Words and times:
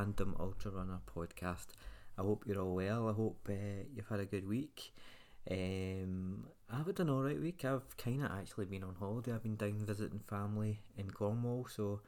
Random 0.00 0.34
Ultra 0.40 0.70
Runner 0.70 1.00
podcast. 1.14 1.66
I 2.16 2.22
hope 2.22 2.44
you're 2.46 2.58
all 2.58 2.74
well. 2.74 3.10
I 3.10 3.12
hope 3.12 3.46
uh, 3.50 3.84
you've 3.94 4.08
had 4.08 4.20
a 4.20 4.24
good 4.24 4.48
week. 4.48 4.94
Um, 5.50 6.46
I've 6.72 6.86
had 6.86 7.00
an 7.00 7.10
alright 7.10 7.38
week. 7.38 7.66
I've 7.66 7.94
kind 7.98 8.24
of 8.24 8.30
actually 8.30 8.64
been 8.64 8.82
on 8.82 8.94
holiday. 8.98 9.34
I've 9.34 9.42
been 9.42 9.56
down 9.56 9.84
visiting 9.84 10.20
family 10.20 10.80
in 10.96 11.10
Cornwall, 11.10 11.66
so 11.68 12.00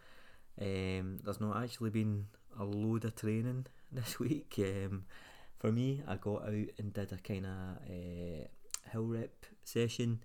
um, 0.59 1.18
there's 1.23 1.42
not 1.42 1.62
actually 1.62 1.91
been 1.91 2.28
a 2.59 2.65
load 2.65 3.05
of 3.05 3.15
training 3.15 3.66
this 3.93 4.18
week. 4.18 4.54
Um, 4.60 5.04
for 5.59 5.70
me, 5.70 6.01
I 6.09 6.16
got 6.16 6.45
out 6.45 6.68
and 6.79 6.95
did 6.95 7.12
a 7.12 7.18
kind 7.18 7.45
of 7.45 7.77
uh, 7.90 8.90
hill 8.90 9.04
rep 9.04 9.45
session 9.65 10.23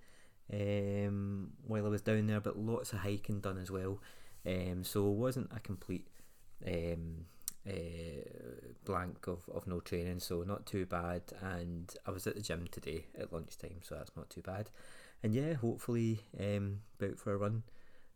um, 0.53 1.49
while 1.65 1.85
I 1.85 1.89
was 1.89 2.01
down 2.01 2.27
there, 2.27 2.39
but 2.39 2.57
lots 2.57 2.93
of 2.93 2.99
hiking 2.99 3.41
done 3.41 3.57
as 3.57 3.69
well. 3.69 3.99
Um, 4.45 4.85
so 4.85 5.05
it 5.09 5.17
wasn't 5.17 5.51
a 5.53 5.59
complete 5.59 6.07
um, 6.65 7.25
uh, 7.67 8.71
blank 8.85 9.27
of, 9.27 9.47
of 9.53 9.67
no 9.67 9.79
training, 9.79 10.19
so 10.19 10.43
not 10.43 10.65
too 10.65 10.85
bad. 10.85 11.23
And 11.41 11.93
I 12.05 12.11
was 12.11 12.27
at 12.27 12.35
the 12.35 12.41
gym 12.41 12.67
today 12.71 13.05
at 13.17 13.33
lunchtime, 13.33 13.79
so 13.81 13.95
that's 13.95 14.15
not 14.15 14.29
too 14.29 14.41
bad. 14.41 14.69
And 15.23 15.33
yeah, 15.33 15.53
hopefully 15.53 16.21
um, 16.39 16.79
out 17.03 17.17
for 17.17 17.33
a 17.33 17.37
run 17.37 17.63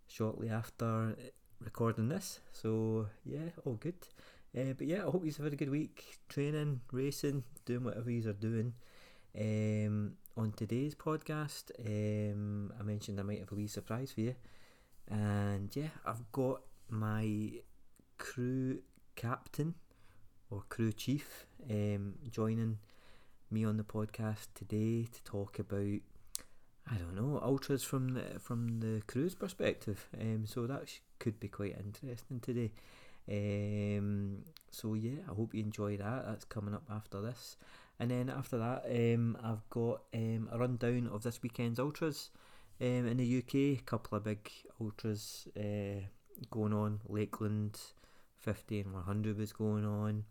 shortly 0.07 0.49
after 0.49 1.15
recording 1.59 2.09
this. 2.09 2.39
So 2.51 3.07
yeah, 3.25 3.49
all 3.65 3.75
good. 3.75 4.07
Uh, 4.57 4.73
but 4.77 4.87
yeah, 4.87 5.05
I 5.05 5.09
hope 5.09 5.25
you've 5.25 5.37
had 5.37 5.53
a 5.53 5.57
good 5.57 5.69
week 5.69 6.19
training, 6.27 6.81
racing, 6.91 7.43
doing 7.65 7.83
whatever 7.83 8.11
you 8.11 8.29
are 8.29 8.33
doing. 8.33 8.73
Um, 9.39 10.13
on 10.35 10.51
today's 10.51 10.95
podcast, 10.95 11.71
um, 11.79 12.73
I 12.77 12.83
mentioned 12.83 13.19
I 13.19 13.23
might 13.23 13.39
have 13.39 13.51
a 13.51 13.55
wee 13.55 13.67
surprise 13.67 14.11
for 14.11 14.21
you. 14.21 14.35
And 15.09 15.73
yeah, 15.75 15.89
I've 16.05 16.31
got 16.31 16.61
my 16.89 17.51
crew 18.17 18.79
captain 19.21 19.75
or 20.49 20.63
crew 20.67 20.91
chief 20.91 21.45
um, 21.69 22.15
joining 22.31 22.79
me 23.51 23.63
on 23.63 23.77
the 23.77 23.83
podcast 23.83 24.47
today 24.55 25.05
to 25.13 25.23
talk 25.23 25.59
about 25.59 25.99
I 26.89 26.95
don't 26.95 27.15
know 27.15 27.39
ultras 27.39 27.83
from 27.83 28.15
the 28.15 28.39
from 28.39 28.79
the 28.79 29.03
crew's 29.05 29.35
perspective. 29.35 30.09
Um, 30.19 30.45
so 30.47 30.65
that 30.65 30.89
sh- 30.89 31.01
could 31.19 31.39
be 31.39 31.47
quite 31.47 31.77
interesting 31.77 32.39
today. 32.39 32.71
Um, 33.29 34.39
so 34.71 34.95
yeah, 34.95 35.19
I 35.29 35.35
hope 35.35 35.53
you 35.53 35.61
enjoy 35.61 35.97
that. 35.97 36.25
That's 36.25 36.45
coming 36.45 36.73
up 36.73 36.85
after 36.89 37.21
this, 37.21 37.57
and 37.99 38.09
then 38.09 38.27
after 38.27 38.57
that, 38.57 38.85
um, 38.89 39.37
I've 39.43 39.69
got 39.69 40.01
um, 40.15 40.49
a 40.51 40.57
rundown 40.57 41.07
of 41.13 41.21
this 41.21 41.43
weekend's 41.43 41.79
ultras. 41.79 42.31
Um, 42.81 43.05
in 43.05 43.17
the 43.17 43.37
UK, 43.37 43.53
a 43.79 43.83
couple 43.85 44.17
of 44.17 44.23
big 44.23 44.49
ultras 44.81 45.47
uh, 45.55 46.01
going 46.49 46.73
on. 46.73 47.01
Lakeland 47.07 47.77
50 48.41 48.81
and 48.81 48.93
100 48.93 49.37
was 49.37 49.53
going 49.53 49.85
on. 49.85 50.25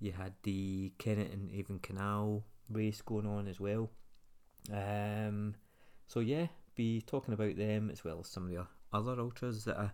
You 0.00 0.12
had 0.12 0.32
the 0.42 0.92
Kennet 0.98 1.32
and 1.32 1.50
Avon 1.52 1.78
Canal 1.78 2.42
race 2.70 3.02
going 3.02 3.26
on 3.26 3.46
as 3.46 3.60
well. 3.60 3.90
Um, 4.72 5.54
so 6.06 6.20
yeah, 6.20 6.46
be 6.74 7.02
talking 7.02 7.34
about 7.34 7.56
them 7.56 7.90
as 7.90 8.04
well 8.04 8.20
as 8.20 8.28
some 8.28 8.44
of 8.44 8.50
the 8.50 8.66
other 8.92 9.20
ultras 9.20 9.64
that 9.64 9.78
I, 9.78 9.90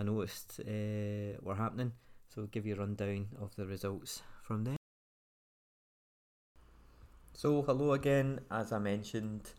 I 0.00 0.04
noticed 0.04 0.60
uh, 0.60 1.38
were 1.42 1.56
happening. 1.56 1.92
So 2.28 2.42
I'll 2.42 2.48
give 2.48 2.66
you 2.66 2.74
a 2.74 2.78
rundown 2.78 3.26
of 3.40 3.54
the 3.56 3.66
results 3.66 4.22
from 4.42 4.64
them. 4.64 4.76
So 7.34 7.62
hello 7.62 7.92
again, 7.92 8.40
as 8.50 8.72
I 8.72 8.78
mentioned, 8.78 9.50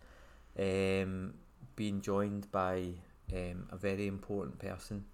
um, 0.58 1.34
being 1.76 2.02
joined 2.02 2.52
by 2.52 2.94
um, 3.32 3.68
a 3.72 3.78
very 3.78 4.08
important 4.08 4.58
person 4.58 5.06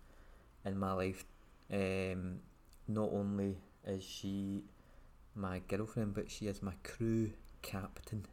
in 0.65 0.77
my 0.77 0.93
life. 0.93 1.25
Um, 1.71 2.39
not 2.87 3.09
only 3.11 3.57
is 3.85 4.03
she 4.03 4.63
my 5.35 5.61
girlfriend, 5.67 6.13
but 6.13 6.29
she 6.29 6.47
is 6.47 6.61
my 6.61 6.73
crew 6.83 7.31
captain. 7.61 8.25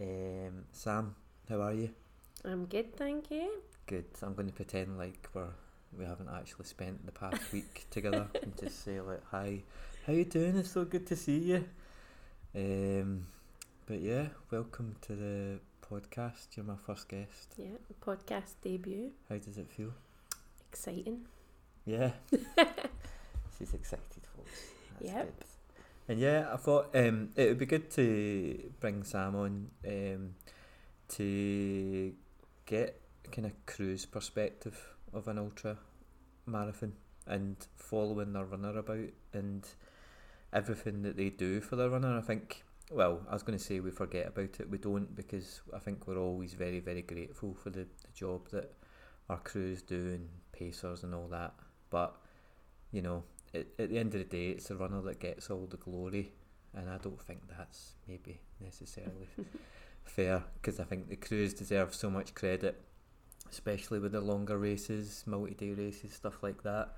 Um, 0.00 0.64
Sam, 0.72 1.14
how 1.48 1.60
are 1.62 1.72
you? 1.72 1.90
I'm 2.44 2.66
good, 2.66 2.96
thank 2.96 3.30
you. 3.30 3.50
Good. 3.86 4.06
I'm 4.22 4.34
going 4.34 4.48
to 4.48 4.52
pretend 4.54 4.98
like 4.98 5.28
we're 5.34 5.48
we 5.96 6.04
haven't 6.04 6.28
actually 6.28 6.66
spent 6.66 7.04
the 7.06 7.12
past 7.12 7.40
week 7.52 7.86
together 7.90 8.28
and 8.42 8.56
just 8.58 8.84
say 8.84 9.00
like, 9.00 9.22
"Hi, 9.30 9.62
how 10.06 10.12
you 10.12 10.24
doing? 10.24 10.56
It's 10.56 10.70
so 10.70 10.84
good 10.84 11.06
to 11.06 11.16
see 11.16 11.38
you." 11.38 11.64
Um, 12.54 13.26
but 13.86 14.00
yeah, 14.00 14.28
welcome 14.50 14.96
to 15.02 15.14
the 15.14 15.60
podcast. 15.82 16.56
You're 16.56 16.66
my 16.66 16.76
first 16.86 17.08
guest. 17.08 17.54
Yeah, 17.56 17.76
podcast 18.04 18.54
debut. 18.62 19.12
How 19.28 19.36
does 19.38 19.58
it 19.58 19.70
feel? 19.70 19.92
Exciting. 20.70 21.26
Yeah. 21.86 22.10
She's 23.58 23.72
excited, 23.72 24.26
folks. 24.36 24.50
That's 25.00 25.12
Yep. 25.12 25.24
good. 25.24 25.44
And 26.08 26.20
yeah, 26.20 26.48
I 26.52 26.56
thought 26.56 26.90
um, 26.94 27.30
it 27.36 27.48
would 27.48 27.58
be 27.58 27.66
good 27.66 27.90
to 27.92 28.70
bring 28.80 29.02
Sam 29.02 29.34
on 29.34 29.70
um, 29.86 30.34
to 31.10 32.12
get 32.66 33.00
kind 33.32 33.46
of 33.46 33.52
crew's 33.66 34.06
perspective 34.06 34.94
of 35.12 35.26
an 35.28 35.38
ultra 35.38 35.78
marathon 36.46 36.92
and 37.26 37.56
following 37.76 38.32
their 38.32 38.44
runner 38.44 38.78
about 38.78 39.08
and 39.32 39.66
everything 40.52 41.02
that 41.02 41.16
they 41.16 41.30
do 41.30 41.60
for 41.60 41.74
their 41.76 41.90
runner. 41.90 42.16
I 42.16 42.20
think, 42.20 42.64
well, 42.92 43.22
I 43.28 43.32
was 43.32 43.42
going 43.42 43.58
to 43.58 43.64
say 43.64 43.80
we 43.80 43.90
forget 43.90 44.28
about 44.28 44.60
it. 44.60 44.70
We 44.70 44.78
don't 44.78 45.14
because 45.16 45.60
I 45.74 45.78
think 45.80 46.06
we're 46.06 46.18
always 46.18 46.54
very, 46.54 46.78
very 46.78 47.02
grateful 47.02 47.54
for 47.54 47.70
the, 47.70 47.80
the 47.80 48.12
job 48.14 48.48
that 48.50 48.72
our 49.28 49.38
crews 49.38 49.82
do 49.82 49.96
and 49.96 50.28
pacers 50.52 51.02
and 51.02 51.14
all 51.14 51.26
that. 51.28 51.52
But, 51.90 52.16
you 52.92 53.02
know, 53.02 53.24
at, 53.54 53.66
at 53.78 53.90
the 53.90 53.98
end 53.98 54.14
of 54.14 54.20
the 54.20 54.24
day, 54.24 54.50
it's 54.50 54.68
the 54.68 54.76
runner 54.76 55.00
that 55.02 55.20
gets 55.20 55.50
all 55.50 55.66
the 55.66 55.76
glory. 55.76 56.32
And 56.74 56.90
I 56.90 56.98
don't 56.98 57.20
think 57.20 57.40
that's 57.48 57.92
maybe 58.06 58.40
necessarily 58.60 59.28
fair 60.04 60.42
because 60.54 60.78
I 60.80 60.84
think 60.84 61.08
the 61.08 61.16
crews 61.16 61.54
deserve 61.54 61.94
so 61.94 62.10
much 62.10 62.34
credit, 62.34 62.82
especially 63.50 63.98
with 63.98 64.12
the 64.12 64.20
longer 64.20 64.58
races, 64.58 65.24
multi-day 65.26 65.72
races, 65.72 66.12
stuff 66.12 66.42
like 66.42 66.62
that. 66.64 66.96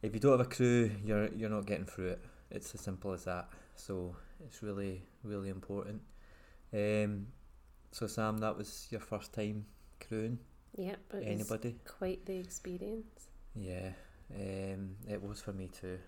If 0.00 0.14
you 0.14 0.20
don't 0.20 0.32
have 0.38 0.40
a 0.40 0.50
crew, 0.50 0.90
you're 1.04 1.28
you're 1.34 1.50
not 1.50 1.66
getting 1.66 1.84
through 1.84 2.08
it. 2.08 2.24
It's 2.50 2.74
as 2.74 2.80
simple 2.80 3.12
as 3.12 3.24
that. 3.24 3.48
So 3.76 4.16
it's 4.44 4.62
really 4.62 5.02
really 5.22 5.50
important. 5.50 6.00
Um, 6.72 7.26
so 7.92 8.06
Sam, 8.06 8.38
that 8.38 8.56
was 8.56 8.88
your 8.90 9.00
first 9.00 9.32
time 9.32 9.66
crewing. 10.06 10.38
Yep, 10.76 10.98
it 11.14 11.24
Anybody? 11.26 11.76
quite 11.86 12.24
the 12.24 12.36
experience. 12.38 13.28
Yeah, 13.54 13.90
um, 14.34 14.96
it 15.08 15.22
was 15.22 15.40
for 15.40 15.52
me 15.52 15.68
too. 15.68 15.98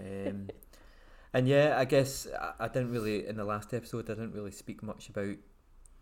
Um, 0.00 0.48
and 1.34 1.48
yeah, 1.48 1.76
I 1.78 1.84
guess 1.84 2.26
I, 2.40 2.64
I 2.64 2.68
didn't 2.68 2.92
really 2.92 3.26
in 3.26 3.36
the 3.36 3.44
last 3.44 3.74
episode. 3.74 4.10
I 4.10 4.14
didn't 4.14 4.32
really 4.32 4.52
speak 4.52 4.82
much 4.82 5.08
about 5.08 5.36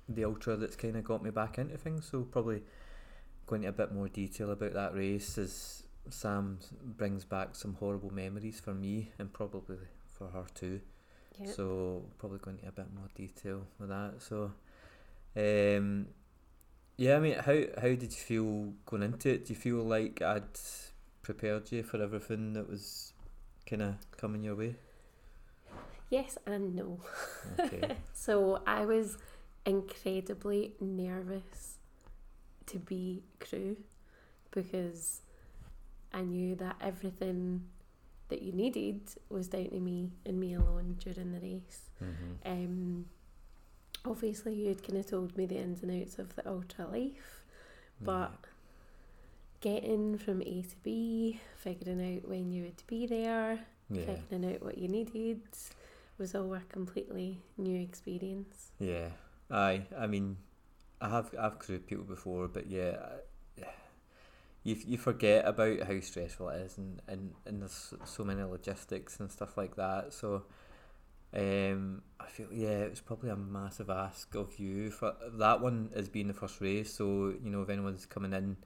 the 0.09 0.25
ultra 0.25 0.57
that's 0.57 0.77
kind 0.77 0.97
of 0.97 1.05
got 1.05 1.23
me 1.23 1.31
back 1.31 1.59
into 1.59 1.79
things. 1.79 2.09
So 2.11 2.23
probably 2.23 2.63
going 3.47 3.65
into 3.65 3.83
a 3.83 3.87
bit 3.87 3.95
more 3.95 4.09
detail 4.09 4.51
about 4.51 4.75
that 4.75 4.95
race 4.95 5.39
as 5.39 5.85
Sam 6.09 6.59
brings 6.83 7.25
back 7.25 7.55
some 7.55 7.75
horrible 7.75 8.13
memories 8.13 8.61
for 8.61 8.75
me 8.75 9.13
and 9.19 9.33
probably 9.33 9.77
for 10.07 10.29
her 10.29 10.45
too. 10.55 10.81
Yep. 11.39 11.55
So 11.55 12.05
probably 12.19 12.39
going 12.39 12.59
into 12.59 12.69
a 12.69 12.73
bit 12.73 12.93
more 12.95 13.09
detail 13.15 13.67
with 13.79 13.89
that. 13.89 14.15
So, 14.19 14.53
um, 15.37 16.09
yeah, 16.97 17.17
I 17.17 17.21
mean, 17.21 17.35
how 17.35 17.61
how 17.81 17.89
did 17.89 18.03
you 18.03 18.09
feel 18.11 18.73
going 18.85 19.03
into 19.03 19.31
it? 19.31 19.47
Do 19.47 19.55
you 19.55 19.59
feel 19.59 19.83
like 19.83 20.21
I'd 20.21 20.59
prepared 21.23 21.71
you 21.73 21.83
for 21.83 22.03
everything 22.03 22.53
that 22.55 22.69
was 22.69 23.13
kind 23.69 23.83
of 23.83 23.95
coming 24.17 24.43
your 24.43 24.57
way? 24.57 24.77
Yes 26.09 26.39
and 26.47 26.75
no. 26.75 27.01
Okay. 27.59 27.97
So 28.13 28.63
I 28.67 28.85
was 28.85 29.17
incredibly 29.65 30.75
nervous 30.81 31.79
to 32.67 32.79
be 32.79 33.23
crew 33.39 33.77
because 34.51 35.23
I 36.13 36.23
knew 36.23 36.55
that 36.57 36.77
everything 36.81 37.65
that 38.29 38.43
you 38.43 38.53
needed 38.53 39.01
was 39.29 39.49
down 39.49 39.71
to 39.71 39.81
me 39.81 40.11
and 40.27 40.39
me 40.39 40.55
alone 40.55 40.97
during 41.01 41.33
the 41.33 41.41
race. 41.41 41.91
mm-hmm. 42.03 42.51
Um, 42.51 43.07
obviously, 44.05 44.55
you'd 44.55 44.87
kind 44.87 44.99
of 44.99 45.07
told 45.07 45.37
me 45.37 45.47
the 45.47 45.57
ins 45.57 45.83
and 45.83 46.03
outs 46.03 46.19
of 46.19 46.35
the 46.37 46.49
ultra 46.49 46.87
life, 46.87 47.45
but 48.01 48.33
getting 49.61 50.19
from 50.19 50.43
A 50.43 50.63
to 50.63 50.77
B, 50.83 51.41
figuring 51.57 52.17
out 52.17 52.29
when 52.29 52.51
you 52.51 52.65
would 52.65 52.83
be 52.87 53.07
there, 53.07 53.59
yeah, 53.91 54.05
figuring 54.07 54.55
out 54.55 54.63
what 54.63 54.79
you 54.79 54.89
needed 54.89 55.43
was 56.19 56.35
all 56.35 56.53
a 56.55 56.61
completely 56.69 57.41
new 57.57 57.81
experience. 57.81 58.73
yeah, 58.79 59.09
aye. 59.51 59.83
I 59.99 60.07
mean, 60.07 60.37
I 61.01 61.09
have 61.09 61.31
I've 61.39 61.59
crewed 61.59 61.87
people 61.87 62.05
before, 62.05 62.49
but 62.49 62.67
yeah, 62.71 62.97
I- 63.03 63.65
you 64.63 64.77
you 64.87 64.99
forget 64.99 65.47
about 65.47 65.81
how 65.85 65.99
stressful 66.01 66.51
it 66.51 66.61
is, 66.61 66.79
and 66.79 67.01
and, 67.09 67.33
and 67.47 67.63
there's 67.63 67.95
so 68.05 68.25
many 68.25 68.43
logistics 68.43 69.19
and 69.19 69.31
stuff 69.33 69.57
like 69.57 69.77
that. 69.77 70.13
So, 70.13 70.45
um, 71.35 72.03
I 72.19 72.27
feel 72.27 72.49
yeah, 72.53 72.81
it 72.85 72.91
was 72.91 73.01
probably 73.01 73.31
a 73.31 73.37
massive 73.37 73.89
ask 73.89 74.35
of 74.35 74.59
you 74.59 74.91
for 74.91 75.15
that 75.39 75.61
one 75.63 75.91
as 75.95 76.09
being 76.09 76.29
the 76.29 76.35
first 76.35 76.61
race. 76.61 76.93
So 76.93 77.35
you 77.43 77.51
know, 77.51 77.63
if 77.63 77.71
anyone's 77.71 78.05
coming 78.05 78.33
in 78.35 78.59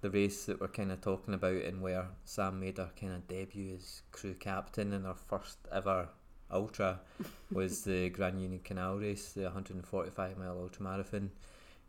the 0.00 0.10
race 0.10 0.44
that 0.44 0.60
we're 0.60 0.68
kind 0.68 0.92
of 0.92 1.00
talking 1.00 1.34
about 1.34 1.62
and 1.62 1.82
where 1.82 2.08
Sam 2.24 2.60
made 2.60 2.78
her 2.78 2.90
kind 2.98 3.12
of 3.12 3.26
debut 3.26 3.74
as 3.74 4.02
crew 4.12 4.34
captain 4.34 4.92
in 4.92 5.04
her 5.04 5.14
first 5.14 5.58
ever 5.72 6.08
ultra 6.50 7.00
was 7.52 7.82
the 7.82 8.08
Grand 8.10 8.40
Union 8.40 8.60
Canal 8.62 8.96
race, 8.96 9.32
the 9.32 9.42
145 9.42 10.38
mile 10.38 10.58
ultra 10.60 10.82
marathon 10.82 11.30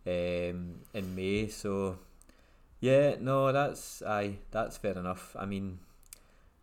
um, 0.08 0.76
in 0.94 1.16
May. 1.16 1.48
So 1.48 2.00
yeah, 2.80 3.16
no, 3.20 3.52
that's 3.52 4.02
I 4.02 4.38
that's 4.52 4.78
fair 4.78 4.98
enough. 4.98 5.36
I 5.38 5.46
mean, 5.46 5.80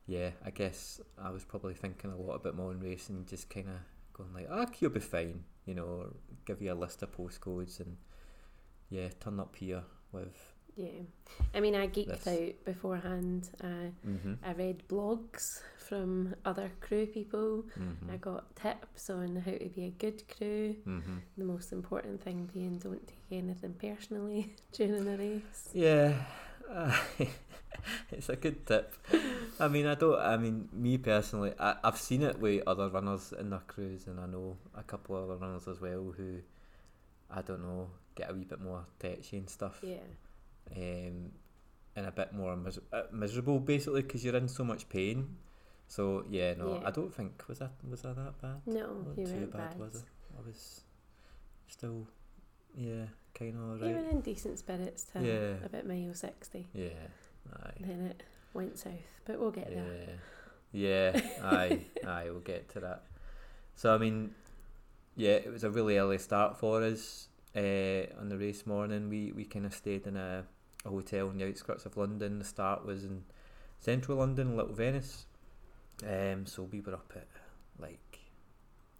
yeah, 0.07 0.31
I 0.45 0.51
guess 0.51 1.01
I 1.23 1.31
was 1.31 1.45
probably 1.45 1.75
thinking 1.75 2.11
a 2.11 2.17
lot 2.17 2.37
about 2.37 2.43
bit 2.43 2.55
more 2.57 2.73
in 2.73 2.99
and 3.09 3.27
just 3.27 3.51
kind 3.51 3.69
of 3.69 3.77
going 4.13 4.33
like, 4.33 4.49
ah, 4.51 4.67
you'll 4.79 4.91
be 4.91 5.01
fine, 5.01 5.45
you 5.65 5.75
know, 5.75 5.85
or 5.85 6.07
give 6.45 6.63
you 6.63 6.73
a 6.73 6.75
list 6.75 7.03
of 7.03 7.17
postcodes 7.17 7.81
and 7.81 7.97
yeah, 8.89 9.09
turn 9.21 9.41
up 9.41 9.55
here 9.57 9.83
with 10.13 10.56
Yeah. 10.77 11.01
I 11.55 11.61
mean, 11.61 11.75
I 11.75 11.89
geeked 11.89 12.25
This. 12.25 12.27
out 12.29 12.65
beforehand. 12.65 13.49
Uh, 13.63 13.91
hmm 14.05 14.35
I 14.45 14.53
read 14.53 14.83
blogs 14.89 15.61
from 15.79 16.35
other 16.45 16.71
crew 16.81 17.07
people. 17.07 17.65
hmm 17.75 18.11
I 18.11 18.17
got 18.17 18.55
tips 18.57 19.09
on 19.11 19.37
how 19.37 19.53
to 19.53 19.69
be 19.75 19.85
a 19.85 19.91
good 19.91 20.23
crew. 20.29 20.77
hmm 20.85 21.19
The 21.39 21.45
most 21.45 21.73
important 21.73 22.23
thing 22.23 22.49
being 22.53 22.79
don't 22.79 23.07
take 23.07 23.39
anything 23.39 23.75
personally 23.75 24.55
during 24.73 25.09
a 25.09 25.17
race. 25.17 25.69
Yeah, 25.73 26.13
uh, 26.71 26.95
it's 28.11 28.29
a 28.29 28.37
good 28.37 28.67
tip. 28.67 28.95
I 29.59 29.69
mean, 29.69 29.87
I 29.87 29.95
don't. 29.95 30.19
I 30.19 30.37
mean, 30.37 30.69
me 30.73 30.99
personally, 30.99 31.53
I, 31.59 31.77
I've 31.83 31.97
seen 31.99 32.23
it 32.23 32.39
with 32.39 32.65
other 32.67 32.89
runners 32.91 33.33
in 33.39 33.49
their 33.51 33.63
crews, 33.67 34.07
and 34.07 34.21
I 34.21 34.27
know 34.27 34.57
a 34.77 34.83
couple 34.83 35.17
of 35.17 35.25
other 35.31 35.37
runners 35.37 35.67
as 35.69 35.81
well 35.81 36.13
who, 36.17 36.41
I 37.31 37.41
don't 37.43 37.63
know, 37.63 37.89
get 38.15 38.31
a 38.31 38.35
wee 38.35 38.45
bit 38.45 38.61
more 38.61 38.85
touchy 38.99 39.39
and 39.39 39.49
stuff, 39.49 39.79
Yeah. 39.83 40.05
Um, 40.75 41.33
and 41.95 42.07
a 42.07 42.11
bit 42.13 42.33
more 42.33 42.57
mis- 42.57 42.79
uh, 42.93 43.03
miserable 43.13 43.59
basically 43.61 44.03
because 44.03 44.25
you're 44.25 44.37
in 44.37 44.49
so 44.49 44.65
much 44.65 44.89
pain. 44.89 45.37
So 45.89 46.25
yeah, 46.29 46.55
no, 46.55 46.75
Yeah. 46.81 46.89
I 46.89 46.91
don't 46.91 47.15
think 47.15 47.45
was 47.49 47.59
that 47.61 47.73
was 47.89 48.05
I 48.05 48.13
that 48.13 48.41
bad? 48.43 48.61
No, 48.67 49.15
you 49.17 49.27
too 49.27 49.47
bad, 49.47 49.71
bad. 49.71 49.79
was 49.79 49.95
it? 49.97 50.03
I 50.39 50.47
was 50.47 50.81
still, 51.69 52.07
yeah, 52.77 53.07
kind 53.35 53.55
of 53.57 53.81
You 53.81 53.87
alright. 53.87 54.05
were 54.05 54.11
in 54.11 54.21
decent 54.21 54.59
spirits 54.59 55.05
till 55.05 55.23
Yeah. 55.25 55.55
about 55.65 55.87
mile 55.87 56.13
60. 56.15 56.67
Yeah, 56.75 56.89
aye. 57.53 57.71
Then 57.81 58.01
it 58.11 58.23
went 58.53 58.79
south, 58.79 58.93
but 59.25 59.39
we'll 59.39 59.51
get 59.53 59.71
there. 59.71 60.19
Yeah, 60.73 61.13
yeah, 61.15 61.21
aye, 61.43 61.81
aye, 62.07 62.25
we'll 62.31 62.41
get 62.41 62.69
to 62.71 62.81
that. 62.81 63.05
So 63.75 63.95
I 63.95 63.99
mean, 63.99 64.35
yeah, 65.17 65.35
it 65.37 65.51
was 65.53 65.65
a 65.65 65.71
really 65.71 65.97
early 65.99 66.19
start 66.19 66.59
for 66.59 66.83
us. 66.83 67.29
Uh, 67.55 68.05
on 68.21 68.29
the 68.29 68.37
race 68.37 68.67
morning, 68.67 69.09
we 69.09 69.33
we 69.33 69.45
kind 69.45 69.65
of 69.65 69.73
stayed 69.73 70.07
in 70.07 70.17
a, 70.17 70.45
a 70.87 70.91
hotel 70.91 71.29
in 71.31 71.39
the 71.39 71.47
outskirts 71.47 71.85
of 71.85 71.97
London. 71.97 72.39
The 72.39 72.45
start 72.45 72.87
was 72.87 73.05
in 73.05 73.25
central 73.81 74.19
London, 74.19 74.57
Little 74.57 74.75
Venice. 74.75 75.27
Um, 76.07 76.47
so 76.47 76.63
we 76.63 76.81
were 76.81 76.95
up 76.95 77.13
at 77.15 77.27
like 77.79 78.19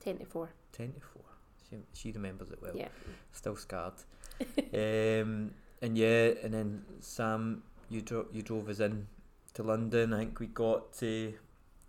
10 0.01 0.19
to 0.19 0.25
4. 0.25 0.49
ten 0.73 0.93
to 0.93 1.01
four. 1.01 1.23
She 1.69 1.77
she 1.93 2.13
remembers 2.13 2.51
it 2.51 2.59
well. 2.63 2.75
Yeah. 2.75 2.89
Still 3.33 3.57
scarred. 3.57 3.95
um, 4.59 5.53
and 5.83 5.97
yeah, 5.99 6.33
and 6.43 6.55
then 6.55 6.85
Sam, 7.01 7.63
you 7.91 8.03
drove 8.03 8.27
you 8.33 8.43
drove 8.43 8.69
us 8.69 8.81
in 8.81 9.07
to 9.55 9.63
London. 9.63 10.13
I 10.13 10.19
think 10.19 10.41
we 10.41 10.47
got 10.47 10.93
to 10.95 11.35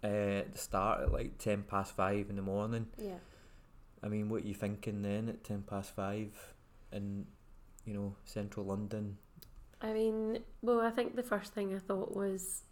uh, 0.04 0.44
the 0.52 0.58
start 0.58 1.02
at 1.04 1.12
like 1.12 1.38
ten 1.38 1.64
past 1.64 1.96
five 1.96 2.30
in 2.30 2.36
the 2.36 2.42
morning. 2.42 2.88
Yeah. 2.98 3.20
I 4.04 4.08
mean, 4.08 4.30
what 4.30 4.44
are 4.44 4.48
you 4.48 4.54
thinking 4.54 5.02
then 5.02 5.30
at 5.30 5.44
ten 5.44 5.62
past 5.62 5.96
five 5.96 6.32
in 6.92 7.28
you 7.86 7.94
know 7.94 8.16
central 8.26 8.66
London? 8.66 9.18
I 9.82 9.94
mean, 9.94 10.40
well, 10.62 10.82
I 10.82 10.90
think 10.90 11.16
the 11.16 11.24
first 11.24 11.54
thing 11.54 11.74
I 11.76 11.80
thought 11.80 12.16
was, 12.16 12.64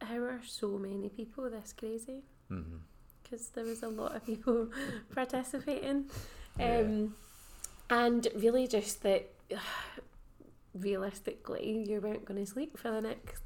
how 0.00 0.16
are 0.16 0.40
so 0.46 0.78
many 0.78 1.08
people 1.08 1.48
this 1.50 1.74
crazy? 1.78 2.22
Mm-hmm. 2.50 2.76
Because 3.22 3.48
there 3.50 3.64
was 3.64 3.82
a 3.82 3.88
lot 3.88 4.14
of 4.16 4.24
people 4.24 4.68
participating. 5.14 6.06
Yeah. 6.58 6.78
Um, 6.78 7.14
and 7.90 8.26
really 8.34 8.66
just 8.66 9.02
that 9.02 9.30
realistically, 10.74 11.84
you 11.88 12.00
weren't 12.00 12.24
going 12.24 12.44
to 12.44 12.50
sleep 12.50 12.78
for 12.78 12.90
the 12.90 13.00
next 13.00 13.42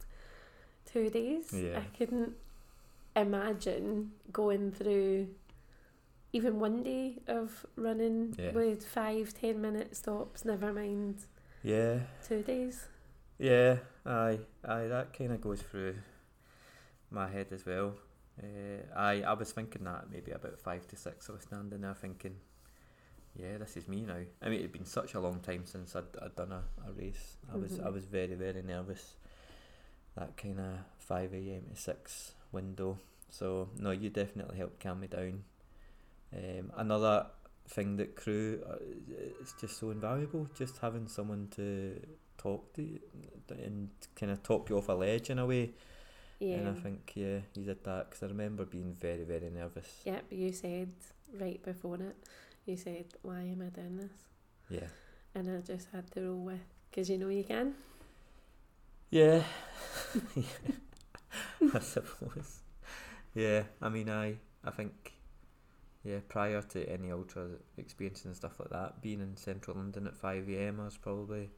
two 0.84 1.10
days. 1.10 1.52
Yeah. 1.52 1.78
I 1.80 1.96
couldn't 1.96 2.34
imagine 3.16 4.12
going 4.32 4.72
through 4.72 5.28
even 6.32 6.58
one 6.60 6.82
day 6.82 7.18
of 7.26 7.66
running 7.76 8.34
Yeah. 8.38 8.52
with 8.52 8.86
five, 8.86 9.34
ten 9.34 9.60
minute 9.60 9.96
stops, 9.96 10.44
never 10.44 10.72
mind 10.72 11.26
Yeah, 11.62 12.00
two 12.26 12.42
days. 12.42 12.88
Yeah, 13.42 13.76
aye, 14.06 14.40
aye. 14.64 14.86
That 14.88 15.12
kind 15.16 15.32
of 15.32 15.40
goes 15.40 15.62
through 15.62 15.96
my 17.10 17.28
head 17.28 17.48
as 17.52 17.64
well. 17.66 17.94
Uh, 18.42 18.82
I 18.96 19.22
I 19.22 19.32
was 19.34 19.52
thinking 19.52 19.84
that 19.84 20.10
maybe 20.10 20.32
about 20.32 20.58
five 20.60 20.86
to 20.88 20.96
six. 20.96 21.28
I 21.28 21.32
was 21.34 21.42
standing 21.42 21.80
there 21.82 21.94
thinking, 21.94 22.36
yeah, 23.36 23.58
this 23.58 23.76
is 23.76 23.88
me 23.88 24.02
now. 24.02 24.22
I 24.42 24.48
mean, 24.48 24.60
it'd 24.60 24.72
been 24.72 24.84
such 24.86 25.14
a 25.14 25.20
long 25.20 25.40
time 25.40 25.66
since 25.66 25.94
I'd, 25.96 26.16
I'd 26.22 26.36
done 26.36 26.52
a, 26.52 26.62
a 26.88 26.92
race. 26.92 27.36
I 27.52 27.56
was 27.56 27.78
I 27.80 27.88
Mhm. 27.88 27.94
was 27.94 28.04
very 28.06 28.34
very 28.34 28.62
nervous. 28.62 29.16
That 30.16 30.36
kind 30.36 30.60
of 30.60 30.78
five 30.98 31.32
a.m. 31.34 31.64
to 31.70 31.76
six 31.80 32.32
window. 32.52 32.98
So 33.30 33.70
no, 33.78 33.90
you 33.92 34.10
definitely 34.10 34.58
helped 34.58 34.80
calm 34.82 35.00
me 35.00 35.08
down. 35.08 35.44
Um, 36.34 36.72
another 36.76 37.26
thing 37.68 37.96
that 37.96 38.16
crew 38.16 38.62
uh, 38.68 38.76
it's 39.40 39.54
just 39.60 39.78
so 39.78 39.90
invaluable. 39.90 40.48
Just 40.54 40.78
having 40.78 41.08
someone 41.08 41.48
to 41.56 42.00
talk 42.42 42.72
to 42.74 42.82
you 42.82 43.00
and 43.50 43.90
kind 44.16 44.32
of 44.32 44.42
talk 44.42 44.68
you 44.70 44.78
off 44.78 44.88
a 44.88 44.92
ledge 44.92 45.30
in 45.30 45.38
a 45.38 45.46
way. 45.46 45.70
Yeah. 46.38 46.56
And 46.56 46.68
I 46.68 46.80
think 46.80 47.12
yeah, 47.14 47.38
you 47.54 47.64
did 47.64 47.84
that 47.84 48.10
because 48.10 48.22
I 48.22 48.26
remember 48.26 48.64
being 48.64 48.94
very 48.94 49.24
very 49.24 49.50
nervous. 49.50 49.88
Yep, 50.04 50.24
you 50.30 50.52
said 50.52 50.90
right 51.38 51.62
before 51.62 51.96
it, 51.96 52.16
you 52.66 52.76
said, 52.76 53.06
Why 53.22 53.40
am 53.40 53.62
I 53.62 53.70
doing 53.70 53.96
this? 53.96 54.12
Yeah. 54.68 54.88
And 55.34 55.48
I 55.50 55.60
just 55.60 55.88
had 55.92 56.10
to 56.12 56.20
roll 56.20 56.44
with, 56.44 56.60
because 56.90 57.08
you 57.08 57.18
know 57.18 57.28
you 57.28 57.44
can. 57.44 57.74
Yeah. 59.10 59.42
I 61.74 61.78
suppose. 61.80 62.60
Yeah, 63.34 63.62
I 63.80 63.88
mean, 63.88 64.10
I 64.10 64.36
I 64.64 64.70
think, 64.70 65.14
yeah, 66.04 66.18
prior 66.28 66.62
to 66.62 66.88
any 66.88 67.10
ultra 67.10 67.48
experience 67.76 68.24
and 68.24 68.36
stuff 68.36 68.60
like 68.60 68.70
that, 68.70 69.00
being 69.00 69.20
in 69.20 69.36
central 69.36 69.76
London 69.76 70.06
at 70.06 70.16
5 70.16 70.48
a.m., 70.50 70.80
I 70.80 70.84
was 70.84 70.96
probably, 70.98 71.50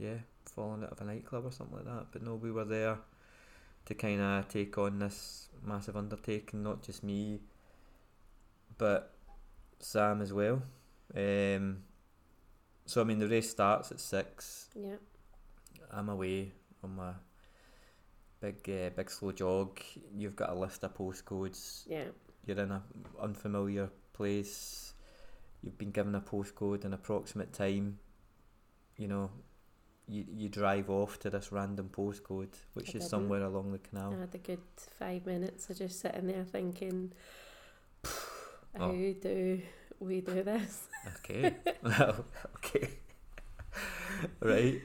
yeah, 0.00 0.16
falling 0.46 0.82
out 0.82 0.92
of 0.92 1.00
a 1.00 1.04
nightclub 1.04 1.46
or 1.46 1.52
something 1.52 1.76
like 1.76 1.84
that. 1.84 2.06
But 2.12 2.22
no, 2.22 2.34
we 2.34 2.50
were 2.50 2.64
there 2.64 2.98
to 3.86 3.94
kind 3.94 4.20
of 4.20 4.48
take 4.48 4.76
on 4.78 4.98
this 4.98 5.48
massive 5.62 5.96
undertaking, 5.96 6.62
not 6.62 6.82
just 6.82 7.04
me, 7.04 7.40
but 8.78 9.14
Sam 9.78 10.22
as 10.22 10.32
well. 10.32 10.62
Um, 11.14 11.78
so, 12.86 13.00
I 13.00 13.04
mean, 13.04 13.18
the 13.18 13.28
race 13.28 13.50
starts 13.50 13.92
at 13.92 14.00
6. 14.00 14.68
Yeah. 14.74 14.96
I'm 15.90 16.08
away 16.08 16.52
on 16.82 16.96
my 16.96 17.12
big 18.40 18.56
uh, 18.68 18.90
big 18.96 19.10
slow 19.10 19.32
jog. 19.32 19.80
You've 20.16 20.36
got 20.36 20.50
a 20.50 20.54
list 20.54 20.84
of 20.84 20.94
postcodes. 20.94 21.82
Yeah. 21.86 22.04
You're 22.46 22.60
in 22.60 22.70
a 22.70 22.82
unfamiliar 23.20 23.90
place. 24.12 24.94
You've 25.62 25.76
been 25.76 25.90
given 25.90 26.14
a 26.14 26.20
postcode, 26.20 26.84
an 26.84 26.94
approximate 26.94 27.52
time. 27.52 27.98
You 28.96 29.08
know, 29.08 29.30
you 30.10 30.24
you 30.40 30.48
drive 30.48 30.90
off 30.90 31.18
to 31.20 31.30
this 31.30 31.52
random 31.52 31.88
postcode, 31.92 32.54
which 32.74 32.88
I 32.88 32.88
is 32.88 32.92
didn't. 33.04 33.08
somewhere 33.10 33.42
along 33.42 33.72
the 33.72 33.78
canal. 33.78 34.14
I 34.16 34.20
had 34.20 34.34
a 34.34 34.38
good 34.38 34.60
five 34.98 35.24
minutes 35.26 35.70
of 35.70 35.78
just 35.78 36.00
sitting 36.00 36.26
there 36.26 36.44
thinking, 36.44 37.12
how 38.76 38.90
Oh. 38.90 38.92
do 39.22 39.62
we 40.00 40.20
do 40.20 40.42
this? 40.42 40.88
Okay. 41.18 41.54
well, 41.82 42.24
okay. 42.56 42.88
right. 44.40 44.80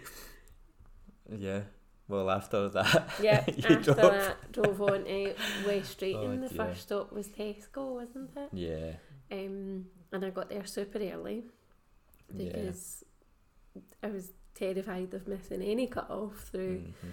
Yeah. 1.29 1.61
Well, 2.07 2.29
after 2.29 2.69
that, 2.69 3.09
Yeah, 3.21 3.43
you 3.47 3.63
after 3.77 3.93
drove. 3.93 3.97
that, 3.97 4.51
drove 4.51 4.81
on 4.81 5.05
to 5.05 5.33
West 5.65 5.97
Drayton. 5.97 6.21
Oh, 6.43 6.47
the 6.47 6.49
dear. 6.53 6.65
first 6.65 6.81
stop 6.83 7.11
was 7.11 7.27
Tesco, 7.29 7.95
wasn't 7.95 8.29
it? 8.37 8.49
Yeah. 8.53 8.91
Um, 9.31 9.85
and 10.11 10.23
I 10.23 10.29
got 10.29 10.49
there 10.49 10.65
super 10.65 10.99
early 10.99 11.45
Yeah. 12.31 12.51
because 12.51 13.03
I 14.03 14.07
was 14.07 14.33
terrified 14.55 15.13
of 15.13 15.27
missing 15.27 15.61
any 15.61 15.85
cut 15.87 16.09
off 16.09 16.47
through 16.49 16.79
Mhm. 16.79 17.11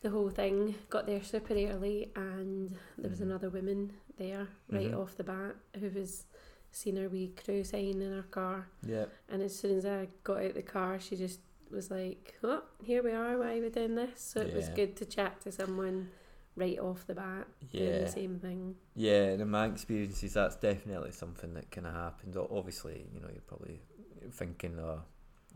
the 0.00 0.10
whole 0.10 0.30
thing. 0.30 0.74
Got 0.88 1.06
there 1.06 1.22
super 1.22 1.52
early, 1.54 2.10
and 2.16 2.70
there 2.96 3.10
was 3.10 3.20
Mhm. 3.20 3.24
another 3.24 3.50
woman 3.50 3.92
there 4.16 4.48
right 4.70 4.90
Mhm. 4.92 4.98
off 4.98 5.16
the 5.16 5.24
bat 5.24 5.56
who 5.78 5.90
was 5.90 6.24
seen 6.70 6.96
her 6.96 7.08
wee 7.08 7.28
crew 7.28 7.64
sign 7.64 8.00
in 8.02 8.12
her 8.12 8.22
car. 8.30 8.68
Yeah. 8.82 9.06
And 9.28 9.42
as 9.42 9.54
soon 9.58 9.76
as 9.76 9.84
I 9.86 10.08
got 10.24 10.42
out 10.44 10.54
the 10.54 10.62
car, 10.62 10.98
she 11.00 11.16
just 11.16 11.40
was 11.70 11.90
like, 11.90 12.38
"Oh, 12.42 12.62
here 12.82 13.02
we 13.02 13.12
are. 13.12 13.38
Why 13.38 13.58
are 13.58 13.60
we 13.62 13.68
doing 13.70 13.94
this?" 13.94 14.20
So 14.20 14.40
it 14.40 14.54
was 14.54 14.68
good 14.70 14.94
to 14.96 15.04
chat 15.04 15.40
to 15.42 15.52
someone 15.52 16.10
right 16.54 16.78
off 16.78 17.06
the 17.06 17.14
bat 17.14 17.46
doing 17.72 17.84
Yeah. 17.84 17.98
the 18.00 18.08
same 18.10 18.38
thing. 18.38 18.76
Yeah, 18.94 19.24
and 19.32 19.42
in 19.42 19.50
my 19.50 19.66
experiences, 19.66 20.34
that's 20.34 20.56
definitely 20.56 21.12
something 21.12 21.52
that 21.54 21.70
kind 21.70 21.86
of 21.86 21.92
happens. 21.94 22.36
Obviously, 22.36 23.08
you 23.12 23.20
know, 23.20 23.28
you're 23.30 23.40
probably 23.42 23.82
thinking, 24.30 24.78
oh, 24.78 25.02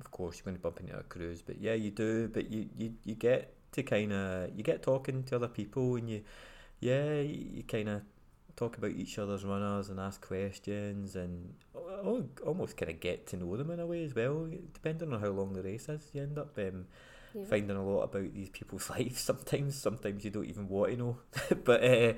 of 0.01 0.11
course 0.11 0.37
you're 0.39 0.45
going 0.45 0.57
to 0.57 0.63
bump 0.63 0.81
into 0.81 0.99
a 0.99 1.03
cruise, 1.03 1.43
but 1.43 1.61
yeah, 1.61 1.75
you 1.75 1.91
do. 1.91 2.29
But 2.29 2.51
you 2.51 2.69
you, 2.77 2.95
you 3.05 3.15
get 3.15 3.55
to 3.73 3.83
kind 3.83 4.13
of 4.13 4.51
you 4.57 4.63
get 4.63 4.83
talking 4.83 5.23
to 5.25 5.37
other 5.37 5.49
people, 5.49 5.97
and 5.97 6.09
you 6.11 6.23
yeah 6.81 7.21
you, 7.21 7.63
kind 7.65 7.89
of 7.89 8.03
talk 8.57 8.77
about 8.79 8.91
each 8.91 9.19
other's 9.19 9.45
runners 9.45 9.89
and 9.91 9.99
ask 10.01 10.27
questions 10.27 11.17
and 11.17 11.55
almost 12.45 12.77
kind 12.77 12.91
of 12.91 13.01
get 13.01 13.27
to 13.29 13.37
know 13.37 13.57
them 13.57 13.71
in 13.71 13.81
a 13.81 13.87
way 13.87 14.05
as 14.05 14.15
well. 14.15 14.49
Depending 14.75 15.13
on 15.13 15.21
how 15.21 15.29
long 15.29 15.53
the 15.53 15.63
race 15.63 15.89
is, 15.89 16.09
you 16.13 16.23
end 16.23 16.39
up 16.39 16.57
um, 16.59 16.87
Yeah. 17.35 17.45
finding 17.45 17.77
a 17.77 17.85
lot 17.85 18.03
about 18.03 18.33
these 18.35 18.51
people's 18.51 18.91
lives. 18.95 19.21
Sometimes, 19.21 19.77
sometimes 19.77 20.25
you 20.25 20.31
don't 20.31 20.47
even 20.49 20.69
want 20.69 20.91
to 20.93 20.97
know. 20.99 21.19
but 21.65 21.83
uh, 21.85 22.13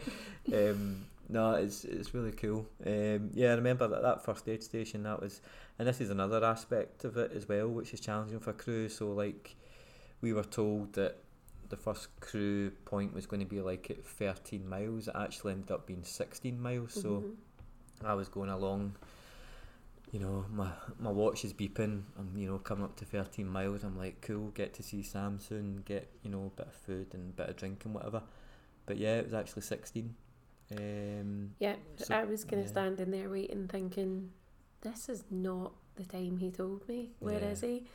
um, 0.53 1.05
no, 1.29 1.55
it's 1.55 1.85
it's 1.85 2.15
really 2.15 2.33
cool. 2.33 2.67
Um, 2.87 3.31
yeah, 3.33 3.53
I 3.53 3.55
remember 3.55 3.89
that 3.89 4.03
that 4.03 4.25
first 4.25 4.49
aid 4.49 4.63
station. 4.63 5.03
That 5.05 5.21
was, 5.21 5.41
and 5.79 5.87
this 5.89 6.01
is 6.01 6.11
another 6.11 6.45
aspect 6.45 7.05
of 7.05 7.17
it 7.17 7.33
as 7.33 7.49
well, 7.49 7.69
which 7.69 7.95
is 7.95 8.01
challenging 8.01 8.41
for 8.41 8.53
crew. 8.53 8.89
So 8.89 9.13
like, 9.13 9.57
we 10.21 10.33
were 10.33 10.45
told 10.45 10.95
that 10.95 11.17
the 11.69 11.77
first 11.77 12.09
crew 12.21 12.71
point 12.85 13.15
was 13.15 13.25
going 13.25 13.41
to 13.41 13.47
be 13.47 13.61
like 13.61 13.91
at 13.91 14.05
13 14.05 14.69
miles. 14.69 15.09
It 15.09 15.15
actually 15.17 15.53
ended 15.53 15.71
up 15.71 15.87
being 15.87 16.05
16 16.05 16.61
miles. 16.61 16.93
So 16.93 17.09
Mhm. 17.23 17.37
I 18.05 18.15
was 18.15 18.29
going 18.29 18.51
along, 18.51 18.97
you 20.11 20.21
know, 20.21 20.45
my 20.53 20.71
my 20.99 21.11
watch 21.11 21.45
is 21.45 21.55
beeping. 21.55 22.03
I'm 22.19 22.37
you 22.37 22.47
know 22.47 22.59
coming 22.59 22.85
up 22.85 22.97
to 22.97 23.05
13 23.05 23.49
miles. 23.49 23.85
I'm 23.85 23.97
like, 23.97 24.21
cool, 24.21 24.49
get 24.51 24.75
to 24.75 24.83
see 24.83 25.03
Sam 25.03 25.39
soon. 25.41 25.83
Get 25.87 26.11
you 26.23 26.31
know 26.31 26.51
a 26.53 26.57
bit 26.57 26.67
of 26.67 26.75
food 26.75 27.15
and 27.15 27.31
a 27.31 27.33
bit 27.33 27.49
of 27.49 27.57
drink 27.57 27.85
and 27.85 27.95
whatever. 27.95 28.23
But 28.85 28.99
yeah, 28.99 29.17
it 29.19 29.25
was 29.25 29.35
actually 29.35 29.63
16. 29.63 30.15
Um, 30.79 31.55
Yeah, 31.59 31.77
So- 31.97 32.15
I 32.15 32.25
was 32.25 32.45
kind 32.45 32.61
of 32.61 32.67
yeah. 32.67 32.73
standing 32.73 33.11
there 33.11 33.29
waiting, 33.31 33.69
thinking, 33.69 34.33
this 34.81 35.09
is 35.09 35.25
not 35.31 35.73
the 35.97 36.05
time 36.05 36.39
he 36.39 36.51
told 36.51 36.87
me. 36.89 37.11
Where 37.21 37.39
is 37.43 37.63
Yeah. 37.63 37.69
he? 37.69 37.87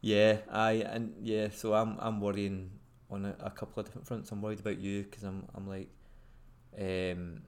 Yeah, 0.00 0.38
I 0.50 0.72
and 0.82 1.14
yeah, 1.22 1.48
so 1.50 1.74
I'm 1.74 1.96
I'm 2.00 2.20
worrying 2.20 2.70
on 3.08 3.24
a, 3.24 3.36
a 3.40 3.50
couple 3.50 3.78
of 3.80 3.86
different 3.86 4.06
fronts. 4.06 4.32
I'm 4.32 4.42
worried 4.42 4.58
about 4.60 4.78
you 4.78 5.04
because 5.04 5.22
I'm 5.22 5.46
I'm 5.54 5.68
like, 5.68 5.88
um, 6.76 7.42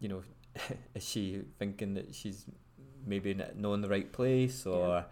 you 0.00 0.08
know, 0.08 0.22
is 0.94 1.04
she 1.08 1.42
thinking 1.58 1.94
that 1.94 2.14
she's 2.14 2.46
maybe 3.06 3.32
not 3.34 3.56
knowing 3.56 3.80
the 3.80 3.88
right 3.88 4.10
place 4.12 4.66
or 4.66 5.04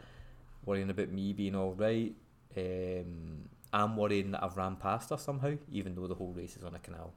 worrying 0.65 0.91
about 0.91 1.11
me 1.11 1.33
being 1.33 1.55
all 1.55 1.75
right? 1.75 2.15
Um, 2.57 3.49
I'm 3.73 3.97
worrying 3.97 4.33
that 4.33 4.43
I've 4.43 4.57
ran 4.57 4.75
past 4.77 5.11
her 5.11 5.19
somehow, 5.19 5.55
even 5.71 5.95
though 5.95 6.09
the 6.09 6.15
whole 6.15 6.33
race 6.33 6.57
is 6.57 6.65
on 6.65 6.75
a 6.75 6.79
canal, 6.81 7.13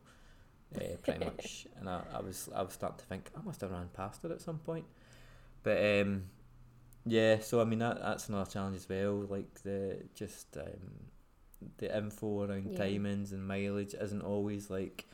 uh, 0.76 0.80
pretty 1.04 1.26
much. 1.26 1.68
And 1.80 1.90
I, 1.90 2.02
I 2.14 2.22
was 2.22 2.50
I 2.56 2.62
was 2.62 2.74
starting 2.74 3.00
to 3.00 3.06
think 3.06 3.30
I 3.38 3.42
must 3.42 3.62
have 3.62 3.72
ran 3.72 3.90
past 3.94 4.24
her 4.24 4.32
at 4.32 4.42
some 4.42 4.60
point, 4.60 4.86
but 5.64 5.78
um, 5.78 6.24
yeah. 7.06 7.40
So 7.40 7.62
I 7.62 7.64
mean 7.64 7.80
that 7.80 8.00
that's 8.02 8.30
another 8.30 8.50
challenge 8.50 8.76
as 8.78 8.90
well. 8.90 9.16
Like 9.30 9.62
the 9.64 10.04
just 10.14 10.58
um, 10.58 11.08
the 11.78 11.96
info 11.98 12.44
around 12.44 12.72
Yeah. 12.72 12.80
timings 12.80 13.32
and 13.32 13.48
mileage 13.48 13.94
isn't 13.94 14.22
always 14.22 14.70
like 14.70 15.06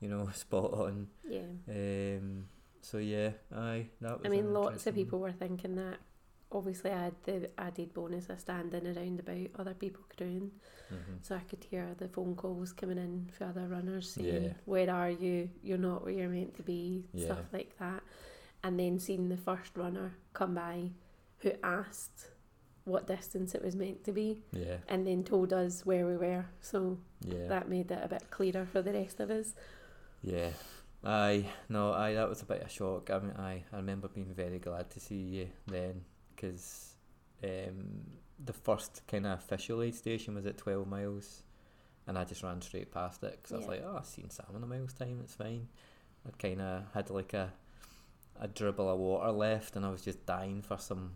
you 0.00 0.08
know 0.08 0.28
spot 0.34 0.72
on. 0.72 1.08
Yeah. 1.28 1.42
Um, 1.68 2.46
so 2.80 2.98
yeah, 2.98 3.30
aye, 3.54 3.86
that 4.00 4.18
was. 4.18 4.26
I 4.26 4.28
mean, 4.28 4.52
lots 4.52 4.86
of 4.86 4.94
people 4.94 5.18
were 5.20 5.32
thinking 5.32 5.76
that. 5.76 5.98
Obviously, 6.50 6.90
I 6.90 7.04
had 7.04 7.14
the 7.24 7.50
added 7.60 7.92
bonus 7.92 8.28
of 8.30 8.40
standing 8.40 8.86
around 8.86 9.20
about 9.20 9.48
other 9.58 9.74
people 9.74 10.02
crewing, 10.16 10.50
Mhm. 10.90 11.22
so 11.22 11.36
I 11.36 11.40
could 11.40 11.62
hear 11.64 11.94
the 11.98 12.08
phone 12.08 12.34
calls 12.36 12.72
coming 12.72 12.96
in 12.96 13.28
for 13.32 13.44
other 13.44 13.68
runners 13.68 14.10
saying, 14.12 14.44
Yeah. 14.44 14.52
"Where 14.64 14.90
are 14.90 15.10
you? 15.10 15.50
You're 15.62 15.76
not 15.76 16.04
where 16.04 16.14
you're 16.14 16.28
meant 16.30 16.54
to 16.56 16.62
be." 16.62 17.04
Yeah. 17.12 17.26
Stuff 17.26 17.52
like 17.52 17.76
that, 17.78 18.02
and 18.62 18.80
then 18.80 18.98
seeing 18.98 19.28
the 19.28 19.36
first 19.36 19.76
runner 19.76 20.16
come 20.32 20.54
by, 20.54 20.92
who 21.40 21.52
asked 21.62 22.30
what 22.84 23.06
distance 23.06 23.54
it 23.54 23.62
was 23.62 23.76
meant 23.76 24.02
to 24.04 24.12
be, 24.12 24.42
Yeah, 24.50 24.78
and 24.88 25.06
then 25.06 25.22
told 25.24 25.52
us 25.52 25.84
where 25.84 26.06
we 26.06 26.16
were. 26.16 26.46
So 26.62 26.98
yeah, 27.20 27.46
that 27.48 27.68
made 27.68 27.90
it 27.90 28.02
a 28.02 28.08
bit 28.08 28.30
clearer 28.30 28.64
for 28.64 28.80
the 28.80 28.94
rest 28.94 29.20
of 29.20 29.30
us. 29.30 29.54
yeah. 30.22 30.52
Aye, 31.04 31.48
no, 31.68 31.92
aye, 31.92 32.14
that 32.14 32.28
was 32.28 32.42
a 32.42 32.46
bit 32.46 32.60
of 32.62 32.66
a 32.66 32.70
shock. 32.70 33.08
I 33.10 33.18
mean, 33.20 33.30
aye, 33.36 33.64
I 33.72 33.76
remember 33.76 34.08
being 34.08 34.32
very 34.34 34.58
glad 34.58 34.90
to 34.90 35.00
see 35.00 35.20
you 35.20 35.48
then, 35.66 36.04
because 36.38 36.94
um, 37.44 38.02
the 38.44 38.52
first 38.54 39.02
kind 39.08 39.26
of 39.26 39.38
official 39.38 39.82
aid 39.82 39.94
station 39.94 40.34
was 40.36 40.46
at 40.46 40.58
12 40.58 40.86
miles, 40.88 41.42
and 42.06 42.18
I 42.18 42.24
just 42.24 42.42
ran 42.42 42.62
straight 42.62 42.92
past 42.92 43.22
it 43.24 43.32
because 43.42 43.52
I 43.52 43.56
was 43.58 43.68
like, 43.68 43.82
oh, 43.84 43.96
I've 43.98 44.06
seen 44.06 44.30
Sam 44.30 44.46
in 44.56 44.62
a 44.62 44.66
mile's 44.66 44.94
time, 44.94 45.20
it's 45.22 45.34
fine. 45.34 45.68
I 46.26 46.30
kind 46.38 46.60
of 46.62 46.84
had 46.94 47.10
like 47.10 47.34
a 47.34 47.52
a 48.40 48.48
dribble 48.48 48.88
of 48.90 48.98
water 48.98 49.32
left, 49.32 49.76
and 49.76 49.84
I 49.86 49.90
was 49.90 50.02
just 50.02 50.26
dying 50.26 50.62
for 50.62 50.78
some, 50.78 51.12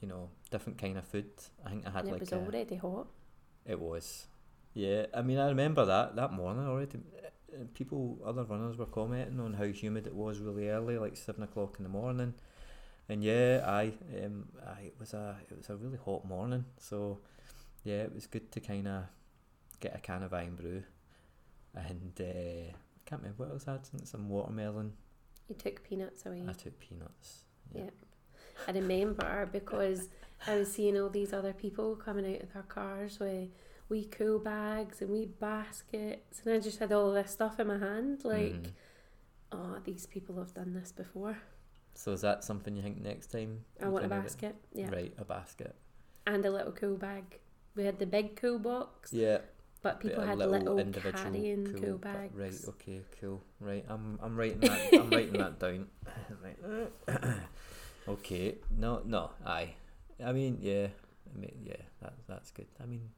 you 0.00 0.08
know, 0.08 0.30
different 0.50 0.78
kind 0.78 0.98
of 0.98 1.04
food. 1.04 1.30
I 1.64 1.70
think 1.70 1.86
I 1.86 1.90
had 1.90 2.06
and 2.06 2.10
it 2.10 2.12
like 2.12 2.20
was 2.20 2.32
a, 2.32 2.36
already 2.36 2.76
hot. 2.76 3.08
it 3.66 3.80
was. 3.80 4.26
Yeah, 4.74 5.06
I 5.14 5.22
mean, 5.22 5.38
I 5.38 5.48
remember 5.48 5.84
that 5.86 6.16
that 6.16 6.32
morning 6.32 6.66
already. 6.66 6.98
uh, 6.98 7.30
People, 7.74 8.18
other 8.26 8.44
runners 8.44 8.76
were 8.76 8.86
commenting 8.86 9.40
on 9.40 9.54
how 9.54 9.64
humid 9.66 10.06
it 10.08 10.14
was 10.14 10.40
really 10.40 10.68
early, 10.68 10.98
like 10.98 11.16
seven 11.16 11.44
o'clock 11.44 11.76
in 11.78 11.84
the 11.84 11.88
morning. 11.90 12.34
And 13.08 13.22
yeah, 13.22 13.62
I, 13.66 13.92
um, 14.24 14.48
I 14.66 14.82
it 14.82 14.94
was 14.98 15.12
a 15.14 15.36
it 15.50 15.56
was 15.56 15.68
a 15.70 15.76
really 15.76 15.98
hot 16.04 16.24
morning. 16.24 16.64
So, 16.78 17.18
yeah, 17.84 18.02
it 18.02 18.14
was 18.14 18.26
good 18.26 18.50
to 18.52 18.60
kind 18.60 18.88
of 18.88 19.04
get 19.80 19.94
a 19.94 19.98
can 19.98 20.22
of 20.22 20.32
Irn-Bru, 20.32 20.82
and 21.74 22.12
uh, 22.20 22.24
I 22.24 22.74
can't 23.04 23.20
remember 23.22 23.44
what 23.44 23.52
else 23.52 23.68
I 23.68 23.72
had. 23.72 23.86
Some- 23.86 24.04
Some 24.06 24.28
watermelon. 24.28 24.92
You 25.48 25.54
took 25.56 25.84
peanuts 25.84 26.24
away. 26.24 26.42
I 26.48 26.52
took 26.52 26.78
peanuts. 26.80 27.42
Yeah. 27.74 27.90
I 28.66 28.70
remember 28.72 29.46
because 29.52 30.08
I 30.46 30.56
was 30.56 30.72
seeing 30.72 30.98
all 30.98 31.10
these 31.10 31.34
other 31.34 31.52
people 31.52 31.96
coming 31.96 32.24
out 32.34 32.42
of 32.42 32.52
their 32.54 32.62
cars 32.62 33.18
with 33.20 33.50
wee 33.90 34.08
cool 34.10 34.38
bags 34.38 35.02
and 35.02 35.10
wee 35.10 35.26
baskets, 35.26 36.40
and 36.46 36.54
I 36.54 36.60
just 36.60 36.78
had 36.78 36.92
all 36.92 37.12
this 37.12 37.32
stuff 37.32 37.60
in 37.60 37.66
my 37.66 37.76
hand. 37.78 38.24
Like, 38.24 38.62
Mhm. 38.62 38.70
oh, 39.52 39.78
these 39.84 40.06
people 40.06 40.38
have 40.38 40.54
done 40.54 40.72
this 40.72 40.90
before. 40.92 41.36
So 41.94 42.12
is 42.12 42.20
that 42.22 42.44
something 42.44 42.76
you 42.76 42.82
think 42.82 43.00
next 43.00 43.28
time? 43.28 43.64
I 43.82 43.88
want 43.88 44.04
a 44.04 44.08
basket, 44.08 44.56
yeah, 44.72 44.90
Right, 44.90 45.12
a 45.18 45.24
basket. 45.24 45.74
and 46.26 46.44
a 46.44 46.50
little 46.50 46.72
cool 46.72 46.96
bag. 46.96 47.38
We 47.76 47.84
had 47.84 47.98
the 47.98 48.06
big 48.06 48.36
cool 48.36 48.58
box, 48.58 49.12
Yeah. 49.12 49.38
but 49.82 50.00
people 50.00 50.22
had 50.24 50.38
little, 50.38 50.76
carrying 51.12 51.66
cool, 51.74 51.98
ba- 51.98 52.28
bags. 52.30 52.34
Right, 52.36 52.68
okay, 52.74 53.02
cool. 53.20 53.42
Right, 53.60 53.84
I'm 53.88 54.18
I'm 54.22 54.36
writing 54.36 54.60
that 54.60 54.92
I'm 54.94 55.10
writing 55.10 55.32
that 55.38 55.58
down. 55.58 55.88
right. 56.42 56.58
okay. 58.08 58.56
No, 58.76 59.02
no, 59.04 59.30
aye. 59.46 59.74
I 60.24 60.32
mean, 60.32 60.58
yeah. 60.60 60.88
I 61.34 61.38
mean, 61.38 61.62
yeah, 61.64 61.82
that 62.00 62.14
that's 62.28 62.50
good. 62.50 62.66
I 62.82 62.86
mean, 62.86 63.10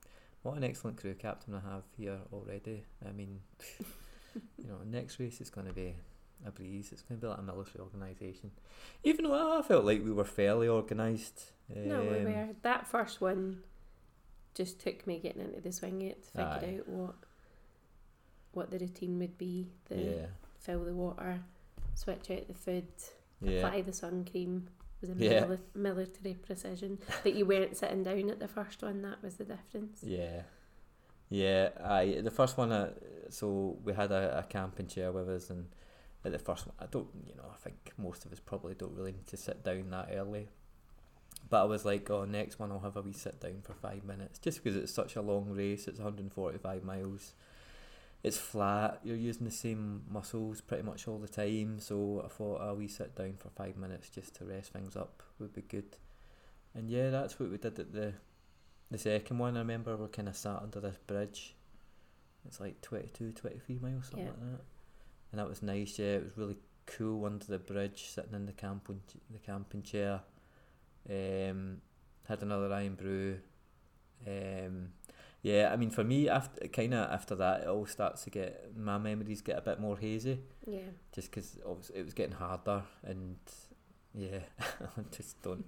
what 0.42 0.56
an 0.56 0.64
excellent 0.64 0.96
crew 0.96 1.14
captain 1.14 1.54
I 1.54 1.60
have 1.60 1.82
here 1.96 2.18
already. 2.32 2.84
I 3.06 3.12
mean, 3.12 3.40
you 4.58 4.68
know, 4.68 4.78
next 4.84 5.18
race 5.20 5.40
is 5.40 5.50
going 5.50 5.66
to 5.66 5.72
be 5.72 5.94
a 6.44 6.50
breeze. 6.50 6.90
It's 6.92 7.02
going 7.02 7.20
to 7.20 7.26
be 7.26 7.30
like 7.30 7.38
a 7.38 7.42
military 7.42 7.80
organisation. 7.82 8.50
Even 9.04 9.24
though 9.24 9.58
I 9.58 9.62
felt 9.62 9.84
like 9.84 10.04
we 10.04 10.12
were 10.12 10.24
fairly 10.24 10.68
organised. 10.68 11.52
No, 11.74 12.02
we 12.02 12.18
um, 12.18 12.24
were. 12.24 12.48
That 12.62 12.86
first 12.86 13.20
one 13.20 13.62
just 14.54 14.80
took 14.80 15.06
me 15.06 15.18
getting 15.18 15.42
into 15.42 15.60
the 15.60 15.72
swing 15.72 16.02
of 16.02 16.08
it 16.08 16.22
to 16.24 16.30
figure 16.30 16.46
Aye. 16.46 16.78
out 16.80 16.88
what 16.88 17.14
what 18.52 18.70
the 18.70 18.78
routine 18.78 19.18
would 19.18 19.36
be. 19.38 19.68
The 19.88 19.96
Yeah, 19.96 20.26
fill 20.58 20.84
the 20.84 20.94
water, 20.94 21.40
switch 21.94 22.30
out 22.30 22.48
the 22.48 22.54
food, 22.54 22.86
yeah. 23.42 23.58
apply 23.66 23.82
the 23.82 23.92
sun 23.92 24.24
cream. 24.30 24.68
It 25.02 25.08
was 25.10 25.16
a 25.18 25.22
Yeah. 25.24 25.44
mili- 25.44 25.58
military 25.74 26.34
precision. 26.34 26.98
but 27.22 27.34
you 27.34 27.44
weren't 27.44 27.76
sitting 27.76 28.02
down 28.02 28.30
at 28.30 28.38
the 28.40 28.48
first 28.48 28.82
one. 28.82 29.02
That 29.02 29.22
was 29.22 29.36
the 29.36 29.44
difference. 29.44 30.02
Yeah, 30.02 30.42
yeah. 31.28 31.70
I 31.84 32.20
the 32.22 32.30
first 32.30 32.56
one. 32.56 32.72
Uh, 32.72 32.92
so 33.28 33.76
we 33.84 33.92
had 33.92 34.10
a, 34.12 34.38
a 34.38 34.42
camping 34.44 34.86
chair 34.86 35.12
with 35.12 35.28
us, 35.28 35.50
and 35.50 35.66
at 36.26 36.32
the 36.32 36.38
first 36.38 36.66
one, 36.66 36.74
I 36.78 36.86
don't. 36.86 37.08
You 37.26 37.34
know, 37.36 37.46
I 37.52 37.56
think 37.56 37.92
most 37.96 38.24
of 38.26 38.32
us 38.32 38.40
probably 38.40 38.74
don't 38.74 38.94
really 38.96 39.12
need 39.12 39.26
to 39.28 39.36
sit 39.36 39.64
down 39.64 39.90
that 39.90 40.10
early. 40.12 40.48
But 41.48 41.62
I 41.62 41.64
was 41.64 41.84
like, 41.84 42.10
oh, 42.10 42.24
next 42.24 42.58
one 42.58 42.72
I'll 42.72 42.80
have 42.80 42.96
a 42.96 43.02
wee 43.02 43.12
sit 43.12 43.40
down 43.40 43.62
for 43.62 43.72
five 43.74 44.04
minutes, 44.04 44.38
just 44.38 44.62
because 44.62 44.76
it's 44.76 44.92
such 44.92 45.14
a 45.16 45.22
long 45.22 45.50
race. 45.50 45.86
It's 45.86 45.98
145 46.00 46.82
miles. 46.82 47.34
It's 48.24 48.38
flat. 48.38 48.98
You're 49.04 49.14
using 49.16 49.44
the 49.44 49.52
same 49.52 50.02
muscles 50.10 50.60
pretty 50.60 50.82
much 50.82 51.06
all 51.06 51.18
the 51.18 51.28
time. 51.28 51.78
So 51.78 52.22
I 52.24 52.28
thought 52.28 52.58
a 52.68 52.74
wee 52.74 52.88
sit 52.88 53.14
down 53.14 53.34
for 53.38 53.50
five 53.50 53.76
minutes 53.76 54.08
just 54.10 54.34
to 54.36 54.44
rest 54.44 54.72
things 54.72 54.96
up 54.96 55.22
would 55.38 55.52
be 55.52 55.62
good. 55.62 55.96
And 56.74 56.90
yeah, 56.90 57.10
that's 57.10 57.38
what 57.38 57.50
we 57.50 57.58
did 57.58 57.78
at 57.78 57.92
the 57.92 58.14
the 58.90 58.98
second 58.98 59.38
one. 59.38 59.56
I 59.56 59.60
remember 59.60 59.96
we 59.96 60.08
kind 60.08 60.28
of 60.28 60.36
sat 60.36 60.62
under 60.62 60.80
this 60.80 60.96
bridge. 61.06 61.54
It's 62.46 62.60
like 62.60 62.80
22, 62.82 63.32
23 63.32 63.78
miles, 63.80 64.06
something 64.06 64.24
Yeah. 64.24 64.30
like 64.30 64.40
that. 64.40 64.60
And 65.32 65.38
that 65.40 65.48
was 65.48 65.62
nice. 65.62 65.98
Yeah, 65.98 66.16
it 66.16 66.24
was 66.24 66.36
really 66.36 66.56
cool 66.86 67.24
under 67.26 67.44
the 67.44 67.58
bridge, 67.58 68.06
sitting 68.10 68.34
in 68.34 68.46
the 68.46 68.52
camping 68.52 69.00
the 69.30 69.38
camping 69.38 69.82
chair. 69.82 70.20
Um, 71.08 71.78
had 72.28 72.42
another 72.42 72.72
Irn-Bru. 72.72 73.38
Um, 74.26 74.88
yeah, 75.42 75.70
I 75.72 75.76
mean 75.76 75.90
for 75.90 76.02
me, 76.02 76.28
after 76.28 76.66
kind 76.68 76.94
of 76.94 77.10
after 77.10 77.34
that, 77.36 77.62
it 77.62 77.68
all 77.68 77.86
starts 77.86 78.24
to 78.24 78.30
get 78.30 78.76
my 78.76 78.98
memories 78.98 79.40
get 79.42 79.58
a 79.58 79.60
bit 79.60 79.78
more 79.78 79.96
hazy 79.96 80.40
Yeah. 80.66 80.80
just 81.12 81.30
because 81.30 81.58
it 81.94 82.04
was 82.04 82.14
getting 82.14 82.34
harder 82.34 82.82
and 83.04 83.36
yeah 84.14 84.40
I 84.58 85.02
just 85.12 85.40
don't 85.42 85.64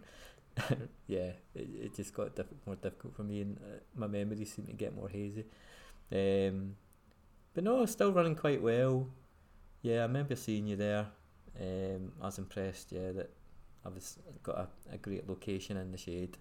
yeah, 1.06 1.32
it, 1.54 1.68
it 1.84 1.94
just 1.94 2.12
got 2.14 2.34
diff- 2.34 2.46
more 2.66 2.74
difficult 2.74 3.14
for 3.14 3.22
me, 3.22 3.42
and 3.42 3.58
uh, 3.58 3.78
my 3.94 4.08
memories 4.08 4.52
seem 4.52 4.66
to 4.66 4.72
get 4.72 4.92
more 4.96 5.08
hazy. 5.08 5.44
Um, 6.10 6.74
but 7.54 7.62
no, 7.62 7.84
still 7.86 8.12
running 8.12 8.34
quite 8.34 8.60
well. 8.60 9.06
Yeah, 9.82 10.00
I 10.00 10.02
remember 10.02 10.36
seeing 10.36 10.66
you 10.66 10.76
there. 10.76 11.06
Um, 11.60 12.12
I 12.20 12.26
was 12.26 12.38
impressed. 12.38 12.92
Yeah, 12.92 13.12
that 13.12 13.30
I 13.84 13.88
was 13.88 14.18
got 14.42 14.56
a, 14.58 14.94
a 14.94 14.98
great 14.98 15.28
location 15.28 15.76
in 15.76 15.92
the 15.92 15.98
shade. 15.98 16.36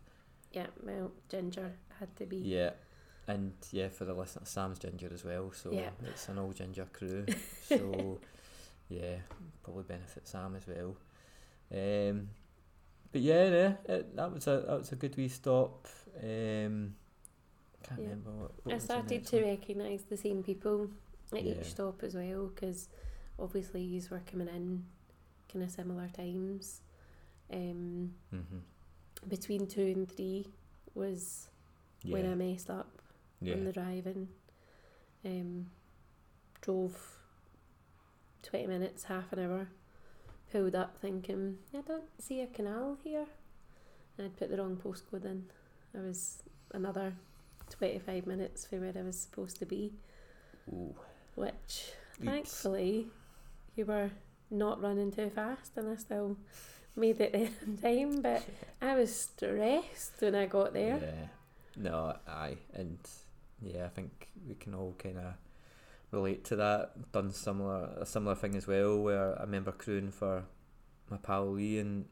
Yeah, 0.51 0.67
well, 0.83 1.11
ginger 1.29 1.71
had 1.99 2.15
to 2.17 2.25
be. 2.25 2.37
Yeah, 2.37 2.71
and 3.27 3.53
yeah, 3.71 3.89
for 3.89 4.05
the 4.05 4.13
listener, 4.13 4.45
Sam's 4.45 4.79
ginger 4.79 5.09
as 5.13 5.23
well. 5.23 5.51
So 5.53 5.71
Yeah. 5.71 5.89
it's 6.05 6.29
an 6.29 6.39
all 6.39 6.53
ginger 6.53 6.87
crew. 6.91 7.25
So 7.63 8.19
yeah, 8.89 9.17
probably 9.63 9.83
benefit 9.83 10.27
Sam 10.27 10.55
as 10.55 10.63
well. 10.67 10.95
Um, 11.71 12.29
but 13.11 13.21
yeah, 13.21 13.49
yeah 13.49 13.73
it, 13.95 14.15
that 14.15 14.33
was 14.33 14.47
a 14.47 14.63
that 14.67 14.77
was 14.79 14.91
a 14.91 14.95
good 14.95 15.15
wee 15.17 15.27
stop. 15.27 15.87
Um, 16.17 16.95
can't 17.83 17.99
Yeah. 18.01 18.03
remember 18.09 18.31
what. 18.31 18.51
what 18.63 18.75
I 18.75 18.77
started 18.79 19.25
to 19.27 19.41
recognise 19.43 20.03
the 20.03 20.17
same 20.17 20.43
people 20.43 20.89
at 21.33 21.43
Yeah. 21.43 21.53
each 21.53 21.65
stop 21.65 22.03
as 22.03 22.15
well 22.15 22.47
because 22.47 22.87
obviously 23.39 23.81
you 23.81 24.01
were 24.09 24.21
coming 24.29 24.47
in 24.47 24.85
kind 25.51 25.63
of 25.63 25.71
similar 25.71 26.07
times. 26.09 26.81
Um, 27.51 28.13
Mhm. 28.33 28.61
between 29.27 29.67
two 29.67 29.81
and 29.95 30.11
three 30.11 30.47
was 30.93 31.49
when 32.03 32.25
I 32.31 32.35
messed 32.35 32.69
up 32.69 33.01
on 33.55 33.63
the 33.65 33.71
driving. 33.73 34.27
Um, 35.25 35.69
drove 36.61 37.19
20 38.43 38.67
minutes, 38.67 39.03
half 39.05 39.31
an 39.33 39.39
hour, 39.39 39.69
pulled 40.51 40.75
up 40.75 40.97
thinking, 40.97 41.57
I 41.73 41.81
don't 41.81 42.21
see 42.21 42.41
a 42.41 42.47
canal 42.47 42.97
here. 43.03 43.27
And 44.17 44.25
I'd 44.25 44.35
put 44.37 44.49
the 44.49 44.57
wrong 44.57 44.77
postcode 44.77 45.25
in. 45.25 45.49
I 45.95 45.99
was 45.99 46.41
another 46.73 47.13
25 47.69 48.25
minutes 48.25 48.65
from 48.65 48.81
where 48.81 48.93
I 48.97 49.01
was 49.03 49.19
supposed 49.19 49.57
to 49.59 49.65
be, 49.65 49.93
Ooh, 50.69 50.95
which 51.35 51.93
oops. 52.19 52.25
thankfully 52.25 53.11
you 53.77 53.85
were 53.85 54.09
not 54.49 54.81
running 54.81 55.11
too 55.11 55.29
fast 55.29 55.71
and 55.77 55.89
I 55.89 55.95
still 55.95 56.37
made 56.95 57.19
it 57.21 57.31
there 57.33 57.49
in 57.65 57.77
time. 57.77 58.21
But 58.21 58.45
I 58.81 58.95
was 58.95 59.13
stressed 59.15 60.13
when 60.19 60.35
I 60.35 60.45
got 60.45 60.73
there. 60.73 60.99
Yeah. 61.01 61.27
No, 61.75 62.15
aye, 62.27 62.57
and 62.73 62.97
yeah, 63.61 63.85
I 63.85 63.89
think 63.89 64.29
we 64.47 64.55
can 64.55 64.73
all 64.73 64.95
kind 64.97 65.17
of 65.19 65.33
relate 66.11 66.43
to 66.45 66.55
that. 66.55 67.11
Done 67.11 67.31
similar 67.31 67.89
a 67.99 68.05
similar 68.05 68.35
thing 68.35 68.55
as 68.55 68.65
well, 68.67 68.97
where 68.97 69.37
I 69.37 69.43
remember 69.43 69.71
crewing 69.71 70.11
for 70.11 70.43
my 71.09 71.17
pal 71.17 71.51
Lee, 71.51 71.77
and 71.77 72.05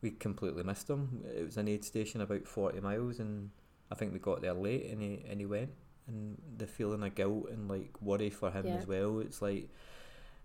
we 0.00 0.12
completely 0.12 0.62
missed 0.62 0.88
him. 0.88 1.22
It 1.36 1.44
was 1.44 1.58
an 1.58 1.68
aid 1.68 1.84
station 1.84 2.22
about 2.22 2.46
forty 2.46 2.80
miles, 2.80 3.18
and 3.18 3.50
I 3.92 3.96
think 3.96 4.14
we 4.14 4.18
got 4.18 4.40
there 4.40 4.54
late, 4.54 4.86
and 4.90 5.02
he 5.02 5.24
and 5.28 5.40
he 5.40 5.46
went, 5.46 5.72
and 6.06 6.40
the 6.56 6.66
feeling 6.66 7.02
of 7.02 7.14
guilt 7.14 7.48
and 7.50 7.68
like 7.68 7.90
worry 8.00 8.30
for 8.30 8.50
him 8.50 8.66
Yeah. 8.66 8.76
as 8.76 8.86
well. 8.86 9.20
It's 9.20 9.42
like 9.42 9.68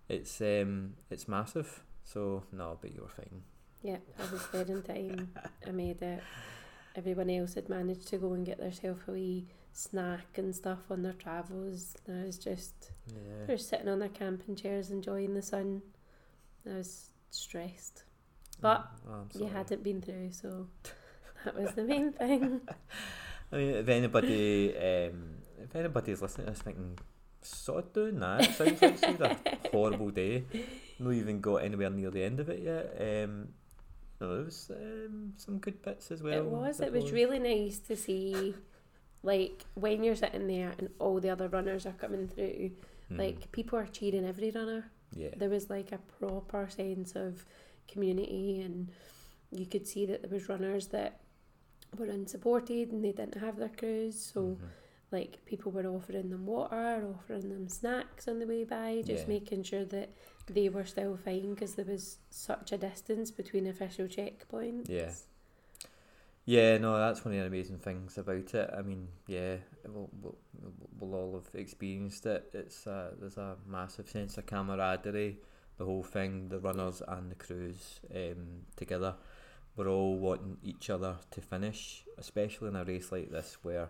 it's 0.10 0.40
um 0.42 0.94
it's 1.10 1.28
massive. 1.28 1.84
So 2.04 2.44
no, 2.52 2.78
but 2.82 2.94
you 2.94 3.02
were 3.02 3.08
fine. 3.08 3.42
Yeah, 3.84 3.98
I 4.20 4.32
was 4.32 4.48
there 4.52 4.66
in 4.66 4.82
time. 4.84 5.32
I 5.68 5.72
made 5.72 6.02
it. 6.02 6.24
Everyone 6.96 7.30
else 7.30 7.56
had 7.56 7.70
managed 7.70 8.08
to 8.10 8.18
go 8.18 8.34
and 8.34 8.46
get 8.46 8.58
themselves 8.58 9.02
a 9.08 9.12
wee 9.12 9.46
snack 9.74 10.38
and 10.38 10.56
stuff 10.56 10.80
on 10.90 11.04
their 11.04 11.14
travels. 11.14 11.96
And 12.08 12.24
I 12.24 12.26
was 12.26 12.38
just 12.40 12.92
Yeah. 13.08 13.46
they 13.48 13.54
were 13.54 13.58
sitting 13.58 13.88
on 13.90 14.00
their 14.00 14.10
camping 14.10 14.56
chairs 14.56 14.92
enjoying 14.92 15.34
the 15.34 15.42
sun. 15.42 15.82
I 16.66 16.76
was 16.78 17.10
stressed. 17.30 18.04
But 18.62 18.88
Oh, 19.08 19.26
You 19.34 19.48
hadn't 19.48 19.84
been 19.84 20.02
through, 20.02 20.32
so 20.32 20.68
that 21.44 21.56
was 21.60 21.74
the 21.74 21.84
main 21.84 22.12
thing. 22.20 22.62
I 23.52 23.56
mean, 23.58 23.70
if 23.76 23.88
anybody, 23.90 24.76
um, 24.78 25.36
if 25.62 25.76
anybody's 25.76 26.22
listening 26.22 26.48
to 26.48 26.54
this 26.54 26.62
thinking, 26.62 26.98
sod 27.46 27.94
doing 27.94 28.20
that, 28.20 28.56
sounds 28.56 28.82
like 28.82 28.98
she 28.98 29.06
had 29.06 29.22
a 29.22 29.38
horrible 29.72 30.10
day. 30.10 30.44
Not 31.00 31.14
even 31.14 31.42
got 31.42 31.58
anywhere 31.58 31.90
near 31.90 32.10
the 32.12 32.24
end 32.24 32.40
of 32.40 32.50
it 32.50 32.60
yet. 32.62 32.96
Um, 33.00 33.50
no, 34.22 34.36
there 34.36 34.46
was 34.46 34.72
um, 34.74 35.34
some 35.38 35.58
good 35.60 35.82
bits 35.82 36.12
as 36.12 36.24
well. 36.24 36.38
it 36.38 36.46
was. 36.46 36.80
It 36.80 36.92
was 36.94 37.12
really 37.12 37.40
nice 37.40 37.80
to 37.80 37.96
see, 37.96 38.54
like 39.24 39.66
when 39.74 40.04
you're 40.04 40.16
sitting 40.16 40.48
there 40.48 40.74
and 40.78 40.90
all 41.00 41.20
the 41.20 41.30
other 41.30 41.50
runners 41.50 41.86
are 41.86 41.92
coming 41.94 42.28
through. 42.28 42.72
Mm, 43.12 43.18
Like 43.20 43.52
people 43.52 43.78
are 43.78 43.86
cheering 43.88 44.26
every 44.26 44.52
runner. 44.52 44.90
yeah, 45.14 45.30
there 45.38 45.50
was 45.50 45.70
like 45.70 45.92
a 45.92 46.00
proper 46.20 46.68
sense 46.70 47.16
of 47.16 47.46
community 47.88 48.62
and 48.62 48.90
you 49.52 49.66
could 49.66 49.86
see 49.86 50.06
that 50.08 50.22
there 50.24 50.32
was 50.32 50.50
runners 50.50 50.88
that 50.88 51.20
were 51.98 52.08
unsupported 52.08 52.92
and 52.92 53.04
they 53.06 53.12
didn't 53.12 53.38
have 53.38 53.58
their 53.58 53.70
crews 53.70 54.20
so 54.34 54.42
mhm. 54.42 54.58
Like 55.12 55.46
people 55.46 55.72
were 55.72 55.86
offering 55.86 56.30
them 56.30 56.46
water 56.46 57.08
offering 57.16 57.50
them 57.50 57.68
snacks 57.68 58.28
on 58.28 58.40
the 58.40 58.46
way 58.48 58.64
by 58.64 59.02
just 59.06 59.24
Yeah. 59.24 59.34
making 59.34 59.64
sure 59.64 59.86
that 59.86 60.10
they 60.48 60.68
were 60.70 60.86
still 60.86 61.16
fine 61.18 61.54
because 61.54 61.76
there 61.76 61.86
was 61.86 62.18
such 62.30 62.72
a 62.72 62.78
distance 62.78 63.32
between 63.32 63.68
official 63.68 64.08
checkpoints 64.08 64.90
Yeah. 64.90 65.12
Yeah, 66.48 66.78
no, 66.78 66.96
that's 67.00 67.26
one 67.26 67.34
of 67.34 67.40
the 67.40 67.48
amazing 67.48 67.80
things 67.80 68.20
about 68.20 68.54
it. 68.54 68.70
I 68.78 68.84
mean, 68.84 69.08
yeah, 69.26 69.56
we'll, 69.88 70.12
we'll, 70.22 70.36
we'll 71.00 71.16
all 71.20 71.34
have 71.44 71.60
experienced 71.60 72.28
it. 72.28 72.52
It's 72.54 72.86
uh, 72.86 73.14
there's 73.20 73.38
a 73.38 73.56
massive 73.66 74.08
sense 74.08 74.38
of 74.38 74.46
camaraderie, 74.46 75.40
the 75.80 75.86
whole 75.86 76.04
thing, 76.04 76.50
the 76.50 76.60
runners 76.60 77.02
and 77.08 77.32
the 77.32 77.36
crews 77.36 78.00
um, 78.14 78.62
together. 78.76 79.16
We're 79.76 79.88
all 79.90 80.20
wanting 80.20 80.58
each 80.64 80.92
other 80.92 81.16
to 81.32 81.42
finish, 81.42 82.04
especially 82.20 82.68
in 82.68 82.76
a 82.76 82.84
race 82.86 83.12
like 83.12 83.32
this 83.32 83.58
where, 83.64 83.90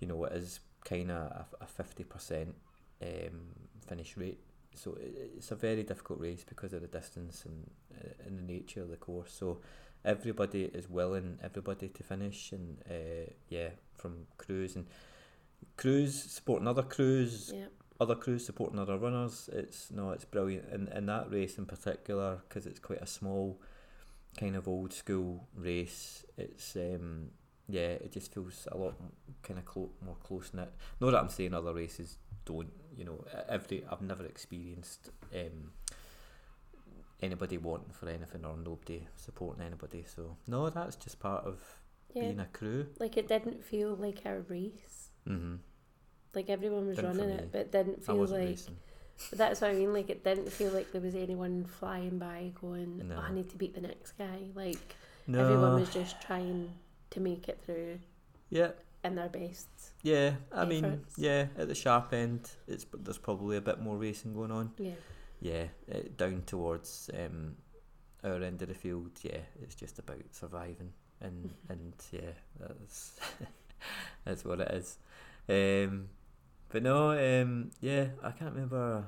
you 0.00 0.06
know, 0.06 0.24
it 0.24 0.32
is 0.32 0.60
kind 0.84 1.10
of 1.10 1.54
a 1.60 1.66
fifty 1.66 2.04
percent 2.04 2.54
um, 3.02 3.40
finish 3.86 4.16
rate. 4.16 4.40
So 4.74 4.96
it's 5.00 5.50
a 5.50 5.56
very 5.56 5.82
difficult 5.82 6.20
race 6.20 6.44
because 6.46 6.72
of 6.72 6.82
the 6.82 6.88
distance 6.88 7.44
and 7.44 7.70
uh, 7.98 8.26
and 8.26 8.38
the 8.38 8.52
nature 8.52 8.82
of 8.82 8.90
the 8.90 8.96
course. 8.96 9.32
So 9.32 9.60
everybody 10.04 10.64
is 10.64 10.88
willing 10.88 11.38
everybody 11.42 11.88
to 11.88 12.02
finish 12.02 12.52
and 12.52 12.78
uh, 12.88 13.30
yeah 13.48 13.70
from 13.94 14.26
crews 14.38 14.76
and 14.76 14.86
crews 15.76 16.14
supporting 16.14 16.68
other 16.68 16.82
crews 16.82 17.50
yeah 17.52 17.66
other 17.98 18.14
crews 18.14 18.46
supporting 18.46 18.78
other 18.78 18.98
runners 18.98 19.50
it's 19.52 19.90
no 19.90 20.10
it's 20.10 20.24
brilliant 20.24 20.64
and 20.70 20.88
in 20.90 21.06
that 21.06 21.30
race 21.30 21.58
in 21.58 21.66
particular 21.66 22.38
because 22.48 22.66
it's 22.66 22.78
quite 22.78 23.00
a 23.00 23.06
small 23.06 23.60
kind 24.38 24.54
of 24.54 24.68
old 24.68 24.92
school 24.92 25.48
race 25.56 26.24
it's 26.36 26.76
um 26.76 27.30
yeah 27.68 27.80
it 27.80 28.12
just 28.12 28.32
feels 28.32 28.68
a 28.70 28.76
lot 28.76 28.94
kind 29.42 29.58
of 29.58 29.64
clo- 29.64 29.90
more 30.04 30.16
close 30.22 30.52
knit 30.54 30.72
not 31.00 31.10
that 31.10 31.18
I'm 31.18 31.28
saying 31.28 31.54
other 31.54 31.74
races 31.74 32.18
don't 32.44 32.72
you 32.96 33.04
know 33.04 33.24
every 33.48 33.84
I've 33.90 34.02
never 34.02 34.24
experienced 34.24 35.10
um 35.34 35.72
anybody 37.22 37.58
wanting 37.58 37.92
for 37.92 38.08
anything 38.08 38.44
or 38.44 38.56
nobody 38.56 39.06
supporting 39.16 39.64
anybody 39.64 40.04
so 40.06 40.36
no 40.46 40.68
that's 40.70 40.96
just 40.96 41.18
part 41.18 41.44
of 41.44 41.58
yeah 42.14 42.22
being 42.22 42.40
a 42.40 42.46
crew 42.46 42.86
like 43.00 43.16
it 43.16 43.26
didn't 43.26 43.64
feel 43.64 43.96
like 43.96 44.24
a 44.24 44.40
race 44.48 45.10
mm-hmm. 45.26 45.56
like 46.34 46.50
everyone 46.50 46.86
was 46.86 46.96
Didn't 46.96 47.18
running 47.18 47.30
it 47.30 47.48
but 47.50 47.62
it 47.62 47.72
didn't 47.72 48.04
feel 48.04 48.26
like 48.26 48.30
racing 48.30 48.76
But 49.30 49.38
that's 49.38 49.60
what 49.60 49.70
I 49.70 49.74
mean. 49.74 49.92
Like 49.92 50.10
it 50.10 50.22
didn't 50.24 50.52
feel 50.52 50.72
like 50.72 50.92
there 50.92 51.00
was 51.00 51.14
anyone 51.14 51.64
flying 51.64 52.18
by 52.18 52.52
going, 52.60 53.08
No. 53.08 53.16
"Oh, 53.16 53.20
I 53.20 53.32
need 53.32 53.48
to 53.50 53.56
beat 53.56 53.74
the 53.74 53.80
next 53.80 54.12
guy." 54.18 54.40
Like 54.54 54.94
no 55.26 55.42
everyone 55.42 55.80
was 55.80 55.88
just 55.88 56.20
trying 56.20 56.70
to 57.10 57.20
make 57.20 57.48
it 57.48 57.60
through 57.64 57.98
yeah 58.50 58.70
in 59.06 59.14
their 59.14 59.28
best. 59.28 59.68
Yeah, 60.02 60.32
I 60.52 60.64
mean, 60.64 61.00
yeah, 61.16 61.46
at 61.56 61.68
the 61.68 61.74
sharp 61.74 62.12
end, 62.12 62.50
it's 62.66 62.84
there's 62.92 63.18
probably 63.18 63.56
a 63.56 63.60
bit 63.60 63.80
more 63.80 63.96
racing 63.96 64.34
going 64.34 64.50
on. 64.50 64.72
Yeah, 64.78 64.92
Yeah, 65.40 65.64
uh, 65.92 66.00
down 66.16 66.42
towards 66.46 67.10
um, 67.14 67.56
our 68.24 68.42
end 68.42 68.62
of 68.62 68.68
the 68.68 68.74
field, 68.74 69.12
yeah, 69.22 69.38
it's 69.62 69.74
just 69.74 69.98
about 69.98 70.22
surviving, 70.32 70.92
and 71.20 71.50
and 71.68 71.94
yeah, 72.10 72.32
that's 72.58 73.18
that's 74.24 74.44
what 74.44 74.60
it 74.60 74.70
is. 74.72 74.98
Um, 75.48 76.08
but 76.68 76.82
no, 76.82 77.10
um, 77.12 77.70
yeah, 77.80 78.08
I 78.22 78.32
can't 78.32 78.52
remember 78.54 79.04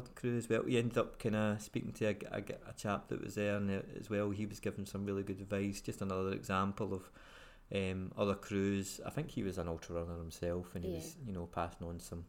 crew 0.00 0.36
as 0.36 0.48
well. 0.48 0.62
We 0.64 0.76
ended 0.76 0.98
up 0.98 1.18
kind 1.18 1.36
of 1.36 1.60
speaking 1.62 1.92
to 1.92 2.06
a, 2.06 2.16
a, 2.30 2.38
a 2.70 2.72
chap 2.76 3.08
that 3.08 3.22
was 3.22 3.34
there 3.34 3.56
and 3.56 3.70
uh, 3.70 3.82
as 3.98 4.10
well. 4.10 4.30
He 4.30 4.46
was 4.46 4.60
giving 4.60 4.86
some 4.86 5.04
really 5.04 5.22
good 5.22 5.40
advice. 5.40 5.80
Just 5.80 6.02
another 6.02 6.32
example 6.32 6.94
of 6.94 7.10
um, 7.74 8.12
other 8.16 8.34
crews. 8.34 9.00
I 9.04 9.10
think 9.10 9.30
he 9.30 9.42
was 9.42 9.58
an 9.58 9.68
ultra 9.68 9.96
runner 9.96 10.18
himself, 10.18 10.74
and 10.74 10.84
he 10.84 10.90
Yeah. 10.90 10.96
was 10.98 11.16
you 11.26 11.32
know 11.32 11.46
passing 11.46 11.86
on 11.86 12.00
some 12.00 12.24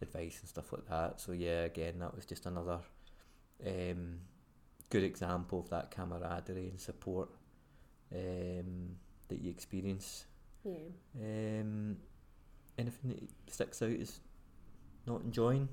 advice 0.00 0.38
and 0.40 0.48
stuff 0.48 0.72
like 0.72 0.88
that. 0.88 1.20
So 1.20 1.32
yeah, 1.32 1.62
again, 1.64 1.98
that 2.00 2.14
was 2.14 2.26
just 2.26 2.46
another 2.46 2.80
um, 3.66 4.18
good 4.90 5.04
example 5.04 5.60
of 5.60 5.70
that 5.70 5.90
camaraderie 5.90 6.68
and 6.68 6.80
support 6.80 7.30
um, 8.14 8.96
that 9.28 9.40
you 9.40 9.50
experience. 9.50 10.26
yeah. 10.64 10.88
Um, 11.20 11.96
anything 12.78 13.10
that 13.10 13.52
sticks 13.52 13.82
out 13.82 13.90
is 13.90 14.20
not 15.06 15.22
enjoying 15.22 15.68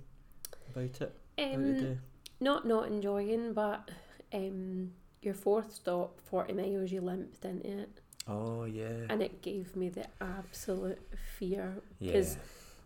about 0.76 1.02
it. 1.02 1.14
Um, 1.38 2.00
not 2.40 2.66
not 2.68 2.88
enjoying, 2.88 3.54
but 3.54 3.90
um, 4.34 4.92
your 5.22 5.34
fourth 5.34 5.74
stop, 5.74 6.20
40 6.22 6.54
miles, 6.54 6.92
you 6.92 7.02
limped 7.02 7.44
into 7.46 7.80
it. 7.80 8.02
Oh 8.28 8.66
yeah. 8.66 9.06
And 9.10 9.22
it 9.22 9.42
gave 9.42 9.76
me 9.76 9.90
the 9.90 10.06
absolute 10.22 11.00
fear. 11.38 11.82
yeah. 12.00 12.14
'cause 12.14 12.38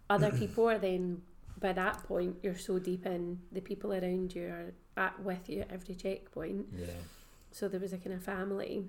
Other 0.09 0.31
people 0.31 0.69
are 0.69 0.77
then, 0.79 1.21
by 1.59 1.73
that 1.73 2.03
point, 2.03 2.37
you're 2.43 2.57
so 2.57 2.77
deep 2.79 3.05
in, 3.05 3.39
the 3.51 3.61
people 3.61 3.93
around 3.93 4.35
you 4.35 4.47
are 4.47 4.73
at 4.97 5.19
with 5.23 5.49
you 5.49 5.61
at 5.61 5.71
every 5.71 5.95
checkpoint. 5.95 6.67
Yeah. 6.77 6.87
So 7.51 7.67
there 7.67 7.79
was 7.79 7.93
a 7.93 7.97
kind 7.97 8.13
of 8.15 8.23
family 8.23 8.85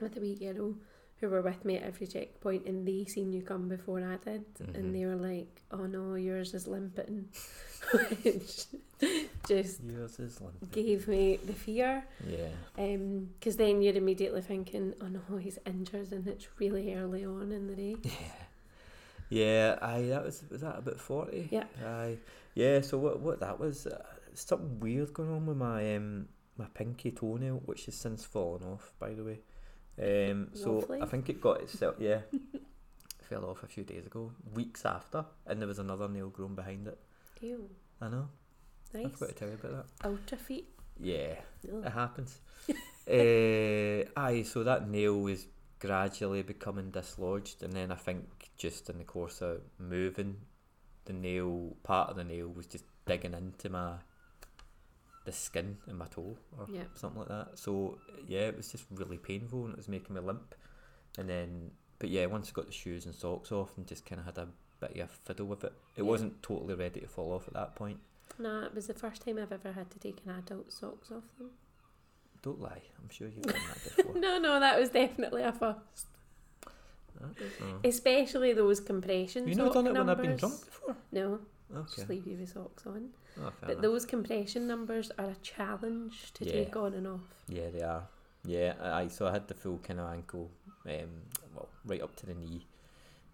with 0.00 0.16
a 0.16 0.20
wee 0.20 0.34
girl 0.36 0.74
who 1.20 1.28
were 1.30 1.40
with 1.42 1.64
me 1.64 1.76
at 1.76 1.82
every 1.82 2.06
checkpoint 2.06 2.66
and 2.66 2.86
they 2.86 3.04
seen 3.06 3.32
you 3.32 3.42
come 3.42 3.68
before 3.68 4.00
I 4.04 4.16
did 4.16 4.44
Mhm. 4.58 4.74
and 4.74 4.94
they 4.94 5.04
were 5.06 5.16
like, 5.16 5.62
Oh 5.70 5.86
no, 5.86 6.14
yours 6.14 6.52
is 6.54 6.66
limping 6.66 7.28
which 7.92 8.66
just 9.48 9.82
Yours 9.82 10.18
is 10.18 10.40
limping. 10.40 10.68
gave 10.72 11.08
me 11.08 11.38
the 11.44 11.52
fear. 11.52 12.04
Yeah. 12.26 12.48
because 13.38 13.56
then 13.56 13.82
you're 13.82 13.96
immediately 13.96 14.42
thinking, 14.42 14.94
Oh 15.00 15.08
no, 15.08 15.36
he's 15.38 15.58
injured 15.66 16.12
and 16.12 16.26
it's 16.28 16.48
really 16.58 16.94
early 16.94 17.24
on 17.24 17.52
in 17.52 17.66
the 17.68 17.74
day. 17.76 17.96
Yeah. 18.04 18.42
Yeah, 19.28 19.78
aye, 19.82 20.02
that 20.02 20.24
was 20.24 20.44
was 20.50 20.60
that 20.60 20.78
about 20.78 21.00
forty? 21.00 21.48
Yeah. 21.50 21.64
Aye. 21.84 22.18
Yeah, 22.54 22.80
so 22.80 22.96
what 22.96 23.18
what 23.20 23.40
that 23.40 23.58
was 23.58 23.86
uh, 23.88 24.00
something 24.34 24.78
weird 24.78 25.12
going 25.12 25.30
on 25.32 25.46
with 25.46 25.56
my 25.56 25.96
um 25.96 26.28
my 26.56 26.66
pinky 26.74 27.10
toenail, 27.10 27.60
which 27.64 27.86
has 27.86 27.96
since 27.96 28.24
fallen 28.24 28.62
off, 28.62 28.92
by 29.00 29.14
the 29.14 29.24
way. 29.24 29.40
Um 30.00 30.48
so 30.54 30.78
Lovely. 30.78 31.02
I 31.02 31.06
think 31.06 31.28
it 31.28 31.40
got 31.40 31.60
itself 31.62 31.96
yeah. 31.98 32.20
fell 33.28 33.44
off 33.44 33.62
a 33.62 33.66
few 33.66 33.84
days 33.84 34.06
ago, 34.06 34.32
weeks 34.54 34.84
after, 34.84 35.24
and 35.46 35.60
there 35.60 35.68
was 35.68 35.78
another 35.78 36.08
nail 36.08 36.28
grown 36.28 36.54
behind 36.54 36.86
it. 36.86 36.98
Ew, 37.40 37.68
I 38.00 38.08
know. 38.08 38.28
Nice. 38.94 39.06
I 39.06 39.08
forgot 39.10 39.28
to 39.28 39.34
tell 39.34 39.48
you 39.48 39.54
about 39.54 39.72
that. 39.72 40.08
Ultra 40.08 40.38
feet. 40.38 40.68
Yeah. 40.98 41.34
It 41.62 41.92
happens. 41.92 42.40
uh, 42.68 44.08
aye, 44.18 44.44
so 44.44 44.62
that 44.64 44.88
nail 44.88 45.20
was 45.20 45.46
gradually 45.78 46.42
becoming 46.42 46.90
dislodged, 46.90 47.62
and 47.62 47.72
then 47.72 47.92
I 47.92 47.96
think 47.96 48.50
just 48.56 48.88
in 48.88 48.98
the 48.98 49.04
course 49.04 49.42
of 49.42 49.60
moving, 49.78 50.36
the 51.04 51.12
nail 51.12 51.76
part 51.82 52.10
of 52.10 52.16
the 52.16 52.24
nail 52.24 52.48
was 52.48 52.66
just 52.66 52.84
digging 53.04 53.34
into 53.34 53.68
my 53.68 53.94
the 55.26 55.32
skin 55.32 55.76
in 55.86 55.96
my 55.96 56.06
toe 56.06 56.36
or 56.58 56.66
Yeah. 56.70 56.84
something 56.94 57.18
like 57.20 57.28
that. 57.28 57.58
So 57.58 57.98
yeah, 58.26 58.48
it 58.48 58.56
was 58.56 58.70
just 58.72 58.84
really 58.90 59.18
painful, 59.18 59.64
and 59.64 59.72
it 59.74 59.76
was 59.76 59.88
making 59.88 60.14
me 60.14 60.20
limp. 60.22 60.54
And 61.18 61.28
then, 61.28 61.70
but 61.98 62.08
yeah, 62.08 62.26
once 62.26 62.48
I 62.48 62.52
got 62.52 62.66
the 62.66 62.72
shoes 62.72 63.04
and 63.06 63.14
socks 63.14 63.52
off, 63.52 63.76
and 63.76 63.86
just 63.86 64.06
kind 64.06 64.18
of 64.20 64.24
had 64.26 64.38
a 64.38 64.48
bit 64.80 64.96
of 64.98 65.10
a 65.10 65.12
fiddle 65.12 65.46
with 65.46 65.64
it. 65.64 65.72
It 65.96 66.02
Yeah. 66.02 66.08
wasn't 66.08 66.42
totally 66.42 66.74
ready 66.74 67.00
to 67.00 67.08
fall 67.08 67.32
off 67.32 67.46
at 67.48 67.54
that 67.54 67.74
point. 67.74 68.00
No, 68.38 68.62
it 68.62 68.74
was 68.74 68.86
the 68.86 68.94
first 68.94 69.22
time 69.22 69.38
I've 69.38 69.52
ever 69.52 69.72
had 69.72 69.90
to 69.92 69.98
take 69.98 70.20
an 70.24 70.30
adult 70.32 70.72
socks 70.72 71.10
off 71.10 71.24
them. 71.38 71.50
Don't 72.42 72.60
lie, 72.60 72.82
I'm 73.02 73.08
sure 73.08 73.28
you've 73.28 73.42
done 73.42 73.54
that 73.68 73.84
before. 73.96 74.14
no, 74.20 74.38
no, 74.38 74.60
that 74.60 74.78
was 74.78 74.90
definitely 74.90 75.42
a 75.42 75.52
first. 75.52 76.06
Especially 77.84 78.52
those 78.52 78.80
compression 78.80 79.48
You 79.48 79.54
never 79.54 79.68
sock 79.68 79.74
done 79.74 79.86
it 79.86 79.92
when 79.98 80.08
I've 80.10 80.16
been 80.18 80.26
numbers. 80.36 80.40
drunk 80.40 80.64
before? 80.66 80.96
No, 81.12 81.40
Okay. 81.74 81.92
just 81.96 82.08
leave 82.08 82.26
you 82.26 82.36
with 82.36 82.52
socks 82.52 82.86
on. 82.86 83.10
Oh, 83.38 83.52
But 83.60 83.70
enough. 83.70 83.82
those 83.82 84.04
compression 84.06 84.66
numbers 84.66 85.10
are 85.18 85.30
a 85.30 85.34
challenge 85.42 86.32
to 86.34 86.44
Yeah. 86.44 86.52
take 86.52 86.76
on 86.76 86.94
and 86.94 87.06
off. 87.06 87.44
Yeah, 87.48 87.70
they 87.70 87.82
are. 87.82 88.08
Yeah, 88.44 88.74
I 88.80 89.08
so 89.08 89.26
I 89.26 89.32
had 89.32 89.48
the 89.48 89.54
full 89.54 89.78
kind 89.78 89.98
of 90.00 90.08
ankle, 90.12 90.50
um, 90.86 91.22
well, 91.54 91.68
right 91.84 92.00
up 92.00 92.14
to 92.16 92.26
the 92.26 92.34
knee, 92.34 92.66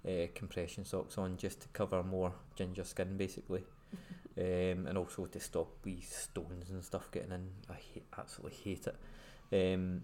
uh, 0.08 0.26
compression 0.34 0.84
socks 0.84 1.18
on 1.18 1.36
just 1.36 1.60
to 1.60 1.68
cover 1.68 2.02
more 2.02 2.32
ginger 2.56 2.82
skin, 2.84 3.16
basically, 3.18 3.62
um, 4.38 4.86
and 4.86 4.96
also 4.96 5.26
to 5.26 5.38
stop 5.38 5.68
wee 5.84 6.00
stones 6.00 6.70
and 6.70 6.82
stuff 6.82 7.10
getting 7.10 7.32
in. 7.32 7.50
I 7.68 7.74
hate, 7.74 8.06
absolutely 8.18 8.56
hate 8.64 8.86
it. 8.86 9.74
Um, 9.74 10.02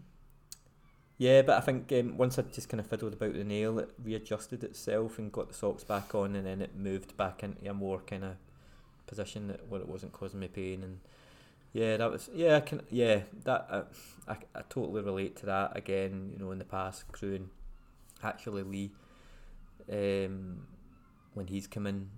yeah, 1.16 1.42
but 1.42 1.56
I 1.56 1.60
think 1.62 1.90
um, 1.92 2.16
once 2.18 2.38
I 2.38 2.42
just 2.42 2.68
kind 2.68 2.80
of 2.80 2.86
fiddled 2.86 3.14
about 3.14 3.32
the 3.32 3.44
nail, 3.44 3.78
it 3.78 3.90
readjusted 4.04 4.62
itself 4.62 5.18
and 5.18 5.32
got 5.32 5.48
the 5.48 5.54
socks 5.54 5.84
back 5.84 6.14
on, 6.14 6.36
and 6.36 6.46
then 6.46 6.60
it 6.60 6.76
moved 6.76 7.16
back 7.16 7.42
into 7.42 7.68
a 7.68 7.74
more 7.74 8.00
kind 8.00 8.24
of 8.24 8.36
position 9.08 9.48
that 9.48 9.68
where 9.68 9.80
it 9.80 9.88
wasn't 9.88 10.12
causing 10.12 10.40
me 10.40 10.48
pain 10.48 10.82
and. 10.82 11.00
Yeah, 11.74 11.98
that 11.98 12.10
was 12.10 12.30
yeah. 12.34 12.56
I 12.56 12.60
can 12.60 12.80
yeah 12.88 13.20
that 13.44 13.66
uh, 13.70 13.82
I 14.26 14.36
I 14.54 14.62
totally 14.70 15.02
relate 15.02 15.36
to 15.36 15.46
that 15.46 15.76
again. 15.76 16.30
You 16.32 16.38
know, 16.42 16.50
in 16.50 16.58
the 16.58 16.64
past, 16.64 17.12
crewing, 17.12 17.50
actually 18.22 18.62
Lee, 18.62 18.90
um, 19.92 20.66
when 21.34 21.46
he's 21.46 21.66
come 21.66 21.86
in 21.86 22.08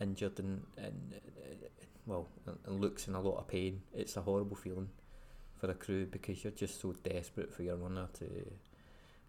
injured 0.00 0.38
and 0.38 0.62
and 0.76 1.14
uh, 1.14 1.66
well 2.06 2.28
and 2.46 2.80
looks 2.80 3.08
in 3.08 3.14
a 3.16 3.20
lot 3.20 3.38
of 3.38 3.48
pain, 3.48 3.82
it's 3.92 4.16
a 4.16 4.22
horrible 4.22 4.56
feeling 4.56 4.88
for 5.58 5.68
a 5.70 5.74
crew 5.74 6.06
because 6.06 6.42
you're 6.44 6.52
just 6.52 6.80
so 6.80 6.92
desperate 7.02 7.52
for 7.52 7.64
your 7.64 7.76
runner 7.76 8.08
to 8.14 8.26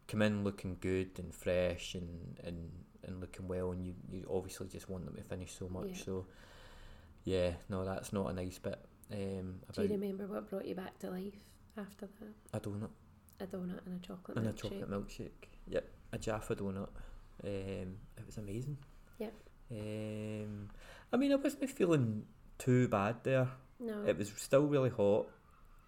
come 0.08 0.22
in 0.22 0.44
looking 0.44 0.78
good 0.82 1.12
and 1.18 1.34
fresh 1.34 1.96
and 1.96 2.38
and, 2.44 2.72
and 3.06 3.20
looking 3.20 3.48
well, 3.48 3.72
and 3.72 3.86
you 3.86 3.94
you 4.12 4.28
obviously 4.32 4.68
just 4.68 4.90
want 4.90 5.06
them 5.06 5.16
to 5.16 5.24
finish 5.24 5.52
so 5.58 5.70
much. 5.70 5.90
Yeah. 5.90 6.06
So 6.06 6.26
yeah, 7.24 7.54
no, 7.70 7.86
that's 7.86 8.12
not 8.14 8.28
a 8.30 8.34
nice 8.34 8.60
bit. 8.60 8.80
Um, 9.12 9.56
Do 9.74 9.84
you 9.84 9.90
remember 9.90 10.28
what 10.28 10.50
brought 10.50 10.66
you 10.66 10.76
back 10.76 10.98
to 11.00 11.10
life 11.12 11.34
after 11.78 12.08
that? 12.20 12.58
a 12.58 12.60
donut 12.60 12.90
A 13.40 13.46
donut 13.48 13.86
and 13.86 14.04
a 14.04 14.08
chocolate 14.08 14.38
and 14.38 14.48
a 14.48 14.52
milkshake. 14.52 14.62
chocolate 14.62 14.90
milkshake. 14.90 15.48
Yep, 15.68 15.86
a 16.14 16.18
Jaffa 16.18 16.56
donut. 16.56 16.90
Um, 17.44 17.98
it 18.18 18.26
was 18.26 18.38
amazing. 18.38 18.78
Yep. 19.20 19.34
Um, 19.72 20.70
I 21.12 21.18
mean, 21.18 21.32
I 21.32 21.36
wasn't 21.36 21.70
feeling 21.70 22.24
too 22.58 22.88
bad 22.88 23.18
there. 23.24 23.50
No. 23.80 24.04
It 24.06 24.18
was 24.18 24.32
still 24.38 24.66
really 24.68 24.90
hot. 24.90 25.28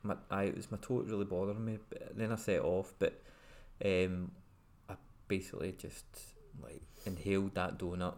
My, 0.04 0.16
I, 0.30 0.44
it 0.44 0.56
was 0.58 0.70
my 0.72 0.78
toe 0.82 1.02
really 1.02 1.26
bothering 1.26 1.64
me. 1.64 1.80
But 1.90 2.18
then 2.18 2.32
I 2.32 2.36
set 2.36 2.62
off, 2.62 2.94
but 3.00 3.22
um, 3.84 4.32
I 4.90 4.96
basically 5.28 5.74
just 5.78 6.06
like 6.62 6.82
inhaled 7.06 7.56
that 7.56 7.78
donut. 7.80 8.16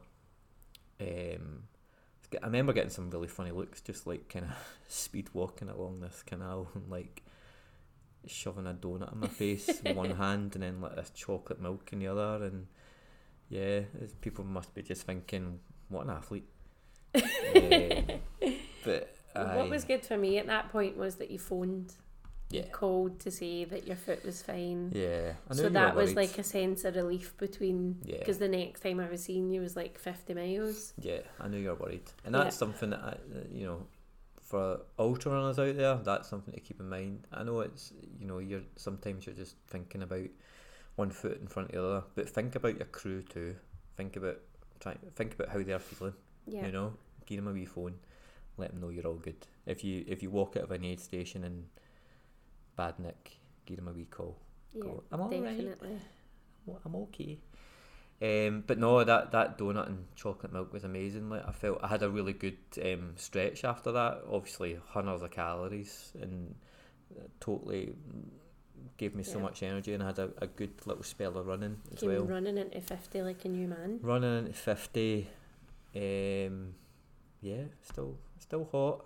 Um, 0.99 1.63
I 2.41 2.45
remember 2.45 2.73
getting 2.73 2.89
some 2.89 3.09
really 3.09 3.27
funny 3.27 3.51
looks, 3.51 3.81
just 3.81 4.05
like 4.07 4.27
kind 4.29 4.45
of 4.45 4.51
speed 4.87 5.29
walking 5.33 5.69
along 5.69 6.01
this 6.01 6.23
canal 6.25 6.69
and 6.75 6.89
like 6.89 7.23
shoving 8.25 8.67
a 8.67 8.73
donut 8.73 9.13
in 9.13 9.19
my 9.21 9.27
face 9.27 9.67
with 9.83 9.95
one 9.95 10.11
hand 10.17 10.53
and 10.55 10.63
then 10.63 10.81
like 10.81 10.95
this 10.95 11.09
chocolate 11.11 11.61
milk 11.61 11.89
in 11.93 11.99
the 11.99 12.07
other, 12.07 12.43
and 12.45 12.67
yeah, 13.49 13.61
it's- 13.95 14.13
people 14.21 14.43
must 14.43 14.73
be 14.75 14.81
just 14.81 15.03
thinking, 15.03 15.59
what 15.89 16.05
an 16.05 16.09
athlete. 16.11 16.47
But 18.83 19.15
what 19.55 19.69
was 19.69 19.83
good 19.83 20.05
for 20.05 20.17
me 20.17 20.37
at 20.37 20.47
that 20.47 20.69
point 20.71 20.97
was 20.97 21.15
that 21.15 21.29
you 21.31 21.39
phoned, 21.39 21.93
yeah, 22.49 22.67
called 22.71 23.19
to 23.21 23.31
say 23.31 23.65
that 23.65 23.86
your 23.88 23.95
foot 23.97 24.23
was 24.25 24.41
fine. 24.41 24.91
yeah. 24.95 25.33
So 25.51 25.69
that 25.69 25.95
was 25.95 26.15
like 26.15 26.38
a 26.38 26.43
sense 26.43 26.86
of 26.86 26.95
relief 26.95 27.36
between 27.38 27.97
Yeah. 28.03 28.19
because 28.19 28.38
the 28.38 28.47
next 28.47 28.81
time 28.81 28.99
I 28.99 29.10
was 29.10 29.23
seeing 29.23 29.49
you 29.49 29.62
was 29.62 29.75
like 29.75 29.97
50 29.99 30.33
miles. 30.33 30.93
Yeah, 30.99 31.21
I 31.39 31.47
knew 31.47 31.57
you 31.60 31.69
were 31.69 31.75
worried, 31.75 32.10
and 32.25 32.33
Yeah. 32.36 32.43
that's 32.43 32.55
something 32.55 32.91
that 32.91 32.99
I, 33.01 33.17
you 33.51 33.65
know, 33.65 33.88
for 34.41 34.79
ultra 34.97 35.33
runners 35.33 35.60
out 35.60 35.75
there, 35.75 35.95
that's 35.97 36.29
something 36.29 36.53
to 36.53 36.60
keep 36.62 36.79
in 36.79 36.88
mind. 36.89 37.27
I 37.33 37.43
know 37.43 37.60
it's 37.62 37.91
you 38.19 38.25
know 38.25 38.39
you're 38.39 38.63
sometimes 38.77 39.25
you're 39.25 39.36
just 39.36 39.55
thinking 39.67 40.01
about 40.03 40.29
one 40.95 41.12
foot 41.12 41.39
in 41.41 41.47
front 41.47 41.69
of 41.69 41.75
the 41.75 41.83
other, 41.83 42.03
but 42.15 42.29
think 42.29 42.55
about 42.55 42.77
your 42.77 42.86
crew 42.88 43.21
too. 43.23 43.55
Think 43.97 44.15
about 44.15 44.39
try 44.79 44.95
think 45.15 45.33
about 45.33 45.49
how 45.49 45.62
they're 45.63 45.79
feeling. 45.79 46.13
Yeah. 46.45 46.65
You 46.65 46.71
know, 46.71 46.93
give 47.25 47.36
them 47.43 47.49
a 47.49 47.53
wee 47.53 47.65
phone, 47.65 47.95
let 48.57 48.71
them 48.71 48.79
know 48.79 48.88
you're 48.89 49.05
all 49.05 49.15
good. 49.15 49.45
If 49.65 49.83
you 49.83 50.05
if 50.07 50.23
you 50.23 50.29
walk 50.31 50.55
out 50.55 50.63
of 50.63 50.71
an 50.71 50.86
aid 50.86 51.01
station 51.01 51.43
and 51.43 51.65
bad 52.77 52.97
nick, 52.99 53.37
give 53.65 53.79
him 53.79 53.87
a 53.89 53.91
wee 53.91 54.05
call. 54.05 54.37
yeah, 54.73 54.83
Go, 54.83 55.03
I'm 55.11 55.19
all 55.21 55.29
right. 55.29 55.43
definitely. 55.57 55.97
Well, 56.65 56.79
I'm 56.85 56.95
okay. 56.95 57.39
Um, 58.19 58.63
but 58.65 58.77
no, 58.79 59.03
that, 59.03 59.31
that 59.31 59.57
donut 59.57 59.87
and 59.87 60.05
chocolate 60.15 60.51
milk 60.53 60.71
was 60.73 60.83
amazing. 60.83 61.29
Like 61.29 61.47
I 61.47 61.51
felt 61.51 61.79
I 61.83 61.87
had 61.87 62.01
a 62.03 62.09
really 62.09 62.33
good 62.33 62.57
um, 62.83 63.13
stretch 63.15 63.63
after 63.63 63.91
that. 63.91 64.21
Obviously, 64.31 64.79
hundreds 64.89 65.21
of 65.21 65.31
calories 65.31 66.11
and 66.21 66.55
uh, 67.15 67.21
totally 67.39 67.93
gave 68.97 69.13
me 69.13 69.21
so 69.23 69.39
much 69.39 69.61
energy, 69.61 69.93
and 69.93 70.01
I 70.01 70.07
had 70.07 70.19
a, 70.19 70.29
a 70.41 70.47
good 70.47 70.71
little 70.87 71.03
spell 71.03 71.37
of 71.37 71.45
running 71.45 71.77
as 71.93 71.99
Came 71.99 72.09
well. 72.09 72.23
running 72.23 72.57
into 72.57 72.81
50 72.81 73.21
like 73.21 73.45
a 73.45 73.49
new 73.49 73.67
man. 73.67 73.99
Running 74.01 74.39
into 74.39 74.53
fifty, 74.53 75.29
um, 75.95 76.73
yeah, 77.41 77.63
still 77.83 78.17
still 78.39 78.67
hot. 78.71 79.05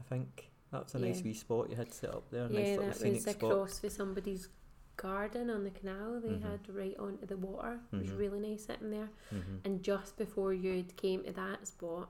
I 0.00 0.04
think 0.08 0.48
that's 0.78 0.94
a 0.94 0.98
nice 0.98 1.18
Yeah. 1.18 1.24
wee 1.24 1.34
spot 1.34 1.70
you 1.70 1.76
had 1.76 1.92
set 1.92 2.10
up 2.10 2.30
there. 2.30 2.48
yeah, 2.50 2.58
nice 2.58 2.68
little 2.70 2.86
that 2.86 2.96
scenic 2.96 3.14
was 3.14 3.22
spot. 3.34 3.50
across 3.52 3.82
with 3.82 3.92
somebody's 3.92 4.48
garden 4.96 5.50
on 5.50 5.62
the 5.64 5.70
canal 5.70 6.20
they 6.20 6.30
Mhm. 6.30 6.42
had 6.42 6.68
right 6.74 6.96
onto 6.98 7.26
the 7.26 7.36
water. 7.36 7.80
It 7.92 7.96
was 7.96 8.10
Mhm. 8.10 8.18
really 8.18 8.40
nice 8.40 8.64
sitting 8.64 8.90
there. 8.90 9.10
hmm 9.30 9.58
And 9.64 9.82
just 9.82 10.16
before 10.16 10.54
you 10.54 10.76
had 10.76 10.96
came 10.96 11.22
to 11.24 11.32
that 11.32 11.66
spot, 11.66 12.08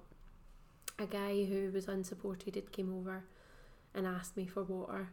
a 0.98 1.06
guy 1.06 1.44
who 1.44 1.70
was 1.72 1.88
unsupported 1.88 2.54
had 2.54 2.70
came 2.72 2.92
over 2.92 3.24
and 3.94 4.06
asked 4.06 4.36
me 4.36 4.46
for 4.46 4.62
water, 4.62 5.10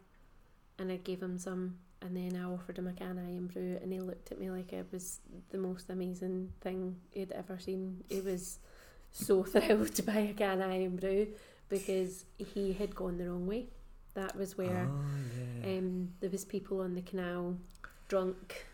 and 0.77 0.91
I 0.91 0.97
gave 0.97 1.21
him 1.23 1.37
some, 1.37 1.79
and 2.01 2.15
then 2.15 2.35
I 2.35 2.43
offered 2.43 2.77
him 2.77 2.87
a 2.87 2.93
can 2.93 3.17
of 3.17 3.25
Irn-Bru, 3.27 3.77
and 3.81 3.91
he 3.91 3.99
looked 3.99 4.31
at 4.31 4.39
me 4.39 4.51
like 4.51 4.71
it 4.71 4.85
was 4.91 5.19
the 5.49 5.57
most 5.57 5.89
amazing 5.89 6.53
thing 6.61 6.99
he'd 7.11 7.31
ever 7.31 7.57
seen. 7.57 8.03
He 8.09 8.21
was 8.21 8.59
so 9.11 9.43
thrilled 9.43 9.95
to 9.95 10.03
buy 10.03 10.19
a 10.19 10.33
can 10.33 10.61
of 10.61 10.69
Irn-Bru 10.69 11.33
because 11.73 12.25
he 12.37 12.73
had 12.73 12.95
gone 12.95 13.17
the 13.17 13.27
wrong 13.27 13.47
way. 13.47 13.65
That 14.13 14.35
was 14.35 14.55
where 14.55 14.87
oh, 14.87 15.05
yeah. 15.63 15.77
um, 15.77 16.09
there 16.19 16.29
was 16.29 16.45
people 16.45 16.81
on 16.81 16.93
the 16.93 17.01
canal 17.01 17.57
drunk, 18.07 18.67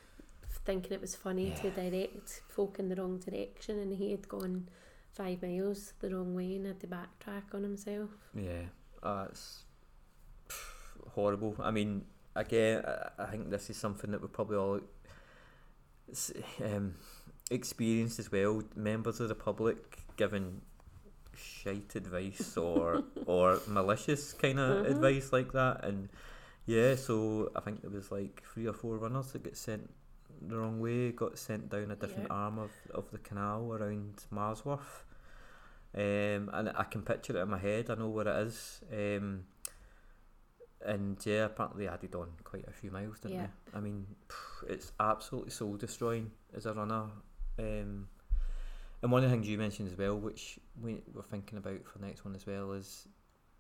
thinking 0.66 0.92
it 0.92 1.00
was 1.00 1.16
funny 1.16 1.54
to 1.62 1.70
direct 1.70 2.42
folk 2.50 2.78
in 2.78 2.90
the 2.90 2.96
wrong 2.98 3.20
direction, 3.20 3.80
and 3.80 3.96
he 3.96 4.12
had 4.12 4.28
gone 4.28 4.68
five 5.14 5.42
miles 5.42 5.94
the 6.02 6.14
wrong 6.14 6.36
way 6.36 6.56
and 6.58 6.66
had 6.66 6.82
to 6.82 6.88
backtrack 6.88 7.54
on 7.54 7.64
himself. 7.64 8.10
Yeah, 8.36 8.64
uh, 9.02 9.28
it's 9.30 9.64
horrible. 11.16 11.56
I 11.62 11.72
mean, 11.72 12.04
again, 12.36 12.84
I, 12.86 13.24
I 13.24 13.26
think 13.28 13.50
this 13.50 13.70
is 13.70 13.78
something 13.78 14.12
that 14.12 14.22
we 14.22 14.28
probably 14.28 14.58
all 14.58 14.82
um, 16.66 16.96
experienced 17.50 18.20
as 18.20 18.30
well. 18.30 18.62
Members 18.76 19.22
of 19.22 19.30
the 19.30 19.36
public 19.36 20.00
giving 20.18 20.60
shite 21.40 21.96
advice 21.96 22.58
or 22.58 23.04
or 23.26 23.60
malicious 23.68 24.34
kind 24.34 24.60
of 24.60 24.86
Mhm. 24.86 24.92
advice 24.92 25.32
like 25.34 25.52
that, 25.54 25.84
and 25.86 26.10
yeah, 26.66 26.96
so 26.96 27.52
I 27.56 27.62
think 27.62 27.82
there 27.82 27.90
was 27.92 28.12
like 28.12 28.44
three 28.44 28.68
or 28.68 28.74
four 28.74 28.98
runners 28.98 29.32
that 29.32 29.44
get 29.44 29.58
sent 29.58 29.90
the 30.42 30.58
wrong 30.58 30.80
way, 30.80 31.12
got 31.12 31.38
sent 31.38 31.70
down 31.70 31.92
a 31.92 31.96
different 31.96 32.28
Yeah. 32.30 32.36
arm 32.36 32.60
of, 32.60 32.72
of 32.94 33.10
the 33.12 33.18
canal 33.18 33.74
around 33.74 34.24
Marsworth. 34.32 35.04
Um, 35.96 36.50
and 36.54 36.70
I 36.76 36.84
can 36.84 37.02
picture 37.02 37.36
it 37.38 37.42
in 37.42 37.50
my 37.50 37.58
head. 37.58 37.90
I 37.90 37.96
know 37.96 38.10
where 38.10 38.28
it 38.28 38.48
is. 38.48 38.82
Um, 38.92 39.46
and 40.86 41.18
yeah, 41.26 41.46
apparently 41.46 41.86
they 41.86 41.92
added 41.92 42.16
on 42.16 42.30
quite 42.44 42.68
a 42.68 42.72
few 42.72 42.92
miles, 42.92 43.20
didn't 43.20 43.38
Yeah. 43.38 43.48
they? 43.74 43.78
I 43.78 43.82
mean, 43.82 44.06
it's 44.68 44.92
absolutely 45.00 45.52
soul 45.52 45.76
destroying 45.76 46.32
as 46.56 46.66
a 46.66 46.74
runner. 46.74 47.08
Um, 47.58 48.08
and 49.02 49.12
one 49.12 49.24
of 49.24 49.30
the 49.30 49.36
things 49.36 49.48
you 49.48 49.58
mentioned 49.58 49.90
as 49.92 49.98
well, 49.98 50.18
which 50.18 50.60
we 50.82 51.02
we're 51.14 51.22
thinking 51.22 51.58
about 51.58 51.86
for 51.86 52.00
the 52.00 52.06
next 52.08 52.26
one 52.26 52.36
as 52.36 52.46
well, 52.46 52.72
is 52.74 53.08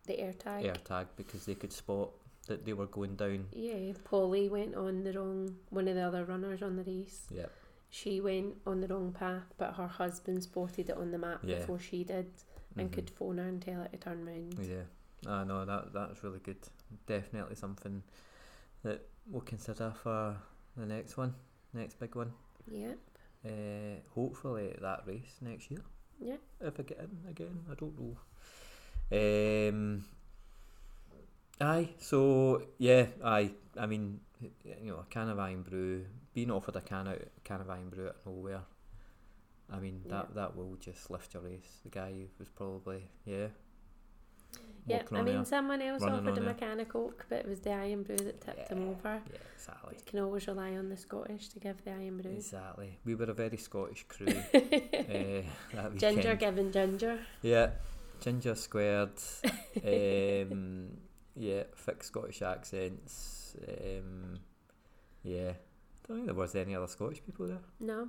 The 0.05 0.19
air 0.19 0.33
tag. 0.33 0.65
air 0.65 0.75
tag 0.75 1.07
because 1.15 1.45
they 1.45 1.55
could 1.55 1.71
spot 1.73 2.09
that 2.47 2.65
they 2.65 2.73
were 2.73 2.87
going 2.87 3.15
down. 3.15 3.45
Yeah, 3.53 3.93
Polly 4.05 4.49
went 4.49 4.75
on 4.75 5.03
the 5.03 5.13
wrong. 5.13 5.55
One 5.69 5.87
of 5.87 5.95
the 5.95 6.01
other 6.01 6.25
runners 6.25 6.61
on 6.63 6.75
the 6.77 6.83
race. 6.83 7.27
Yeah, 7.31 7.45
She 7.91 8.21
went 8.21 8.55
on 8.67 8.81
the 8.81 8.87
wrong 8.87 9.11
path, 9.11 9.51
but 9.57 9.73
her 9.73 9.87
husband 9.87 10.43
spotted 10.43 10.89
it 10.89 10.97
on 10.97 11.11
the 11.11 11.17
map 11.17 11.39
Yeah. 11.43 11.59
before 11.59 11.79
she 11.79 12.03
did, 12.03 12.31
and 12.77 12.89
Mhm. 12.89 12.93
could 12.93 13.09
phone 13.09 13.37
her 13.39 13.47
and 13.47 13.61
tell 13.61 13.81
her 13.81 13.87
to 13.87 13.97
turn 13.97 14.25
round. 14.25 14.59
Yeah, 14.59 14.83
I 15.25 15.43
know 15.43 15.65
that 15.65 15.91
that's 15.93 16.23
really 16.23 16.39
good. 16.39 16.57
Definitely 17.07 17.55
something 17.55 18.03
that 18.83 19.07
we'll 19.25 19.41
consider 19.41 19.91
for 19.91 20.37
the 20.77 20.85
next 20.85 21.17
one, 21.17 21.33
next 21.73 21.99
big 21.99 22.15
one. 22.15 22.33
Yeah, 22.67 22.93
Uh, 23.45 24.01
hopefully 24.13 24.75
that 24.81 25.03
race 25.07 25.37
next 25.41 25.71
year. 25.71 25.81
yeah. 26.19 26.35
If 26.61 26.79
I 26.79 26.83
get 26.83 26.99
in 26.99 27.29
again, 27.29 27.59
I 27.71 27.75
don't 27.75 27.95
know. 27.99 28.17
Um, 29.11 30.03
aye, 31.61 31.89
so 31.99 32.61
yeah, 32.77 33.07
aye. 33.23 33.51
I 33.77 33.85
mean, 33.85 34.19
you 34.41 34.91
know, 34.91 34.97
a 34.97 35.05
can 35.09 35.29
of 35.29 35.39
Irn-Bru, 35.39 36.05
being 36.33 36.51
offered 36.51 36.75
a 36.75 36.81
can 36.81 37.07
out, 37.07 37.21
can 37.43 37.61
of 37.61 37.69
Irn-Bru 37.69 38.07
out 38.07 38.15
of 38.17 38.25
nowhere. 38.25 38.61
I 39.71 39.79
mean, 39.79 40.01
that 40.07 40.27
Yeah. 40.29 40.35
that 40.35 40.55
will 40.57 40.75
just 40.75 41.09
lift 41.09 41.33
your 41.33 41.43
race. 41.43 41.79
The 41.83 41.89
guy 41.89 42.25
was 42.39 42.49
probably 42.49 43.09
yeah. 43.25 43.47
Yeah, 44.89 45.03
I 45.11 45.21
mean, 45.21 45.45
someone 45.45 45.81
else 45.81 46.03
offered 46.03 46.37
him 46.37 46.47
a 46.47 46.53
can 46.53 46.79
of 46.79 46.89
Coke, 46.89 47.25
but 47.29 47.39
it 47.39 47.47
was 47.47 47.59
the 47.59 47.71
Irn-Bru 47.71 48.17
that 48.17 48.41
tipped 48.41 48.69
him 48.69 48.89
over. 48.89 49.21
Yeah, 49.31 49.37
exactly. 49.55 49.95
You 49.97 50.03
can 50.05 50.19
always 50.19 50.47
rely 50.47 50.75
on 50.75 50.89
the 50.89 50.97
Scottish 50.97 51.49
to 51.49 51.59
give 51.59 51.83
the 51.83 51.91
Irn-Bru. 51.91 52.31
Exactly. 52.31 52.99
We 53.05 53.15
were 53.15 53.25
a 53.25 53.33
very 53.33 53.57
Scottish 53.57 54.05
crew. 54.07 54.27
uh, 54.53 55.41
that 55.73 55.95
ginger 55.97 56.35
giving 56.35 56.71
ginger. 56.71 57.19
Yeah, 57.41 57.71
ginger 58.19 58.55
squared. 58.55 59.11
um, 59.85 60.87
yeah, 61.35 61.63
thick 61.75 62.03
Scottish 62.03 62.41
accents. 62.41 63.55
Um, 63.67 64.39
yeah, 65.23 65.53
don't 66.07 66.17
think 66.17 66.25
there 66.25 66.35
was 66.35 66.55
any 66.55 66.75
other 66.75 66.87
Scottish 66.87 67.21
people 67.25 67.47
there, 67.47 67.59
No, 67.79 68.07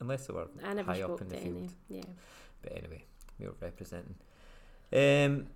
unless 0.00 0.26
they 0.26 0.34
were 0.34 0.48
I 0.64 0.82
high 0.82 1.02
up 1.02 1.20
in 1.20 1.28
the 1.28 1.36
field. 1.36 1.56
any. 1.56 1.70
Yeah. 1.88 2.04
But 2.62 2.76
anyway, 2.76 3.04
we 3.38 3.46
were 3.46 3.54
representing. 3.60 4.14
Um, 4.92 5.46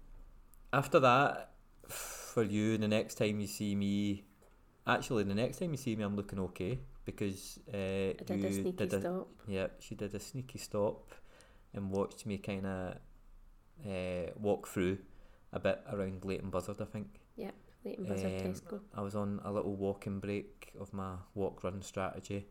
after 0.72 1.00
that, 1.00 1.50
for 1.88 2.42
you, 2.42 2.78
the 2.78 2.88
next 2.88 3.16
time 3.16 3.40
you 3.40 3.46
see 3.46 3.74
me, 3.74 4.24
actually, 4.86 5.24
the 5.24 5.34
next 5.34 5.58
time 5.58 5.70
you 5.70 5.76
see 5.76 5.96
me, 5.96 6.04
I'm 6.04 6.16
looking 6.16 6.38
okay 6.40 6.80
because 7.04 7.58
uh, 7.72 7.76
I 7.76 8.14
did 8.26 8.40
you 8.40 8.46
a 8.46 8.52
sneaky 8.52 8.72
did 8.72 8.92
a, 8.94 9.00
stop. 9.00 9.28
Yeah, 9.46 9.66
she 9.78 9.94
did 9.94 10.14
a 10.14 10.20
sneaky 10.20 10.58
stop 10.58 11.14
and 11.72 11.90
watched 11.90 12.26
me 12.26 12.38
kind 12.38 12.66
of 12.66 12.96
uh, 13.86 14.30
walk 14.36 14.66
through 14.66 14.98
a 15.52 15.60
bit 15.60 15.80
around 15.90 16.24
Leighton 16.24 16.50
Buzzard, 16.50 16.80
I 16.80 16.84
think. 16.84 17.20
Yeah, 17.36 17.52
Leighton 17.84 18.06
Buzzard 18.06 18.40
Um, 18.40 18.52
Tesco. 18.52 18.80
I 18.94 19.02
was 19.02 19.14
on 19.14 19.40
a 19.44 19.52
little 19.52 19.76
walking 19.76 20.18
break 20.18 20.72
of 20.80 20.92
my 20.92 21.14
walk 21.34 21.62
run 21.62 21.80
strategy, 21.82 22.46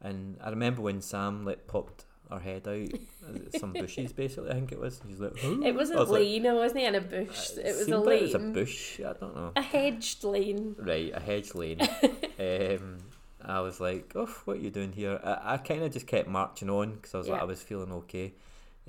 and 0.00 0.36
I 0.42 0.50
remember 0.50 0.82
when 0.82 1.00
Sam 1.00 1.44
like 1.44 1.66
popped 1.66 2.04
her 2.30 2.38
head 2.38 2.66
out 2.66 2.88
uh, 3.28 3.58
some 3.58 3.72
bushes 3.72 4.12
basically. 4.12 4.50
I 4.50 4.54
think 4.54 4.72
it 4.72 4.80
was. 4.80 5.00
She's 5.08 5.20
like, 5.20 5.32
It 5.44 5.74
wasn't 5.74 5.98
was 6.00 6.10
like, 6.10 6.20
lane, 6.20 6.46
I 6.46 6.52
wasn't 6.54 6.80
in 6.84 6.94
a 6.94 7.00
bush. 7.00 7.50
uh, 7.56 7.60
It 7.60 7.76
was 7.76 7.88
a 7.88 7.98
like 7.98 8.18
it 8.20 8.22
was 8.22 8.34
a 8.34 8.38
lane. 8.38 8.52
bush. 8.52 9.00
I 9.00 9.12
don't 9.12 9.34
know. 9.36 9.52
A 9.56 9.62
hedged 9.62 10.24
lane. 10.24 10.74
Right, 10.78 11.12
a 11.14 11.20
hedge 11.20 11.54
lane. 11.54 11.80
um, 12.38 12.98
I 13.46 13.60
was 13.60 13.78
like, 13.78 14.12
"Oh, 14.14 14.26
what 14.46 14.56
are 14.56 14.60
you 14.60 14.70
doing 14.70 14.92
here?" 14.92 15.20
I, 15.22 15.54
I 15.54 15.56
kind 15.58 15.82
of 15.82 15.92
just 15.92 16.06
kept 16.06 16.28
marching 16.28 16.70
on 16.70 16.94
because 16.94 17.14
I 17.14 17.18
was 17.18 17.28
like, 17.28 17.40
I 17.42 17.44
was 17.44 17.62
feeling 17.62 17.92
okay. 17.92 18.32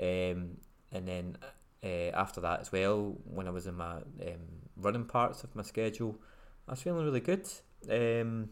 Um, 0.02 0.58
and 0.94 1.06
then 1.08 1.38
uh, 1.84 2.12
after 2.16 2.40
that 2.42 2.62
as 2.62 2.72
well, 2.72 3.18
when 3.26 3.48
I 3.48 3.52
was 3.52 3.68
in 3.68 3.76
my 3.76 3.96
um, 3.98 4.04
running 4.78 5.04
parts 5.06 5.44
of 5.44 5.54
my 5.56 5.64
schedule, 5.64 6.18
I 6.68 6.72
was 6.72 6.82
feeling 6.82 7.04
really 7.06 7.20
good. 7.20 7.46
Um, 7.90 8.50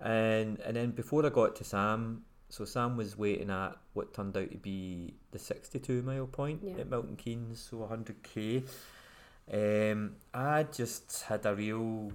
and 0.00 0.58
and 0.60 0.76
then 0.76 0.90
before 0.90 1.24
I 1.24 1.28
got 1.28 1.54
to 1.56 1.64
Sam, 1.64 2.24
so 2.50 2.64
Sam 2.66 2.96
was 2.96 3.16
waiting 3.16 3.48
at 3.50 3.76
what 3.94 4.12
turned 4.12 4.36
out 4.36 4.50
to 4.50 4.58
be 4.58 5.14
the 5.30 5.38
sixty-two 5.38 6.02
mile 6.02 6.26
point 6.26 6.60
Yeah. 6.62 6.74
at 6.80 6.90
Milton 6.90 7.16
Keynes, 7.16 7.60
so 7.70 7.86
hundred 7.86 8.22
k. 8.22 8.62
Um, 9.52 10.16
I 10.34 10.62
just 10.64 11.22
had 11.22 11.44
a 11.46 11.54
real, 11.54 12.12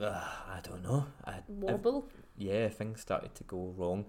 uh, 0.00 0.04
I 0.48 0.60
don't 0.62 0.82
know, 0.82 1.06
I, 1.24 1.30
I- 1.32 1.42
Wobble. 1.48 2.08
yeah, 2.38 2.68
things 2.68 3.00
started 3.00 3.34
to 3.34 3.44
go 3.44 3.74
wrong. 3.76 4.06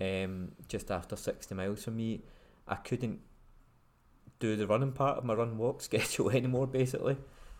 Um, 0.00 0.52
just 0.68 0.90
after 0.90 1.16
sixty 1.16 1.54
miles 1.54 1.84
for 1.84 1.90
me, 1.90 2.22
I 2.66 2.76
couldn't 2.76 3.20
do 4.38 4.54
the 4.54 4.66
running 4.66 4.92
part 4.92 5.18
of 5.18 5.24
my 5.24 5.34
run 5.34 5.58
walk 5.58 5.82
schedule 5.88 6.30
anymore. 6.30 6.66
Basically, 6.68 7.16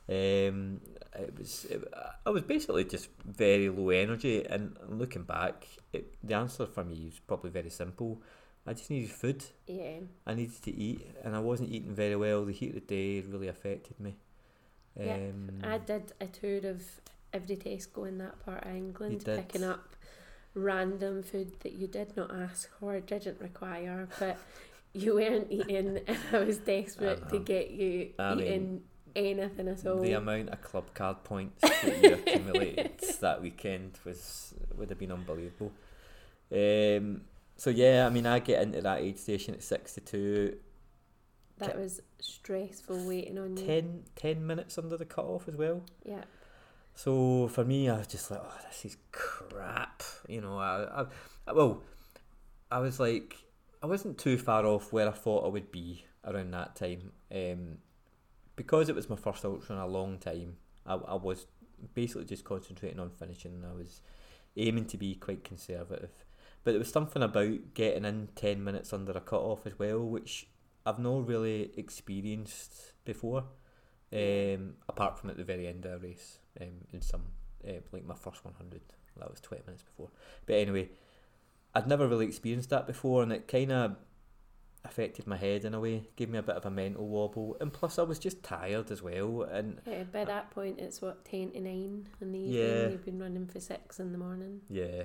um, 0.09 0.81
it 1.19 1.39
was 1.39 1.67
it, 1.67 1.83
I 2.25 2.31
was 2.31 2.43
basically 2.43 2.85
just 2.85 3.09
very 3.25 3.69
low 3.69 3.91
energy. 3.91 4.45
And 4.45 4.77
looking 4.89 5.25
back, 5.25 5.67
it, 5.93 6.15
the 6.23 6.35
answer 6.35 6.67
for 6.67 6.85
me 6.85 7.07
was 7.07 7.19
probably 7.21 7.51
very 7.51 7.71
simple. 7.71 8.23
I 8.67 8.75
just 8.75 8.91
needed 8.91 9.11
food. 9.11 9.45
Yeah. 9.67 10.01
I 10.27 10.35
needed 10.35 10.63
to 10.63 10.75
eat, 10.75 11.07
and 11.25 11.35
I 11.35 11.41
wasn't 11.41 11.71
eating 11.71 11.95
very 11.95 12.17
well. 12.17 12.45
The 12.45 12.53
heat 12.53 12.69
of 12.71 12.75
the 12.75 12.81
day 12.81 13.21
really 13.27 13.49
affected 13.49 13.99
me. 13.99 14.17
Yeah, 14.99 15.15
Um, 15.15 15.61
I 15.63 15.79
did 15.79 16.13
a 16.21 16.27
tour 16.27 16.71
of 16.71 16.83
every 17.33 17.57
Tesco 17.57 18.07
in 18.09 18.19
that 18.19 18.45
part 18.45 18.65
of 18.65 18.75
England, 18.75 19.25
picking 19.25 19.65
up 19.65 19.97
random 20.55 21.23
food 21.23 21.61
that 21.61 21.73
you 21.73 21.87
did 21.87 22.17
not 22.17 22.35
ask 22.35 22.69
for, 22.79 22.99
didn't 23.01 23.41
require, 23.41 24.09
but 24.19 24.37
you 24.93 25.15
weren't 25.15 25.47
eating, 25.51 26.01
and 26.07 26.19
I 26.33 26.39
was 26.41 26.59
desperate 26.59 27.29
to 27.31 27.39
get 27.39 27.71
you 27.71 28.11
I 28.19 28.35
mean, 28.35 28.47
eating 28.47 28.83
anything 29.27 29.69
at 29.69 29.87
all. 29.87 30.01
The 30.01 30.13
amount 30.15 30.51
of 30.51 30.63
club 30.63 30.95
card 30.95 31.25
points 31.25 31.61
that 31.63 32.03
you 32.03 32.15
accumulated 32.27 33.01
that 33.21 33.43
weekend 33.43 33.99
was 34.05 34.55
would 34.77 34.91
have 34.91 34.99
been 34.99 35.13
unbelievable. 35.13 35.73
Um, 36.53 37.23
so 37.57 37.71
yeah, 37.71 38.07
I 38.07 38.11
mean, 38.11 38.27
I 38.27 38.39
get 38.39 38.63
into 38.63 38.81
that 38.83 39.01
aid 39.01 39.19
station 39.19 39.55
at 39.55 39.63
sixty 39.63 40.01
two. 40.01 40.57
that 41.59 41.77
was 41.79 42.01
stressful 42.21 43.05
waiting 43.07 43.39
on 43.39 43.57
you. 43.57 43.67
10, 43.67 44.05
10 44.17 44.47
minutes 44.47 44.79
under 44.79 44.97
the 44.97 45.05
cut 45.05 45.25
off 45.25 45.49
as 45.49 45.57
well. 45.57 45.83
Yeah, 46.05 46.23
So 46.95 47.49
for 47.49 47.65
me, 47.65 47.89
I 47.89 47.99
was 47.99 48.07
just 48.07 48.31
like, 48.31 48.41
oh, 48.43 48.59
this 48.69 48.85
is 48.85 48.97
crap. 49.13 50.03
You 50.29 50.41
know, 50.41 50.57
I, 50.59 51.07
I, 51.47 51.53
well, 51.53 51.83
I 52.71 52.79
was 52.79 52.99
like, 53.01 53.37
I 53.83 53.87
wasn't 53.87 54.19
too 54.19 54.39
far 54.39 54.65
off 54.67 54.93
where 54.93 55.09
I 55.09 55.13
thought 55.13 55.45
I 55.45 55.49
would 55.49 55.71
be 55.73 56.05
around 56.25 56.53
that 56.53 56.77
time. 56.77 57.13
Um, 57.35 57.79
because 58.59 58.89
it 58.89 58.97
was 58.97 59.09
my 59.09 59.15
first 59.15 59.45
ultra 59.45 59.77
in 59.77 59.81
a 59.81 59.87
long 59.87 60.19
time, 60.19 60.57
I, 60.85 60.95
I 60.95 61.15
was 61.15 61.47
basically 61.95 62.25
just 62.25 62.43
concentrating 62.43 62.99
on 62.99 63.11
finishing. 63.11 63.53
And 63.53 63.65
I 63.65 63.73
was 63.73 64.01
aiming 64.57 64.87
to 64.87 64.99
be 64.99 65.15
quite 65.15 65.45
conservative. 65.45 66.11
But 66.65 66.73
there 66.73 66.81
was 66.81 66.91
something 66.91 67.23
about 67.23 67.73
getting 67.75 68.05
in 68.05 68.31
10 68.35 68.63
minutes 68.63 68.93
under 68.93 69.13
a 69.13 69.21
cut 69.21 69.41
off 69.41 69.65
as 69.65 69.79
well, 69.79 70.01
which 70.01 70.49
I've 70.85 70.99
not 70.99 71.29
really 71.29 71.71
experienced 71.77 72.95
before. 73.05 73.45
Um, 74.13 74.75
apart 74.89 75.19
from 75.19 75.31
at 75.31 75.37
the 75.37 75.45
very 75.45 75.69
end 75.69 75.85
of 75.87 76.01
the 76.01 76.09
race, 76.09 76.39
um, 76.61 76.87
in 76.93 77.01
some 77.01 77.23
uh, 77.67 77.73
like 77.93 78.07
my 78.07 78.15
first 78.15 78.45
100, 78.45 78.81
that 79.19 79.31
was 79.31 79.41
20 79.41 79.65
minutes 79.67 79.85
before. 79.85 80.09
But 80.47 80.57
anyway, 80.57 80.89
I'd 81.75 81.87
never 81.87 82.09
really 82.09 82.27
experienced 82.27 82.71
that 82.71 82.87
before, 82.89 83.23
and 83.23 83.33
it 83.33 83.47
kind 83.47 83.71
of 83.71 83.97
affected 84.85 85.27
my 85.27 85.37
head 85.37 85.65
in 85.65 85.75
a 85.75 85.81
way, 85.81 86.09
gave 86.17 86.29
me 86.31 86.39
a 86.39 86.43
bit 86.43 86.57
of 86.57 86.65
a 86.67 86.71
mental 86.71 87.07
wobble, 87.09 87.57
and 87.61 87.73
plus 87.73 87.99
I 87.99 88.03
was 88.03 88.19
just 88.19 88.43
tired 88.43 88.91
as 88.91 89.03
well. 89.03 89.43
And 89.43 89.81
Yeah, 89.87 90.05
by 90.05 90.25
that 90.25 90.51
point, 90.51 90.79
it's 90.79 91.01
what 91.03 91.25
ten 91.25 91.51
to 91.53 91.61
nine 91.61 92.09
in 92.21 92.33
the 92.33 92.39
evening. 92.39 92.53
Yeah. 92.55 92.89
You've 92.89 93.05
been 93.05 93.19
running 93.19 93.47
for 93.47 93.61
six 93.61 93.99
in 94.01 94.13
the 94.13 94.19
morning. 94.19 94.61
yeah, 94.69 95.05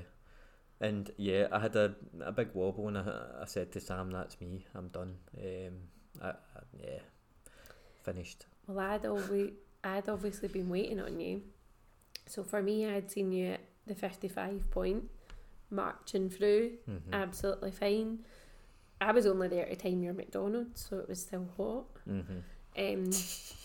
and 0.82 1.12
yeah, 1.18 1.48
I 1.52 1.60
had 1.60 1.76
a 1.76 1.96
a 2.22 2.32
big 2.32 2.50
wobble, 2.54 2.88
and 2.88 2.98
I, 2.98 3.42
I 3.42 3.46
said 3.46 3.72
to 3.74 3.80
Sam, 3.80 4.12
"That's 4.12 4.40
me. 4.42 4.66
I'm 4.76 4.90
done." 4.90 5.16
Um, 5.38 5.74
I, 6.22 6.30
I 6.30 6.62
yeah, 6.82 7.00
finished. 8.04 8.46
Well, 8.68 8.80
I'd 8.80 9.06
always, 9.06 9.52
I'd 9.84 10.08
obviously 10.10 10.48
been 10.48 10.70
waiting 10.70 11.00
on 11.00 11.20
you. 11.20 11.42
So 12.28 12.44
for 12.44 12.62
me, 12.62 12.86
I'd 12.86 13.12
seen 13.12 13.32
you 13.32 13.54
at 13.54 13.62
the 13.88 13.96
fifty-five 13.96 14.70
point, 14.72 15.06
marching 15.70 16.30
through, 16.30 16.72
Mm-hmm. 16.90 17.14
absolutely 17.14 17.72
fine. 17.72 18.20
I 19.08 19.12
was 19.12 19.26
only 19.26 19.48
there 19.48 19.66
to 19.66 19.76
time 19.76 20.02
your 20.04 20.14
McDonald's, 20.14 20.86
so 20.90 20.98
it 21.00 21.08
was 21.10 21.22
still 21.22 21.48
hot. 21.58 21.86
mm-hmm. 22.10 22.40
Um, 22.76 23.12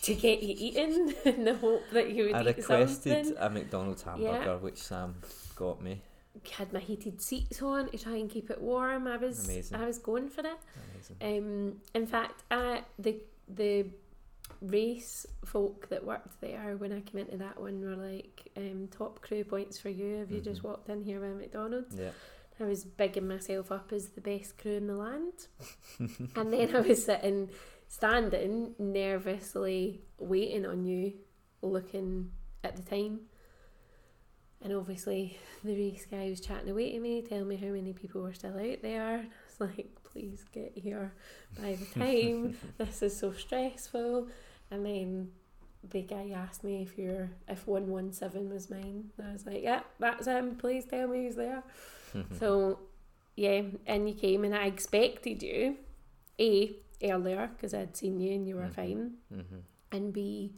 to 0.03 0.15
get 0.15 0.43
you 0.43 0.55
eating 0.59 1.15
in 1.25 1.45
the 1.45 1.55
hope 1.57 1.83
that 1.95 2.11
you 2.13 2.25
would 2.27 2.35
I 2.35 2.43
requested 2.43 3.25
something. 3.27 3.43
a 3.43 3.49
McDonald's 3.49 4.03
hamburger, 4.03 4.59
which 4.59 4.77
Sam 4.77 5.15
got 5.57 5.83
me. 5.83 6.03
Had 6.53 6.73
my 6.75 6.81
heated 6.81 7.23
seats 7.23 7.63
on 7.63 7.89
to 7.91 7.97
try 7.99 8.17
and 8.17 8.29
keep 8.31 8.51
it 8.51 8.61
warm. 8.61 9.07
I 9.07 9.17
was, 9.17 9.49
Amazing. 9.49 9.79
I 9.81 9.87
was 9.87 9.99
going 9.99 10.29
for 10.29 10.43
it. 10.43 10.59
Amazing. 11.21 11.39
Um, 11.39 11.81
in 11.95 12.07
fact, 12.07 12.43
I, 12.51 12.83
the 12.99 13.17
the 13.49 13.87
race 14.61 15.25
folk 15.45 15.89
that 15.89 16.05
worked 16.05 16.41
there 16.41 16.77
when 16.79 16.93
I 16.93 17.01
came 17.01 17.21
into 17.21 17.37
that 17.39 17.61
one 17.61 17.81
were 17.81 17.97
like, 17.97 18.51
um, 18.57 18.89
top 18.91 19.21
crew 19.23 19.45
points 19.45 19.79
for 19.79 19.89
you 19.89 20.17
if 20.23 20.31
you 20.31 20.41
just 20.41 20.61
Mhm. 20.63 20.65
walked 20.65 20.89
in 20.89 21.01
here 21.03 21.21
with 21.21 21.37
McDonald's. 21.39 21.95
Yeah. 21.97 22.11
I 22.61 22.65
was 22.65 22.85
bigging 22.85 23.29
myself 23.29 23.71
up 23.71 23.93
as 23.93 24.09
the 24.09 24.21
best 24.21 24.59
crew 24.59 24.73
in 24.73 24.87
the 24.87 24.95
land. 24.95 25.47
and 26.37 26.53
then 26.53 26.75
I 26.75 26.81
was 26.81 27.05
sitting, 27.05 27.51
standing, 27.87 28.75
nervously 28.79 30.03
waiting 30.19 30.67
on 30.67 30.85
you, 30.85 31.13
looking 31.63 32.31
at 32.65 32.77
the 32.77 32.83
time. 32.83 33.21
And 34.61 34.73
obviously, 34.73 35.39
the 35.63 35.75
race 35.75 36.07
guy 36.11 36.29
was 36.29 36.41
chatting 36.41 36.71
away 36.71 36.93
to 36.93 37.01
me, 37.01 37.23
telling 37.23 37.49
me 37.49 37.57
how 37.57 37.69
many 37.69 37.93
people 37.93 38.23
were 38.23 38.33
still 38.35 38.59
out 38.59 38.83
there. 38.83 39.19
And 39.19 39.29
I 39.29 39.65
was 39.65 39.77
like, 39.77 39.89
please 40.03 40.45
get 40.53 40.73
here 40.75 41.13
by 41.61 41.77
the 41.77 41.99
time. 41.99 42.57
this 42.79 43.03
is 43.03 43.17
so 43.17 43.33
stressful. 43.33 44.27
And 44.71 44.85
then 44.85 45.31
the 45.89 46.03
guy 46.03 46.33
asked 46.35 46.65
me 46.65 46.83
if 46.83 46.99
you're 46.99 47.31
if 47.47 47.67
one 47.67 47.89
one 47.89 48.13
seven 48.13 48.51
was 48.51 48.69
mine. 48.69 49.11
And 49.17 49.29
I 49.29 49.33
was 49.33 49.47
like, 49.47 49.63
yeah, 49.63 49.81
that's 49.99 50.27
him. 50.27 50.57
Please 50.57 50.85
tell 50.87 51.07
me 51.07 51.25
who's 51.25 51.37
there. 51.37 51.63
So, 52.39 52.79
yeah, 53.37 53.63
and 53.87 54.09
you 54.09 54.15
came, 54.15 54.45
and 54.45 54.55
I 54.55 54.67
expected 54.67 55.43
you, 55.43 55.77
A, 56.41 56.77
earlier, 57.03 57.51
because 57.55 57.75
I'd 57.75 57.97
seen 57.97 58.21
you 58.21 58.33
and 58.33 58.47
you 58.49 58.57
were 58.57 58.63
Mhm. 58.69 58.75
fine, 58.75 59.17
mm-hmm. 59.33 59.59
and 59.93 60.13
B, 60.13 60.55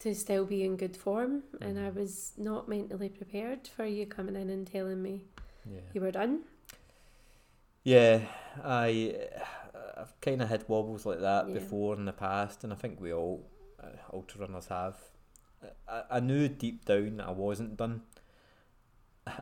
to 0.00 0.14
still 0.14 0.44
be 0.44 0.62
in 0.64 0.76
good 0.76 0.96
form. 0.96 1.42
And 1.60 1.78
I 1.78 1.90
Mhm. 1.90 1.94
was 1.94 2.32
not 2.36 2.68
mentally 2.68 3.08
prepared 3.08 3.66
for 3.68 3.84
you 3.86 4.06
coming 4.06 4.36
in 4.36 4.50
and 4.50 4.66
telling 4.66 5.02
me 5.02 5.24
Yeah. 5.70 5.80
you 5.94 6.00
were 6.00 6.10
done. 6.12 6.44
Yeah, 7.82 8.26
I 8.62 9.28
I've 9.98 10.20
kind 10.20 10.42
of 10.42 10.48
had 10.48 10.68
wobbles 10.68 11.06
like 11.06 11.20
that 11.20 11.48
Yeah. 11.48 11.54
before 11.54 11.94
in 11.96 12.04
the 12.04 12.12
past, 12.12 12.64
and 12.64 12.72
I 12.72 12.76
think 12.76 13.00
we 13.00 13.12
all 13.12 13.46
uh, 13.82 13.88
ultra 14.12 14.40
runners 14.42 14.66
have. 14.68 14.96
I, 15.88 16.02
I 16.10 16.20
knew 16.20 16.48
deep 16.48 16.84
down 16.84 17.20
I 17.20 17.30
wasn't 17.30 17.76
done. 17.76 18.02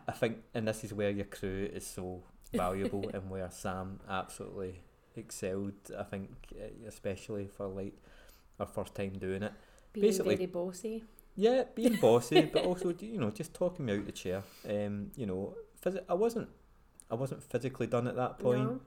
I 0.09 0.13
think, 0.13 0.39
and 0.55 0.67
this 0.69 0.85
is 0.85 0.93
where 0.93 1.11
your 1.11 1.25
crew 1.27 1.69
is 1.73 1.87
so 1.87 2.23
valuable, 2.53 3.09
and 3.13 3.31
where 3.31 3.51
Sam 3.51 4.01
absolutely 4.09 4.81
excelled. 5.17 5.75
I 5.99 6.03
think, 6.05 6.31
uh, 6.55 6.87
especially 6.89 7.47
for 7.47 7.67
like 7.67 7.95
our 8.61 8.67
first 8.67 8.95
time 8.95 9.13
doing 9.19 9.43
it. 9.43 9.53
Being 9.93 10.07
Basically- 10.07 10.37
very 10.37 10.47
bossy. 10.47 11.05
Yeah, 11.37 11.65
being 11.75 11.97
bossy, 11.97 12.43
but 12.43 12.65
also 12.67 12.95
you 13.01 13.19
know 13.19 13.31
just 13.31 13.55
talking 13.55 13.87
me 13.87 13.97
out 13.99 14.07
the 14.07 14.13
chair. 14.13 14.43
Um, 14.69 15.11
you 15.17 15.27
know, 15.27 15.55
phys- 15.85 16.05
I 16.09 16.15
wasn't, 16.15 16.49
I 17.11 17.17
wasn't 17.17 17.43
physically 17.43 17.89
done 17.89 18.07
at 18.07 18.15
that 18.17 18.39
point. 18.39 18.63
No. 18.65 18.81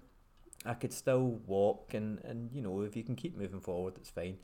I 0.65 0.73
could 0.73 0.93
still 0.93 1.39
walk, 1.45 1.93
and, 1.93 2.19
and 2.23 2.51
you 2.53 2.61
know, 2.61 2.81
if 2.81 2.95
you 2.95 3.03
can 3.03 3.15
keep 3.15 3.37
moving 3.37 3.59
forward, 3.59 3.93
it's 3.97 4.09
fine. 4.09 4.37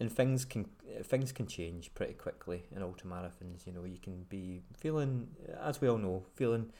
And 0.00 0.10
things 0.10 0.44
can 0.44 0.66
things 1.04 1.32
can 1.32 1.46
change 1.46 1.94
pretty 1.94 2.14
quickly 2.14 2.64
in 2.74 2.82
ultra 2.82 3.08
marathons. 3.08 3.66
You 3.66 3.72
know, 3.72 3.84
you 3.84 3.98
can 3.98 4.24
be 4.28 4.62
feeling, 4.76 5.28
as 5.62 5.80
we 5.80 5.88
all 5.88 5.98
know, 5.98 6.24
feeling 6.34 6.70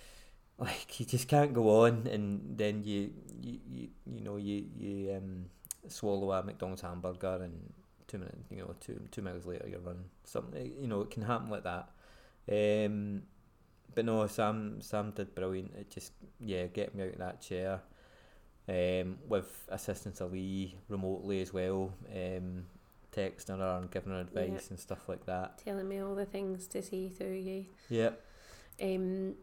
like 0.58 1.00
you 1.00 1.06
just 1.06 1.28
can't 1.28 1.52
go 1.52 1.84
on, 1.84 2.06
and 2.06 2.58
then 2.58 2.84
you 2.84 3.10
you 3.40 3.58
you, 3.66 3.88
you 4.06 4.20
know 4.20 4.36
you 4.36 4.64
you 4.76 5.14
um, 5.16 5.46
swallow 5.86 6.32
a 6.32 6.42
McDonald's 6.42 6.82
hamburger, 6.82 7.40
and 7.42 7.72
two 8.08 8.18
minutes, 8.18 8.50
you 8.50 8.58
know, 8.58 8.74
two 8.80 9.00
two 9.10 9.22
miles 9.22 9.46
later 9.46 9.68
you're 9.68 9.80
running 9.80 10.04
something. 10.24 10.72
You 10.80 10.88
know, 10.88 11.02
it 11.02 11.10
can 11.10 11.22
happen 11.22 11.48
like 11.48 11.64
that. 11.64 11.90
Um, 12.50 13.22
but 13.94 14.04
no, 14.04 14.26
Sam 14.26 14.80
Sam 14.80 15.12
did 15.12 15.34
brilliant. 15.34 15.72
It 15.76 15.90
just 15.90 16.12
yeah, 16.40 16.66
get 16.66 16.94
me 16.94 17.04
out 17.04 17.12
of 17.12 17.18
that 17.18 17.40
chair 17.40 17.80
um, 18.68 19.18
with 19.28 19.64
assistance 19.68 20.20
of 20.20 20.32
Lee 20.32 20.76
remotely 20.88 21.40
as 21.40 21.52
well, 21.52 21.92
um, 22.14 22.66
texting 23.14 23.58
her 23.58 23.78
and 23.80 23.90
giving 23.90 24.12
her 24.12 24.20
advice 24.20 24.48
Yeah. 24.48 24.70
and 24.70 24.78
stuff 24.78 25.08
like 25.08 25.24
that. 25.26 25.58
Telling 25.58 25.88
me 25.88 25.98
all 26.00 26.14
the 26.14 26.26
things 26.26 26.66
to 26.68 26.82
see 26.82 27.08
through 27.08 27.32
you. 27.34 27.66
Yeah, 27.88 28.10
Um, 28.82 29.34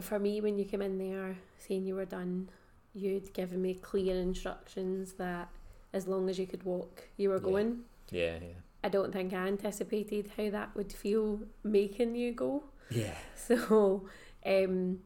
for 0.00 0.18
me, 0.18 0.40
when 0.40 0.58
you 0.58 0.64
came 0.64 0.80
in 0.82 0.98
there 0.98 1.36
saying 1.58 1.84
you 1.84 1.94
were 1.96 2.04
done, 2.06 2.48
you'd 2.94 3.32
given 3.34 3.60
me 3.60 3.74
clear 3.74 4.14
instructions 4.16 5.14
that 5.14 5.48
as 5.92 6.06
long 6.06 6.30
as 6.30 6.38
you 6.38 6.46
could 6.46 6.62
walk, 6.62 7.08
you 7.16 7.28
were 7.28 7.36
Yeah. 7.36 7.42
going. 7.42 7.84
yeah, 8.10 8.38
yeah, 8.40 8.54
I 8.84 8.88
don't 8.88 9.12
think 9.12 9.32
I 9.32 9.46
anticipated 9.48 10.30
how 10.36 10.50
that 10.50 10.74
would 10.74 10.92
feel 10.92 11.40
making 11.64 12.14
you 12.14 12.32
go. 12.32 12.64
yeah. 12.90 13.16
So, 13.34 14.06
um, 14.46 15.00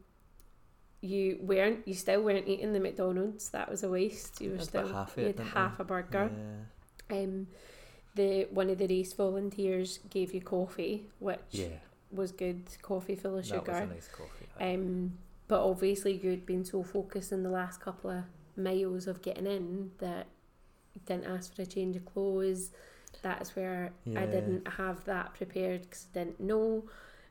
you 1.01 1.37
weren't, 1.41 1.87
you 1.87 1.93
still 1.93 2.21
weren't 2.23 2.47
eating 2.47 2.73
the 2.73 2.79
McDonald's. 2.79 3.49
That 3.49 3.69
was 3.69 3.83
a 3.83 3.89
waste. 3.89 4.41
You 4.41 4.51
were 4.51 4.57
That's 4.57 4.69
still, 4.69 4.87
half 4.87 5.15
you 5.17 5.25
it, 5.27 5.37
had 5.37 5.47
half 5.47 5.79
a 5.79 5.83
burger. 5.83 6.31
Yeah, 7.09 7.17
Um, 7.17 7.47
the 8.15 8.47
one 8.51 8.69
of 8.69 8.77
the 8.79 8.87
race 8.87 9.13
volunteers 9.13 9.99
gave 10.09 10.33
you 10.33 10.41
coffee, 10.41 11.05
which 11.19 11.39
yeah. 11.51 11.67
was 12.11 12.31
good. 12.31 12.63
Coffee 12.81 13.15
full 13.15 13.37
of 13.37 13.47
That 13.47 13.65
was 13.67 13.69
a 13.69 13.79
sugar. 13.79 13.93
nice 13.93 14.07
coffee. 14.07 14.47
Um, 14.59 15.17
but 15.47 15.61
obviously 15.63 16.13
you'd 16.17 16.45
been 16.45 16.65
so 16.65 16.83
focused 16.83 17.31
in 17.31 17.43
the 17.43 17.49
last 17.49 17.79
couple 17.79 18.09
of 18.09 18.23
miles 18.55 19.07
of 19.07 19.21
getting 19.21 19.45
in 19.45 19.91
that 19.99 20.25
you 20.95 21.01
didn't 21.05 21.25
ask 21.25 21.55
for 21.55 21.61
a 21.61 21.65
change 21.65 21.95
of 21.95 22.05
clothes. 22.05 22.71
That's 23.21 23.55
where 23.55 23.91
I 24.15 24.25
didn't 24.25 24.67
have 24.67 25.05
that 25.05 25.33
prepared 25.35 25.83
because 25.83 26.07
I 26.13 26.19
didn't 26.19 26.39
know. 26.39 26.83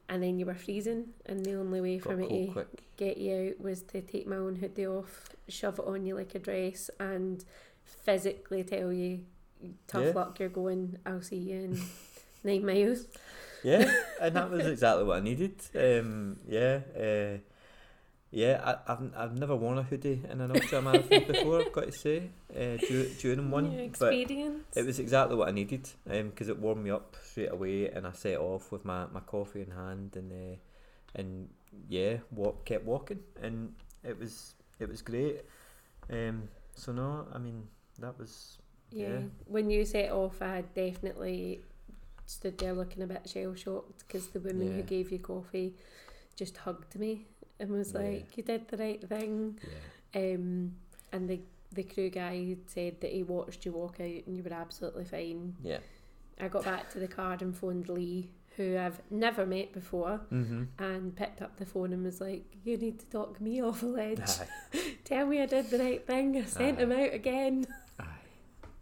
And 0.08 0.22
then 0.22 0.38
you 0.38 0.46
were 0.46 0.54
freezing, 0.54 1.14
and 1.26 1.44
the 1.44 1.54
only 1.54 1.80
way 1.80 1.98
for 1.98 2.16
me 2.16 2.28
to 2.28 2.52
quick. 2.52 2.84
get 2.96 3.16
you 3.18 3.50
out 3.58 3.60
was 3.64 3.82
to 3.82 4.00
take 4.02 4.26
my 4.26 4.36
own 4.36 4.56
hoodie 4.56 4.86
off, 4.86 5.30
shove 5.48 5.78
it 5.80 5.84
on 5.86 6.06
you 6.06 6.14
like 6.14 6.34
a 6.34 6.38
dress, 6.38 6.90
and 7.00 7.44
physically 7.84 8.62
tell 8.62 8.92
you, 8.92 9.24
"Tough 9.88 10.06
Yeah. 10.06 10.14
luck, 10.14 10.38
you're 10.38 10.48
going. 10.48 10.98
I'll 11.04 11.22
see 11.22 11.36
you 11.36 11.56
in 11.56 11.90
nine 12.44 12.64
miles." 12.64 13.08
Yeah, 13.62 13.90
and 14.20 14.36
that 14.36 14.50
was 14.50 14.66
exactly 14.66 15.04
what 15.04 15.18
I 15.18 15.20
needed. 15.20 15.60
Um, 15.74 16.38
yeah, 16.48 16.80
uh, 16.96 17.38
yeah. 18.30 18.60
I, 18.64 18.92
I've 18.92 19.16
I've 19.16 19.38
never 19.38 19.56
worn 19.56 19.78
a 19.78 19.82
hoodie 19.82 20.22
in 20.30 20.40
an 20.40 20.50
ultra 20.50 20.82
marathon 20.82 21.24
before. 21.26 21.60
I've 21.60 21.72
got 21.72 21.84
to 21.84 21.92
say, 21.92 22.30
uh, 22.54 22.76
dur- 22.88 23.08
during 23.18 23.50
one, 23.50 23.70
New 23.70 23.90
but 23.98 24.12
it 24.12 24.86
was 24.86 24.98
exactly 24.98 25.36
what 25.36 25.48
I 25.48 25.52
needed 25.52 25.88
because 26.04 26.48
it 26.48 26.58
warmed 26.58 26.84
me 26.84 26.90
up 26.90 27.16
straight 27.22 27.52
away, 27.52 27.88
and 27.88 28.06
I 28.06 28.12
set 28.12 28.38
off 28.38 28.72
with 28.72 28.84
my, 28.84 29.06
my 29.12 29.20
coffee 29.20 29.62
in 29.62 29.70
hand, 29.70 30.16
and 30.16 30.32
uh, 30.32 30.56
and 31.14 31.48
yeah, 31.88 32.18
walk 32.30 32.64
kept 32.64 32.84
walking, 32.84 33.20
and 33.42 33.74
it 34.04 34.18
was 34.18 34.54
it 34.78 34.88
was 34.88 35.02
great. 35.02 35.42
Um, 36.10 36.48
so 36.74 36.92
no, 36.92 37.26
I 37.32 37.38
mean 37.38 37.68
that 37.98 38.18
was 38.18 38.58
Yeah. 38.90 39.08
Yeah. 39.08 39.18
When 39.46 39.70
you 39.70 39.84
set 39.84 40.10
off, 40.12 40.42
I 40.42 40.62
definitely 40.74 41.60
stood 42.26 42.58
there 42.58 42.72
looking 42.72 43.02
a 43.02 43.06
bit 43.06 43.28
shell 43.28 43.54
shocked 43.54 44.04
because 44.06 44.28
the 44.28 44.40
woman 44.40 44.74
who 44.74 44.82
gave 44.82 45.12
you 45.12 45.18
coffee 45.18 45.74
just 46.34 46.56
hugged 46.58 46.96
me 46.98 47.26
and 47.60 47.70
was 47.70 47.92
Yeah. 47.92 48.00
like, 48.00 48.36
"You 48.36 48.42
did 48.42 48.68
the 48.68 48.76
right 48.76 49.02
thing." 49.08 49.58
yeah 50.14 50.34
Um, 50.34 50.74
and 51.12 51.28
the 51.28 51.40
the 51.72 51.82
crew 51.82 52.08
guy 52.10 52.56
said 52.66 53.00
that 53.00 53.10
he 53.12 53.22
watched 53.22 53.66
you 53.66 53.72
walk 53.72 54.00
out 54.00 54.22
and 54.26 54.36
you 54.36 54.42
were 54.42 54.52
absolutely 54.52 55.04
fine. 55.04 55.56
yeah. 55.62 55.78
I 56.40 56.48
got 56.48 56.64
back 56.64 56.90
to 56.90 56.98
the 56.98 57.08
car 57.08 57.36
and 57.40 57.56
phoned 57.56 57.88
Lee, 57.88 58.30
who 58.56 58.76
I've 58.78 59.00
never 59.10 59.44
met 59.46 59.72
before, 59.72 60.20
Mm-hmm. 60.30 60.64
and 60.78 61.16
picked 61.16 61.42
up 61.42 61.56
the 61.56 61.66
phone 61.66 61.92
and 61.92 62.04
was 62.04 62.20
like, 62.20 62.44
"You 62.64 62.76
need 62.76 62.98
to 63.00 63.06
talk 63.06 63.40
me 63.40 63.60
off 63.62 63.82
a 63.82 63.86
ledge. 63.86 64.20
Tell 65.04 65.26
me 65.26 65.40
I 65.42 65.46
did 65.46 65.70
the 65.70 65.78
right 65.78 66.06
thing. 66.06 66.36
I 66.36 66.44
sent 66.44 66.78
Aye. 66.78 66.82
him 66.82 66.92
out 66.92 67.12
again." 67.14 67.66
Aye. 67.98 68.04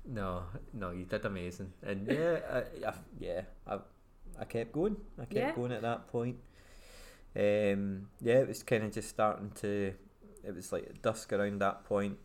No, 0.06 0.42
no, 0.72 0.90
you 0.90 1.04
did 1.06 1.24
amazing, 1.24 1.72
and 1.82 2.06
yeah, 2.06 2.40
I, 2.52 2.88
I, 2.88 2.94
yeah, 3.18 3.42
I, 3.66 3.78
I 4.38 4.44
kept 4.44 4.72
going. 4.72 4.96
I 5.18 5.22
kept 5.24 5.34
Yeah. 5.34 5.52
going 5.54 5.72
at 5.72 5.82
that 5.82 6.08
point. 6.08 6.36
Um, 7.36 8.08
yeah, 8.20 8.34
it 8.34 8.48
was 8.48 8.62
kind 8.62 8.84
of 8.84 8.92
just 8.92 9.08
starting 9.08 9.50
to. 9.60 9.94
It 10.42 10.54
was 10.54 10.72
like 10.72 11.02
dusk 11.02 11.32
around 11.32 11.60
that 11.60 11.84
point. 11.84 12.18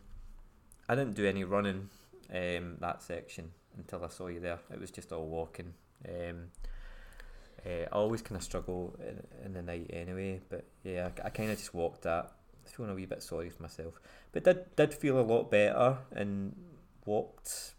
I 0.88 0.94
didn't 0.94 1.14
do 1.14 1.26
any 1.26 1.44
running 1.44 1.88
um, 2.32 2.76
that 2.80 3.02
section 3.02 3.52
until 3.76 4.04
I 4.04 4.08
saw 4.08 4.26
you 4.26 4.40
there. 4.40 4.58
It 4.72 4.80
was 4.80 4.90
just 4.90 5.12
all 5.12 5.26
walking. 5.26 5.74
Um, 6.06 6.50
uh, 7.64 7.82
I 7.82 7.86
always 7.92 8.22
kind 8.22 8.36
of 8.36 8.42
struggle 8.42 8.96
in, 9.00 9.22
in 9.44 9.52
the 9.52 9.62
night 9.62 9.90
anyway, 9.92 10.40
but 10.48 10.64
yeah, 10.82 11.10
I, 11.22 11.26
I 11.26 11.30
kind 11.30 11.50
of 11.50 11.58
just 11.58 11.74
walked 11.74 12.02
that, 12.02 12.32
feeling 12.64 12.90
a 12.90 12.94
wee 12.94 13.06
bit 13.06 13.22
sorry 13.22 13.50
for 13.50 13.62
myself, 13.62 14.00
but 14.32 14.44
did 14.44 14.74
did 14.76 14.94
feel 14.94 15.20
a 15.20 15.22
lot 15.22 15.50
better 15.50 15.98
and 16.12 16.54
walked 17.04 17.74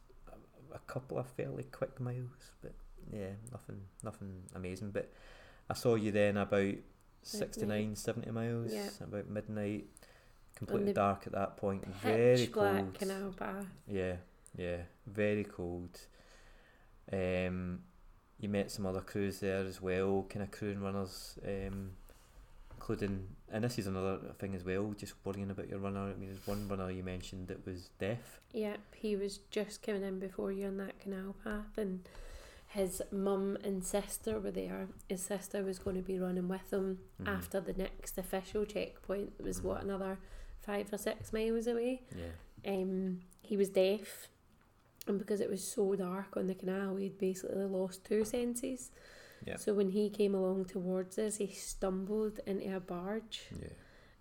a, 0.74 0.80
couple 0.80 1.18
of 1.18 1.28
fairly 1.28 1.64
quick 1.64 2.00
miles, 2.00 2.52
but 2.62 2.74
yeah, 3.12 3.32
nothing 3.52 3.82
nothing 4.04 4.44
amazing. 4.56 4.92
But 4.92 5.12
I 5.70 5.74
saw 5.74 5.96
you 5.96 6.12
then 6.12 6.38
about 6.38 6.76
69, 7.24 7.96
70 7.96 8.32
miles, 8.32 8.74
Yeah. 8.74 8.90
about 9.02 9.30
midnight, 9.30 9.88
completely 10.56 10.94
dark 10.94 11.28
at 11.28 11.34
that 11.34 11.58
point, 11.58 11.86
very 12.02 12.48
cold. 12.48 12.98
Yeah, 13.88 14.18
yeah, 14.58 14.84
very 15.08 15.44
cold. 15.44 16.00
Um, 17.12 17.84
you 18.40 18.50
met 18.50 18.72
some 18.72 18.86
other 18.86 19.02
crews 19.02 19.40
there 19.40 19.66
as 19.66 19.82
well, 19.82 20.26
kind 20.30 20.44
of 20.44 20.52
crewing 20.52 20.82
runners, 20.82 21.38
um, 21.46 21.92
including, 22.74 23.28
and 23.52 23.64
this 23.64 23.78
is 23.78 23.86
another 23.88 24.18
thing 24.40 24.56
as 24.56 24.64
well, 24.64 24.94
just 24.98 25.14
worrying 25.24 25.52
about 25.52 25.70
your 25.70 25.80
runner. 25.80 26.10
I 26.12 26.16
mean, 26.16 26.30
there's 26.30 26.48
one 26.48 26.68
runner 26.68 26.90
you 26.90 27.04
mentioned 27.04 27.50
that 27.50 27.66
was 27.66 27.90
deaf. 28.00 28.40
Yep, 28.54 28.80
he 28.96 29.16
was 29.16 29.38
just 29.52 29.84
coming 29.84 30.04
in 30.04 30.20
before 30.20 30.52
you 30.52 30.68
on 30.68 30.78
that 30.78 31.00
canal 31.00 31.36
path, 31.44 31.78
and 31.78 32.08
his 32.74 33.02
mum 33.12 33.58
and 33.64 33.84
sister 33.84 34.40
were 34.40 34.52
there. 34.52 34.88
His 35.10 35.22
sister 35.24 35.64
was 35.64 35.80
going 35.80 35.96
to 35.98 36.02
be 36.02 36.20
running 36.20 36.48
with 36.48 36.72
him 36.72 37.00
Mhm. 37.20 37.28
after 37.28 37.60
the 37.60 37.74
next 37.74 38.18
official 38.18 38.66
checkpoint. 38.66 39.34
It 39.40 39.44
was 39.44 39.60
Mhm. 39.60 39.64
what 39.64 39.84
another 39.84 40.18
five 40.62 40.92
or 40.94 40.98
six 40.98 41.34
miles 41.34 41.68
away. 41.68 42.04
Yeah, 42.16 42.32
Um, 42.74 43.22
he 43.42 43.58
was 43.58 43.70
deaf, 43.70 44.30
and 45.08 45.18
because 45.20 45.42
it 45.42 45.50
was 45.50 45.64
so 45.68 45.96
dark 45.96 46.38
on 46.38 46.48
the 46.48 46.56
canal, 46.56 46.96
he'd 46.98 47.18
basically 47.18 47.66
lost 47.66 48.06
two 48.06 48.24
senses. 48.24 48.92
yeah, 49.46 49.56
So 49.58 49.74
when 49.74 49.90
he 49.90 50.10
came 50.10 50.36
along 50.36 50.66
towards 50.66 51.18
us, 51.18 51.38
he 51.38 51.48
stumbled 51.48 52.40
into 52.46 52.76
a 52.76 52.80
barge, 52.80 53.50
yeah, 53.60 53.70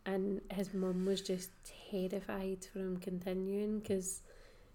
and 0.07 0.41
his 0.51 0.73
mum 0.73 1.05
was 1.05 1.21
just 1.21 1.51
terrified 1.91 2.65
for 2.65 2.79
him 2.81 2.97
continuing 2.97 3.81
because 3.81 4.23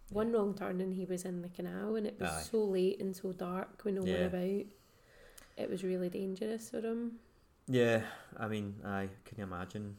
one 0.09 0.31
wrong 0.31 0.53
turn 0.55 0.81
and 0.81 0.93
he 0.93 1.05
was 1.05 1.25
in 1.25 1.41
the 1.41 1.49
canal, 1.49 1.95
and 1.95 2.05
it 2.07 2.19
was 2.19 2.29
Aye. 2.29 2.43
so 2.51 2.63
late 2.63 2.99
and 3.01 3.15
so 3.15 3.31
dark 3.31 3.83
with 3.83 3.95
no 3.95 4.01
one 4.01 4.09
Yeah. 4.09 4.25
about. 4.25 4.65
It 5.57 5.69
was 5.69 5.83
really 5.83 6.09
dangerous 6.09 6.69
for 6.69 6.81
him. 6.81 7.19
yeah. 7.67 8.01
I 8.37 8.47
mean, 8.47 8.75
I 8.85 9.09
can 9.25 9.37
you 9.37 9.43
imagine 9.45 9.97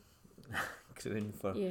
crewing 0.95 1.33
for 1.33 1.55
Yeah, 1.57 1.71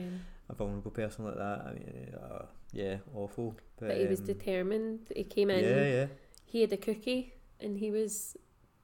a 0.49 0.53
vulnerable 0.53 0.91
person 0.91 1.25
like 1.25 1.35
that? 1.35 1.61
I 1.67 1.73
mean, 1.73 2.13
uh, 2.21 2.45
yeah, 2.73 2.97
awful. 3.13 3.55
But, 3.77 3.89
but 3.89 3.97
he 3.97 4.05
was 4.07 4.19
um, 4.21 4.25
determined. 4.25 5.07
He 5.15 5.23
came 5.23 5.49
in. 5.49 5.63
Yeah, 5.63 5.85
yeah. 5.87 6.07
He 6.45 6.61
had 6.61 6.73
a 6.73 6.77
cookie, 6.77 7.33
and 7.59 7.77
he 7.77 7.91
was 7.91 8.35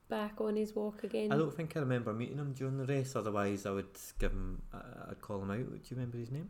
back 0.08 0.40
on 0.40 0.56
his 0.56 0.76
walk 0.76 1.04
again. 1.04 1.32
I 1.32 1.38
don't 1.38 1.54
think 1.56 1.76
I 1.76 1.80
remember 1.80 2.14
meeting 2.14 2.38
him 2.38 2.54
during 2.54 2.78
the 2.78 2.86
race. 2.86 3.16
Otherwise, 3.16 3.66
I 3.66 3.72
would 3.72 3.98
give 4.20 4.32
him. 4.32 4.62
Uh, 4.74 5.10
I'd 5.10 5.22
call 5.22 5.42
him 5.42 5.52
out. 5.52 5.58
Do 5.58 5.64
you 5.90 5.96
remember 5.98 6.18
his 6.20 6.32
name? 6.32 6.50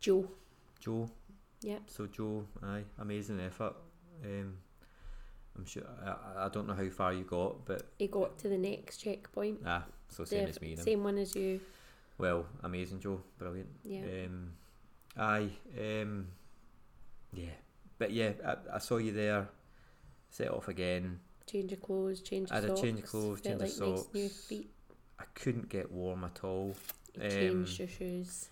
Joe. 0.00 0.28
Joe. 0.84 1.08
Yep. 1.62 1.82
So 1.86 2.06
Joe, 2.06 2.44
aye, 2.62 2.84
amazing 2.98 3.40
effort. 3.40 3.74
Um, 4.24 4.56
I'm 5.56 5.64
sure. 5.64 5.84
I, 6.04 6.44
I 6.46 6.48
don't 6.50 6.66
know 6.66 6.74
how 6.74 6.88
far 6.90 7.12
you 7.14 7.24
got, 7.24 7.64
but 7.64 7.86
He 7.98 8.06
got 8.08 8.36
to 8.38 8.48
the 8.48 8.58
next 8.58 8.98
checkpoint. 8.98 9.60
ah, 9.64 9.84
so 10.08 10.24
same 10.24 10.44
The 10.44 10.50
as 10.50 10.60
me. 10.60 10.74
Then. 10.74 10.84
same 10.84 11.04
one 11.04 11.16
as 11.18 11.34
you. 11.34 11.60
Well, 12.18 12.46
amazing, 12.62 13.00
Joe, 13.00 13.20
brilliant. 13.38 13.68
Yeah. 13.82 14.00
Um, 14.26 14.52
aye, 15.16 15.48
um, 15.80 16.26
yeah, 17.32 17.50
but 17.98 18.12
yeah, 18.12 18.32
I, 18.46 18.56
I 18.74 18.78
saw 18.78 18.98
you 18.98 19.12
there. 19.12 19.48
Set 20.30 20.50
off 20.50 20.66
again. 20.68 21.20
Change 21.46 21.72
of 21.72 21.80
clothes, 21.80 22.20
change 22.20 22.50
of 22.50 22.56
I 22.56 22.60
had 22.60 22.64
a 22.64 22.68
socks. 22.68 22.80
change 22.80 22.98
of 22.98 23.06
clothes, 23.06 23.40
change 23.40 23.54
of 23.54 23.60
like 23.60 23.88
nice 23.88 24.06
new 24.12 24.28
feet. 24.28 24.70
I 25.20 25.24
couldn't 25.34 25.68
get 25.68 25.90
warm 25.92 26.24
at 26.24 26.42
all. 26.42 26.74
You 27.14 27.30
changed 27.30 27.80
Um, 27.80 27.86
your 27.86 27.88
shoes. 27.88 28.48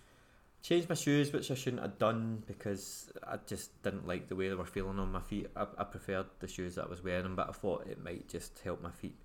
Changed 0.63 0.87
my 0.87 0.95
shoes, 0.95 1.33
which 1.33 1.51
I 1.51 1.55
shouldn't 1.55 1.81
have 1.81 1.99
done 1.99 2.41
because 2.47 3.11
I 3.27 3.37
just 3.45 3.83
didn't 3.83 4.07
like 4.07 4.29
the 4.29 4.35
way 4.37 4.47
they 4.47 4.55
were 4.55 4.63
feeling 4.65 4.97
on 4.97 5.11
my 5.11 5.19
feet. 5.19 5.47
I, 5.57 5.67
I 5.77 5.83
preferred 5.83 6.27
the 6.39 6.47
shoes 6.47 6.75
that 6.75 6.85
I 6.85 6.89
was 6.89 7.03
wearing, 7.03 7.35
but 7.35 7.49
I 7.49 7.51
thought 7.51 7.85
it 7.85 8.01
might 8.01 8.29
just 8.29 8.57
help 8.59 8.81
my 8.81 8.91
feet. 8.91 9.17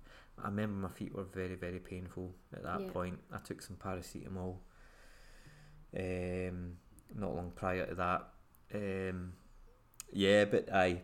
I 0.43 0.47
remember 0.47 0.87
my 0.87 0.93
feet 0.93 1.15
were 1.15 1.23
very, 1.23 1.55
very 1.55 1.79
painful 1.79 2.33
at 2.53 2.63
that 2.63 2.81
Yeah. 2.81 2.91
point. 2.91 3.19
I 3.31 3.37
took 3.37 3.61
some 3.61 3.77
paracetamol 3.77 4.57
um, 5.97 6.73
not 7.15 7.35
long 7.35 7.51
prior 7.55 7.85
to 7.85 7.95
that. 7.95 8.27
Um, 8.73 9.33
yeah, 10.11 10.43
but 10.43 10.71
I 10.73 11.01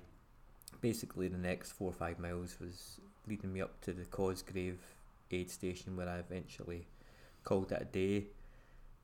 basically 0.81 1.29
the 1.29 1.38
next 1.38 1.71
four 1.71 1.89
or 1.89 1.93
five 1.93 2.19
miles 2.19 2.57
was 2.59 2.99
leading 3.25 3.53
me 3.53 3.61
up 3.61 3.79
to 3.81 3.93
the 3.93 4.03
Cosgrove 4.03 4.79
aid 5.31 5.49
station 5.49 5.95
where 5.95 6.09
I 6.09 6.17
eventually 6.17 6.88
called 7.43 7.71
it 7.71 7.81
a 7.81 7.86
day. 7.86 8.25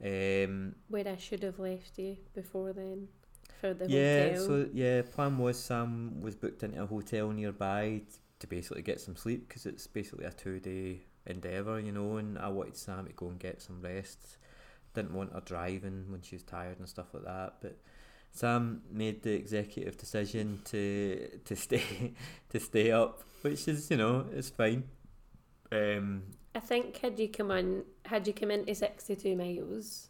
Um, 0.03 0.75
Where 0.87 1.07
I 1.07 1.17
should 1.17 1.43
have 1.43 1.59
left 1.59 1.97
you 1.97 2.17
before 2.33 2.73
then 2.73 3.07
for 3.59 3.73
the 3.73 3.87
yeah, 3.87 4.29
hotel. 4.29 4.45
so 4.47 4.69
yeah, 4.73 5.01
plan 5.03 5.37
was 5.37 5.59
Sam 5.59 6.19
was 6.21 6.35
booked 6.35 6.63
into 6.63 6.81
a 6.81 6.85
hotel 6.87 7.29
nearby 7.29 8.01
t- 8.09 8.17
to 8.39 8.47
basically 8.47 8.81
get 8.81 8.99
some 8.99 9.15
sleep 9.15 9.47
because 9.47 9.65
it's 9.65 9.85
basically 9.87 10.25
a 10.25 10.31
two 10.31 10.59
day 10.59 11.01
endeavour, 11.27 11.79
you 11.79 11.91
know. 11.91 12.17
And 12.17 12.39
I 12.39 12.47
wanted 12.47 12.75
Sam 12.77 13.05
to 13.05 13.13
go 13.13 13.27
and 13.27 13.39
get 13.39 13.61
some 13.61 13.81
rest. 13.81 14.37
Didn't 14.93 15.13
want 15.13 15.33
her 15.33 15.41
driving 15.41 16.05
when 16.09 16.21
she 16.21 16.35
was 16.35 16.43
tired 16.43 16.79
and 16.79 16.89
stuff 16.89 17.13
like 17.13 17.23
that. 17.25 17.55
But 17.61 17.77
Sam 18.31 18.81
made 18.91 19.21
the 19.23 19.33
executive 19.33 19.97
decision 19.97 20.61
to 20.65 21.39
to 21.45 21.55
stay 21.65 22.13
to 22.49 22.59
stay 22.59 22.91
up, 22.91 23.23
which 23.41 23.67
is 23.67 23.91
you 23.91 23.97
know 23.97 24.25
it's 24.33 24.49
fine. 24.49 24.83
Um, 25.71 26.23
I 26.53 26.59
think 26.59 26.97
had 26.97 27.19
you 27.19 27.29
come 27.29 27.51
in, 27.51 27.83
had 28.05 28.27
you 28.27 28.33
come 28.33 28.51
into 28.51 28.75
sixty 28.75 29.15
two 29.15 29.35
miles 29.35 30.09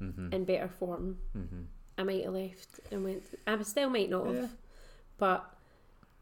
mhm, 0.00 0.32
in 0.32 0.44
better 0.44 0.68
form, 0.68 1.18
mhm. 1.36 1.66
I 1.98 2.02
might 2.02 2.24
have 2.24 2.34
left 2.34 2.80
and 2.90 3.04
went. 3.04 3.22
I 3.46 3.62
still 3.62 3.88
might 3.90 4.10
not 4.10 4.26
have, 4.26 4.34
Yeah. 4.36 4.48
but 5.18 5.54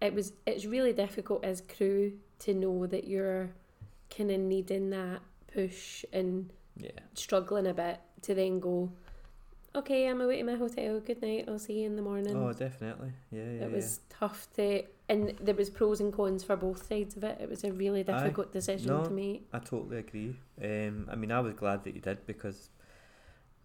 it 0.00 0.12
was. 0.14 0.32
It's 0.46 0.66
really 0.66 0.92
difficult 0.92 1.44
as 1.44 1.60
crew 1.62 2.12
to 2.40 2.54
know 2.54 2.86
that 2.86 3.04
you're 3.06 3.50
kind 4.14 4.30
of 4.30 4.40
needing 4.40 4.90
that 4.90 5.20
push 5.52 6.04
and 6.12 6.52
Yeah, 6.76 6.90
struggling 7.14 7.66
a 7.66 7.74
bit 7.74 8.00
to 8.22 8.34
then 8.34 8.60
go. 8.60 8.92
Okay, 9.76 10.08
I'm 10.08 10.20
away 10.20 10.38
to 10.38 10.44
my 10.44 10.54
hotel. 10.54 11.00
Good 11.00 11.20
night. 11.20 11.46
I'll 11.48 11.58
see 11.58 11.80
you 11.80 11.86
in 11.86 11.96
the 11.96 12.02
morning. 12.02 12.36
oh 12.36 12.52
definitely, 12.52 13.12
yeah, 13.32 13.42
yeah. 13.42 13.48
it 13.48 13.60
yeah. 13.70 13.76
was 13.76 14.00
tough 14.08 14.46
to, 14.54 14.84
and 15.08 15.34
there 15.40 15.54
was 15.54 15.68
pros 15.68 16.00
and 16.00 16.12
cons 16.12 16.44
for 16.44 16.54
both 16.54 16.86
sides 16.86 17.16
of 17.16 17.24
it. 17.24 17.38
It 17.40 17.48
was 17.48 17.64
a 17.64 17.72
really 17.72 18.00
Aye. 18.00 18.12
difficult 18.12 18.52
decision 18.52 18.88
No. 18.88 19.04
to 19.04 19.10
make. 19.10 19.48
I 19.52 19.58
totally 19.58 19.98
agree. 19.98 20.36
Um, 20.62 21.08
I 21.10 21.16
mean, 21.16 21.32
I 21.32 21.40
was 21.40 21.54
glad 21.54 21.82
that 21.84 21.94
you 21.94 22.00
did 22.00 22.24
because 22.24 22.70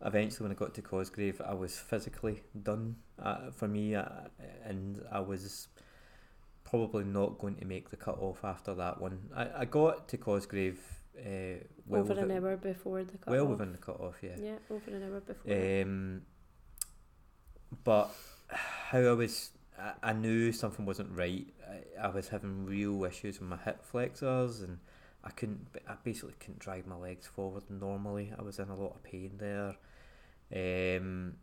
eventually, 0.03 0.45
when 0.45 0.51
I 0.51 0.55
got 0.59 0.73
to 0.73 0.81
Cosgrove, 0.81 1.41
I 1.45 1.53
was 1.53 1.77
physically 1.77 2.41
done 2.63 2.95
uh, 3.21 3.51
for 3.51 3.67
me, 3.67 3.93
uh, 3.93 4.05
and 4.65 5.03
I 5.11 5.19
was 5.19 5.67
probably 6.63 7.03
not 7.03 7.37
going 7.37 7.55
to 7.57 7.65
make 7.65 7.91
the 7.91 7.97
cut 7.97 8.17
off 8.19 8.43
after 8.43 8.73
that 8.73 8.99
one. 8.99 9.29
I, 9.35 9.47
I 9.59 9.65
got 9.65 10.07
to 10.07 10.17
Cosgrove 10.17 10.98
uh, 11.19 11.63
well, 11.85 12.01
over 12.01 12.13
an 12.13 12.31
hour 12.31 12.57
before 12.57 13.03
the 13.03 13.17
cut 13.17 13.31
well 13.31 13.43
off. 13.45 13.49
within 13.49 13.71
the 13.71 13.77
cut 13.77 13.99
off, 13.99 14.15
yeah. 14.21 14.35
Yeah, 14.41 14.55
over 14.69 14.91
an 14.91 15.03
hour 15.03 15.19
before. 15.21 15.81
Um, 15.81 16.21
but 17.83 18.11
how 18.49 18.99
I 18.99 19.13
was, 19.13 19.51
I, 19.77 19.93
I 20.03 20.13
knew 20.13 20.51
something 20.51 20.85
wasn't 20.85 21.17
right. 21.17 21.47
I, 21.69 22.07
I 22.07 22.09
was 22.09 22.29
having 22.29 22.65
real 22.65 23.03
issues 23.03 23.39
with 23.39 23.49
my 23.49 23.57
hip 23.57 23.83
flexors, 23.83 24.61
and 24.61 24.79
I 25.23 25.31
couldn't. 25.31 25.67
I 25.87 25.95
basically 26.03 26.35
couldn't 26.39 26.59
drive 26.59 26.87
my 26.87 26.95
legs 26.95 27.27
forward 27.27 27.63
normally. 27.69 28.33
I 28.37 28.41
was 28.41 28.59
in 28.59 28.69
a 28.69 28.75
lot 28.75 28.95
of 28.95 29.03
pain 29.03 29.33
there. 29.37 29.75
Um, 30.51 31.35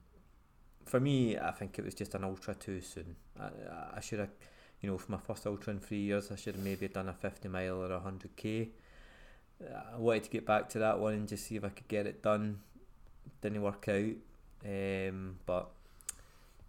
for 0.84 1.00
me, 1.00 1.38
I 1.38 1.50
think 1.50 1.78
it 1.78 1.84
was 1.84 1.94
just 1.94 2.14
an 2.14 2.24
ultra 2.24 2.54
too 2.54 2.80
soon. 2.80 3.16
I, 3.38 3.50
I 3.96 4.00
should 4.00 4.20
have, 4.20 4.30
you 4.80 4.90
know, 4.90 4.98
for 4.98 5.12
my 5.12 5.18
first 5.18 5.46
ultra 5.46 5.72
in 5.72 5.80
three 5.80 6.00
years, 6.00 6.30
I 6.30 6.36
should 6.36 6.54
have 6.54 6.64
maybe 6.64 6.88
done 6.88 7.08
a 7.08 7.12
fifty 7.12 7.48
mile 7.48 7.82
or 7.82 7.92
a 7.92 8.00
hundred 8.00 8.36
k. 8.36 8.70
I 9.60 9.96
wanted 9.98 10.24
to 10.24 10.30
get 10.30 10.46
back 10.46 10.68
to 10.70 10.78
that 10.80 10.98
one 10.98 11.14
and 11.14 11.28
just 11.28 11.46
see 11.46 11.56
if 11.56 11.64
I 11.64 11.70
could 11.70 11.88
get 11.88 12.06
it 12.06 12.22
done. 12.22 12.60
Didn't 13.40 13.62
work 13.62 13.86
out, 13.88 14.14
um, 14.64 15.36
but 15.46 15.70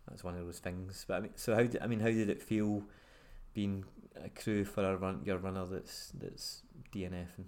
that's 0.07 0.23
one 0.23 0.35
of 0.35 0.45
those 0.45 0.59
things. 0.59 1.05
But 1.07 1.15
I 1.15 1.19
mean, 1.21 1.31
so 1.35 1.53
how? 1.55 1.63
Did, 1.63 1.81
I 1.81 1.87
mean, 1.87 1.99
how 1.99 2.07
did 2.07 2.29
it 2.29 2.41
feel 2.41 2.83
being 3.53 3.83
a 4.23 4.29
crew 4.29 4.63
for 4.63 4.83
a 4.83 4.95
run, 4.95 5.21
your 5.25 5.37
runner 5.37 5.65
that's 5.65 6.11
that's 6.19 6.61
DNFing? 6.93 7.45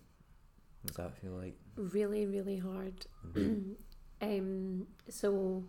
What 0.82 0.88
does 0.88 0.96
that 0.98 1.18
feel 1.18 1.32
like? 1.32 1.56
really, 1.76 2.26
really 2.26 2.58
hard. 2.58 3.06
Mhm. 3.28 3.76
um, 4.22 4.88
so, 5.08 5.64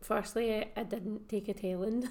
firstly, 0.00 0.54
I, 0.54 0.68
I 0.76 0.82
didn't 0.82 1.28
take 1.28 1.48
a 1.48 1.54
telling 1.54 2.08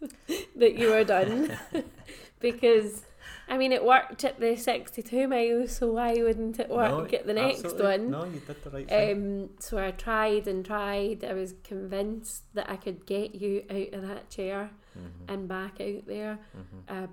that 0.56 0.76
you 0.76 0.90
were 0.90 1.04
done 1.04 1.56
because 2.40 3.02
I 3.48 3.56
mean, 3.58 3.72
it 3.72 3.84
worked 3.84 4.22
at 4.24 4.38
the 4.38 4.56
62 4.56 5.26
miles, 5.26 5.72
so 5.72 5.92
why 5.92 6.14
wouldn't 6.14 6.60
it 6.60 6.68
work 6.68 6.90
No, 7.12 7.18
at 7.18 7.26
the 7.26 7.34
next 7.34 7.64
absolutely. 7.64 7.84
one? 7.86 8.10
No, 8.10 8.24
you 8.24 8.40
did 8.46 8.62
the 8.62 8.70
right 8.70 8.88
thing. 8.88 9.42
Um, 9.42 9.50
so 9.58 9.78
I 9.78 9.90
tried 9.90 10.46
and 10.46 10.64
tried. 10.64 11.24
I 11.24 11.32
was 11.34 11.54
convinced 11.64 12.44
that 12.54 12.70
I 12.70 12.76
could 12.76 13.06
get 13.06 13.34
you 13.34 13.64
out 13.68 13.92
of 13.94 14.06
that 14.08 14.30
chair 14.30 14.70
Mhm, 14.96 15.32
and 15.32 15.48
back 15.48 15.80
out 15.80 16.06
there. 16.06 16.38
mhm. 16.56 17.04
Uh, 17.04 17.06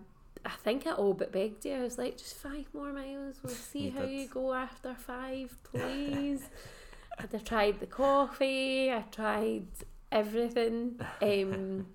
I 0.45 0.51
think 0.63 0.85
I 0.87 0.91
all 0.91 1.13
but 1.13 1.31
begged 1.31 1.65
you. 1.65 1.73
I 1.73 1.81
was 1.81 1.97
like, 1.97 2.17
just 2.17 2.35
five 2.35 2.67
more 2.73 2.93
miles. 2.93 3.39
We'll 3.43 3.53
see 3.71 3.85
You 3.85 3.91
how 3.91 4.01
did. 4.01 4.11
you 4.11 4.27
go 4.27 4.53
after 4.53 4.93
five, 4.93 5.57
please. 5.63 6.47
and 7.17 7.29
I 7.33 7.37
tried 7.39 7.79
the 7.79 7.87
coffee. 7.87 8.91
I 8.91 9.01
tried 9.11 9.67
everything. 10.11 10.99
Um, 11.21 11.87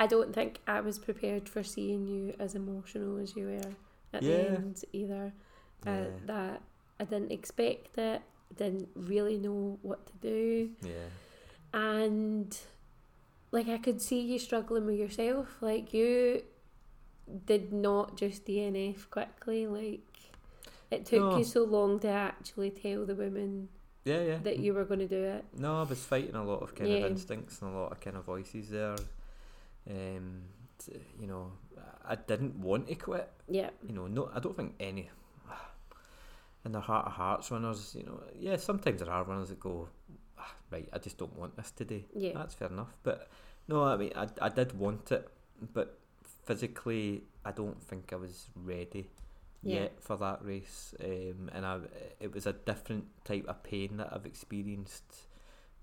I 0.00 0.06
don't 0.06 0.34
think 0.34 0.60
I 0.66 0.80
was 0.80 0.98
prepared 0.98 1.48
for 1.48 1.62
seeing 1.62 2.06
you 2.06 2.34
as 2.38 2.54
emotional 2.54 3.18
as 3.18 3.36
you 3.36 3.46
were 3.46 3.72
at 4.12 4.22
the 4.22 4.50
end 4.50 4.82
either. 4.92 5.32
Uh, 5.86 5.90
Yeah. 5.90 6.06
that 6.26 6.62
I 7.00 7.04
didn't 7.04 7.32
expect 7.32 7.98
it. 7.98 8.22
Didn't 8.56 8.88
really 8.94 9.36
know 9.38 9.78
what 9.82 10.06
to 10.06 10.12
do 10.20 10.70
Yeah. 10.82 11.08
and 11.72 12.56
like 13.50 13.68
I 13.68 13.78
could 13.78 14.00
see 14.00 14.20
you 14.20 14.38
struggling 14.38 14.86
with 14.86 14.96
yourself. 14.98 15.56
Like 15.60 15.92
you 15.94 16.42
did 17.46 17.72
not 17.72 18.16
just 18.16 18.44
DNF 18.46 19.08
quickly. 19.10 19.66
Like 19.66 20.06
it 20.90 21.06
took 21.06 21.20
No. 21.20 21.38
you 21.38 21.44
so 21.44 21.64
long 21.64 21.98
to 22.00 22.08
actually 22.08 22.70
tell 22.70 23.04
the 23.06 23.14
woman 23.14 23.68
Yeah, 24.04 24.22
yeah. 24.22 24.38
that 24.38 24.58
you 24.58 24.74
were 24.74 24.84
going 24.84 25.00
to 25.00 25.08
do 25.08 25.22
it. 25.22 25.44
No, 25.56 25.80
I 25.80 25.82
was 25.84 26.04
fighting 26.04 26.34
a 26.34 26.44
lot 26.44 26.62
of 26.62 26.74
kind 26.74 26.90
Yeah. 26.90 26.96
of 26.98 27.10
instincts 27.12 27.60
and 27.62 27.74
a 27.74 27.78
lot 27.78 27.92
of 27.92 28.00
kind 28.00 28.16
of 28.16 28.24
voices 28.24 28.70
there. 28.70 28.96
Um, 29.90 30.42
t- 30.78 30.92
you 31.20 31.26
know, 31.26 31.52
I 32.06 32.14
didn't 32.16 32.56
want 32.56 32.88
to 32.88 32.94
quit. 32.94 33.30
Yeah, 33.48 33.70
You 33.86 33.94
know, 33.94 34.06
no, 34.06 34.30
I 34.34 34.40
don't 34.40 34.56
think 34.56 34.74
any 34.80 35.10
in 36.64 36.72
their 36.72 36.80
heart 36.80 37.06
of 37.06 37.12
hearts 37.12 37.50
runners. 37.50 37.94
You 37.98 38.04
know, 38.04 38.20
yeah, 38.38 38.56
sometimes 38.56 39.00
there 39.00 39.10
are 39.10 39.24
runners 39.24 39.50
that 39.50 39.60
go, 39.60 39.88
"Ah, 40.38 40.54
right, 40.70 40.88
I 40.92 40.98
just 40.98 41.18
don't 41.18 41.36
want 41.36 41.56
this 41.56 41.70
today. 41.70 42.06
yeah, 42.14 42.32
That's 42.34 42.54
fair 42.54 42.68
enough. 42.68 42.94
But 43.02 43.28
no, 43.68 43.82
I 43.84 43.96
mean, 43.96 44.12
I, 44.16 44.28
I 44.40 44.48
did 44.48 44.78
want 44.78 45.12
it, 45.12 45.28
but 45.72 45.98
physically, 46.44 47.24
I 47.44 47.52
don't 47.52 47.82
think 47.82 48.12
I 48.12 48.16
was 48.16 48.48
ready 48.54 49.10
Yeah. 49.62 49.80
yet 49.82 50.00
for 50.02 50.16
that 50.16 50.44
race. 50.44 50.94
Um, 51.02 51.50
and 51.52 51.66
I, 51.66 51.80
it 52.20 52.32
was 52.34 52.46
a 52.46 52.52
different 52.54 53.04
type 53.24 53.44
of 53.46 53.62
pain 53.62 53.98
that 53.98 54.08
I've 54.12 54.26
experienced, 54.26 55.26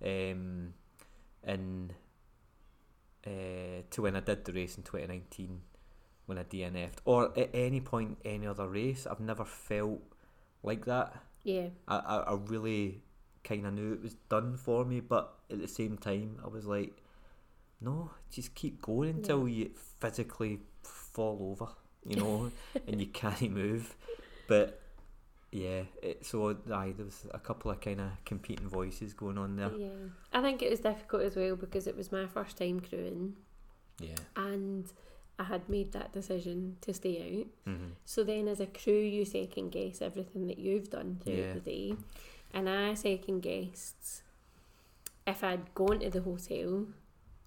um, 0.03 0.73
in 1.45 1.91
uh, 3.25 3.83
to 3.89 4.01
when 4.01 4.15
I 4.15 4.19
did 4.19 4.45
the 4.45 4.53
race 4.53 4.77
in 4.77 4.83
twenty 4.83 5.07
nineteen, 5.07 5.61
when 6.25 6.37
I 6.37 6.43
DNF'd, 6.43 7.01
or 7.05 7.37
at 7.37 7.49
any 7.53 7.81
point 7.81 8.17
any 8.25 8.47
other 8.47 8.67
race. 8.67 9.07
I've 9.09 9.19
never 9.19 9.45
felt 9.45 10.01
like 10.63 10.85
that. 10.85 11.13
yeah, 11.43 11.67
I, 11.87 11.97
I, 11.97 12.17
I 12.17 12.33
really 12.33 13.01
kind 13.43 13.65
of 13.65 13.73
knew 13.73 13.93
it 13.93 14.01
was 14.01 14.15
done 14.29 14.57
for 14.57 14.85
me, 14.85 14.99
but 14.99 15.33
at 15.49 15.59
the 15.61 15.67
same 15.67 15.97
time, 15.97 16.37
I 16.43 16.47
was 16.47 16.65
like, 16.65 16.93
no, 17.79 18.11
just 18.31 18.55
keep 18.55 18.81
going 18.81 19.09
until 19.09 19.47
you 19.47 19.71
physically 19.99 20.59
fall 20.83 21.39
over, 21.51 21.71
you 22.05 22.15
know, 22.17 22.51
and 22.87 22.99
you 22.99 23.07
can't 23.07 23.51
move. 23.51 23.95
But 24.47 24.80
yeah, 25.51 25.83
it, 26.01 26.25
so 26.25 26.55
aye, 26.71 26.93
there 26.95 27.05
was 27.05 27.27
a 27.33 27.39
couple 27.39 27.71
of 27.71 27.81
kind 27.81 27.99
of 28.01 28.07
competing 28.25 28.67
voices 28.69 29.13
going 29.13 29.37
on 29.37 29.55
there. 29.57 29.71
yeah. 29.77 29.89
I 30.33 30.41
think 30.41 30.61
it 30.61 30.69
was 30.69 30.79
difficult 30.79 31.23
as 31.23 31.35
well 31.35 31.55
because 31.55 31.87
it 31.87 31.97
was 31.97 32.11
my 32.11 32.25
first 32.27 32.57
time 32.57 32.79
crewing 32.79 33.35
Yeah. 33.99 34.15
and 34.35 34.85
I 35.39 35.43
had 35.45 35.67
made 35.69 35.91
that 35.93 36.13
decision 36.13 36.77
to 36.81 36.93
stay 36.93 37.17
out. 37.41 37.47
hmm 37.73 37.89
So 38.05 38.23
then, 38.23 38.47
as 38.47 38.59
a 38.59 38.67
crew, 38.67 38.93
you 38.99 39.25
second 39.25 39.71
guess 39.71 40.01
everything 40.01 40.47
that 40.47 40.59
you've 40.59 40.89
done 40.89 41.19
throughout 41.23 41.37
Yeah. 41.39 41.53
the 41.53 41.59
day, 41.59 41.95
and 42.53 42.69
I 42.69 42.93
second 42.93 43.41
guessed 43.41 44.21
if 45.27 45.43
I'd 45.43 45.73
gone 45.75 45.99
to 45.99 46.09
the 46.09 46.21
hotel, 46.21 46.85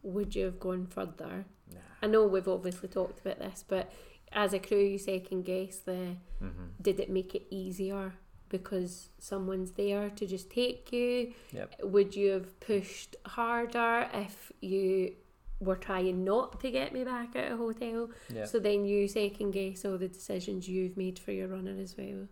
would 0.03 0.35
you 0.35 0.45
have 0.45 0.61
gone 0.61 0.87
further? 0.87 1.47
Nah. 1.73 1.81
I 2.03 2.07
know 2.07 2.27
we've 2.27 2.49
obviously 2.49 2.89
talked 2.89 3.21
about 3.21 3.39
this, 3.39 3.65
but 3.67 3.91
as 4.35 4.53
a 4.53 4.59
crew, 4.59 4.79
you 4.79 4.99
second 4.99 5.45
guess 5.45 5.79
the 5.79 6.17
hmm 6.41 6.69
did 6.81 7.01
it 7.01 7.09
make 7.09 7.35
it 7.35 7.47
easier 7.51 8.13
because 8.49 9.09
someone's 9.19 9.73
there 9.73 10.11
to 10.11 10.27
just 10.27 10.51
take 10.51 10.93
you? 10.93 11.33
Yep. 11.53 11.81
Would 11.85 12.15
you 12.15 12.31
have 12.31 12.61
pushed 12.61 13.17
harder 13.27 14.09
if 14.13 14.53
you 14.61 15.15
were 15.61 15.77
trying 15.77 16.25
not 16.25 16.61
to 16.61 16.71
get 16.71 16.93
me 16.93 17.05
back 17.05 17.35
at 17.37 17.53
a 17.53 17.57
hotel? 17.57 18.11
Yeah. 18.33 18.45
So 18.45 18.59
then 18.59 18.85
you 18.85 19.09
second 19.09 19.53
guess 19.53 19.85
all 19.85 19.99
the 19.99 20.09
decisions 20.09 20.69
you've 20.69 20.97
made 20.97 21.19
for 21.19 21.33
your 21.33 21.49
runner 21.49 21.77
as 21.81 21.97
well. 21.97 22.29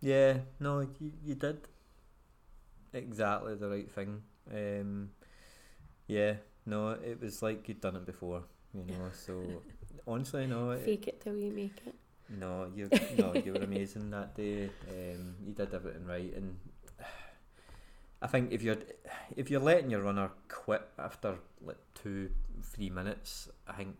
Yeah, 0.00 0.38
no, 0.60 0.80
you, 0.80 1.12
you 1.24 1.34
did 1.34 1.66
exactly 2.92 3.54
the 3.56 3.68
right 3.68 3.90
thing. 3.90 4.22
Um, 4.52 5.10
yeah, 6.06 6.34
no, 6.66 6.90
it 6.90 7.20
was 7.20 7.42
like 7.42 7.68
you'd 7.68 7.80
done 7.80 7.96
it 7.96 8.06
before, 8.06 8.44
you 8.74 8.84
know. 8.84 9.10
So 9.12 9.62
honestly, 10.06 10.46
no, 10.46 10.70
it, 10.70 10.84
Fake 10.84 11.08
it 11.08 11.20
till 11.20 11.36
you 11.36 11.50
make 11.50 11.80
it. 11.86 11.94
no, 12.28 12.70
you 12.74 12.88
no, 13.18 13.34
you 13.34 13.52
were 13.52 13.60
amazing 13.62 14.10
that 14.10 14.34
day. 14.34 14.70
Um, 14.88 15.34
you 15.46 15.52
did 15.52 15.72
everything 15.74 16.06
right, 16.06 16.32
and 16.34 16.56
I 18.22 18.26
think 18.26 18.52
if 18.52 18.62
you're 18.62 18.78
if 19.36 19.50
you're 19.50 19.60
letting 19.60 19.90
your 19.90 20.02
runner 20.02 20.30
quit 20.48 20.82
after 20.98 21.36
like 21.62 21.78
two, 21.94 22.30
three 22.62 22.90
minutes, 22.90 23.48
I 23.66 23.72
think 23.72 23.96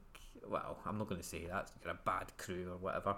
well, 0.47 0.79
I'm 0.87 0.99
not 0.99 1.09
going 1.09 1.21
to 1.21 1.27
say 1.27 1.47
that 1.47 1.71
you're 1.83 1.93
a 1.93 1.99
bad 2.05 2.37
crew 2.39 2.71
or 2.73 2.77
whatever, 2.79 3.17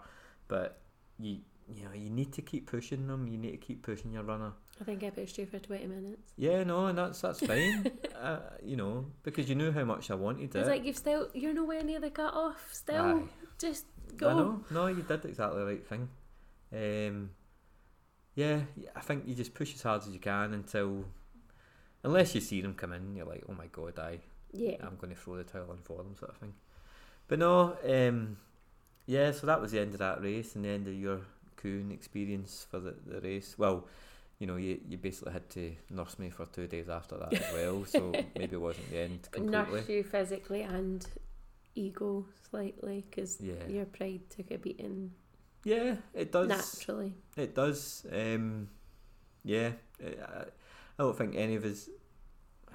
but 0.49 0.81
you 1.19 1.39
you 1.73 1.85
know 1.85 1.93
you 1.95 2.11
need 2.11 2.33
to 2.33 2.43
keep 2.43 2.67
pushing 2.71 3.07
them. 3.07 3.29
You 3.29 3.39
need 3.39 3.53
to 3.53 3.57
keep 3.57 3.83
pushing 3.83 4.13
your 4.13 4.25
runner. 4.25 4.53
I 4.81 4.85
think 4.85 5.05
I 5.05 5.11
pushed 5.11 5.37
you 5.39 5.47
for 5.47 5.59
20 5.59 5.87
minutes. 5.87 6.33
Yeah, 6.37 6.64
no, 6.64 6.87
and 6.87 6.97
that's 6.97 7.20
that's 7.20 7.41
fine. 7.47 7.91
uh, 8.18 8.39
you 8.64 8.76
know, 8.76 9.07
because 9.22 9.49
you 9.49 9.55
knew 9.55 9.72
how 9.72 9.85
much 9.85 10.11
I 10.11 10.14
wanted 10.14 10.55
it. 10.55 10.59
It's 10.59 10.68
like 10.68 10.85
you've 10.85 10.97
still, 10.97 11.28
you're 11.35 11.53
nowhere 11.53 11.83
near 11.85 12.01
the 12.01 12.11
cut 12.11 12.33
off. 12.35 12.68
Still, 12.72 13.05
Aye. 13.05 13.22
just 13.59 13.85
I 14.22 14.24
know. 14.33 14.64
No, 14.70 14.87
you 14.87 15.03
did 15.03 15.24
exactly 15.24 15.59
the 15.59 15.66
right 15.66 15.87
thing. 15.87 16.09
Um, 16.72 17.31
yeah, 18.35 18.61
I 18.97 19.01
think 19.01 19.24
you 19.26 19.35
just 19.35 19.55
push 19.55 19.74
as 19.74 19.83
hard 19.83 20.03
as 20.03 20.09
you 20.09 20.18
can 20.18 20.55
until, 20.55 21.05
unless 22.03 22.35
you 22.35 22.41
see 22.41 22.61
them 22.61 22.74
come 22.74 22.93
in, 22.93 23.16
you're 23.16 23.26
like, 23.26 23.45
oh 23.49 23.55
my 23.55 23.66
god, 23.66 23.99
I, 23.99 24.20
Yeah. 24.53 24.76
I'm 24.83 24.97
going 24.97 25.14
to 25.14 25.20
throw 25.20 25.37
the 25.37 25.45
towel 25.45 25.72
in 25.72 25.78
for 25.83 25.99
them, 25.99 26.14
sort 26.18 26.31
of 26.31 26.37
thing. 26.39 26.55
But 27.28 27.39
no, 27.39 27.76
um, 27.87 28.39
yeah, 29.07 29.33
so 29.33 29.47
that 29.47 29.61
was 29.61 29.72
the 29.72 29.81
end 29.81 29.93
of 29.93 29.99
that 29.99 30.22
race 30.22 30.55
and 30.55 30.64
the 30.64 30.68
end 30.70 30.87
of 30.89 30.95
your 30.95 31.20
coon 31.57 31.91
experience 31.93 32.66
for 32.70 32.81
the, 32.81 32.95
the 33.07 33.20
race. 33.20 33.57
Well, 33.59 33.87
you 34.41 34.47
know, 34.47 34.57
you, 34.57 34.80
you 34.88 34.97
basically 34.99 35.32
had 35.32 35.49
to 35.51 35.72
nurse 35.91 36.18
me 36.18 36.30
for 36.30 36.47
two 36.47 36.66
days 36.66 36.88
after 36.88 37.16
that 37.18 37.32
as 37.34 37.53
well, 37.53 37.84
so 37.84 38.12
maybe 38.36 38.57
it 38.57 38.61
wasn't 38.61 38.91
the 38.91 38.99
end 38.99 39.28
completely. 39.30 39.80
Nurse 39.80 39.88
you 39.88 40.03
physically 40.03 40.62
and 40.62 41.07
ego 41.74 42.24
slightly 42.51 43.05
because 43.09 43.38
Yeah. 43.41 43.66
your 43.68 43.84
pride 43.84 44.22
took 44.30 44.51
a 44.51 44.57
beating 44.57 45.12
Yeah, 45.62 45.97
it 46.14 46.32
does. 46.32 46.49
naturally. 46.49 47.12
It 47.36 47.55
does. 47.55 48.07
Um, 48.11 48.68
yeah, 49.45 49.72
I, 50.03 50.41
I 50.41 50.45
don't 50.99 51.16
think 51.16 51.36
any 51.36 51.55
of 51.55 51.64
us. 51.64 51.88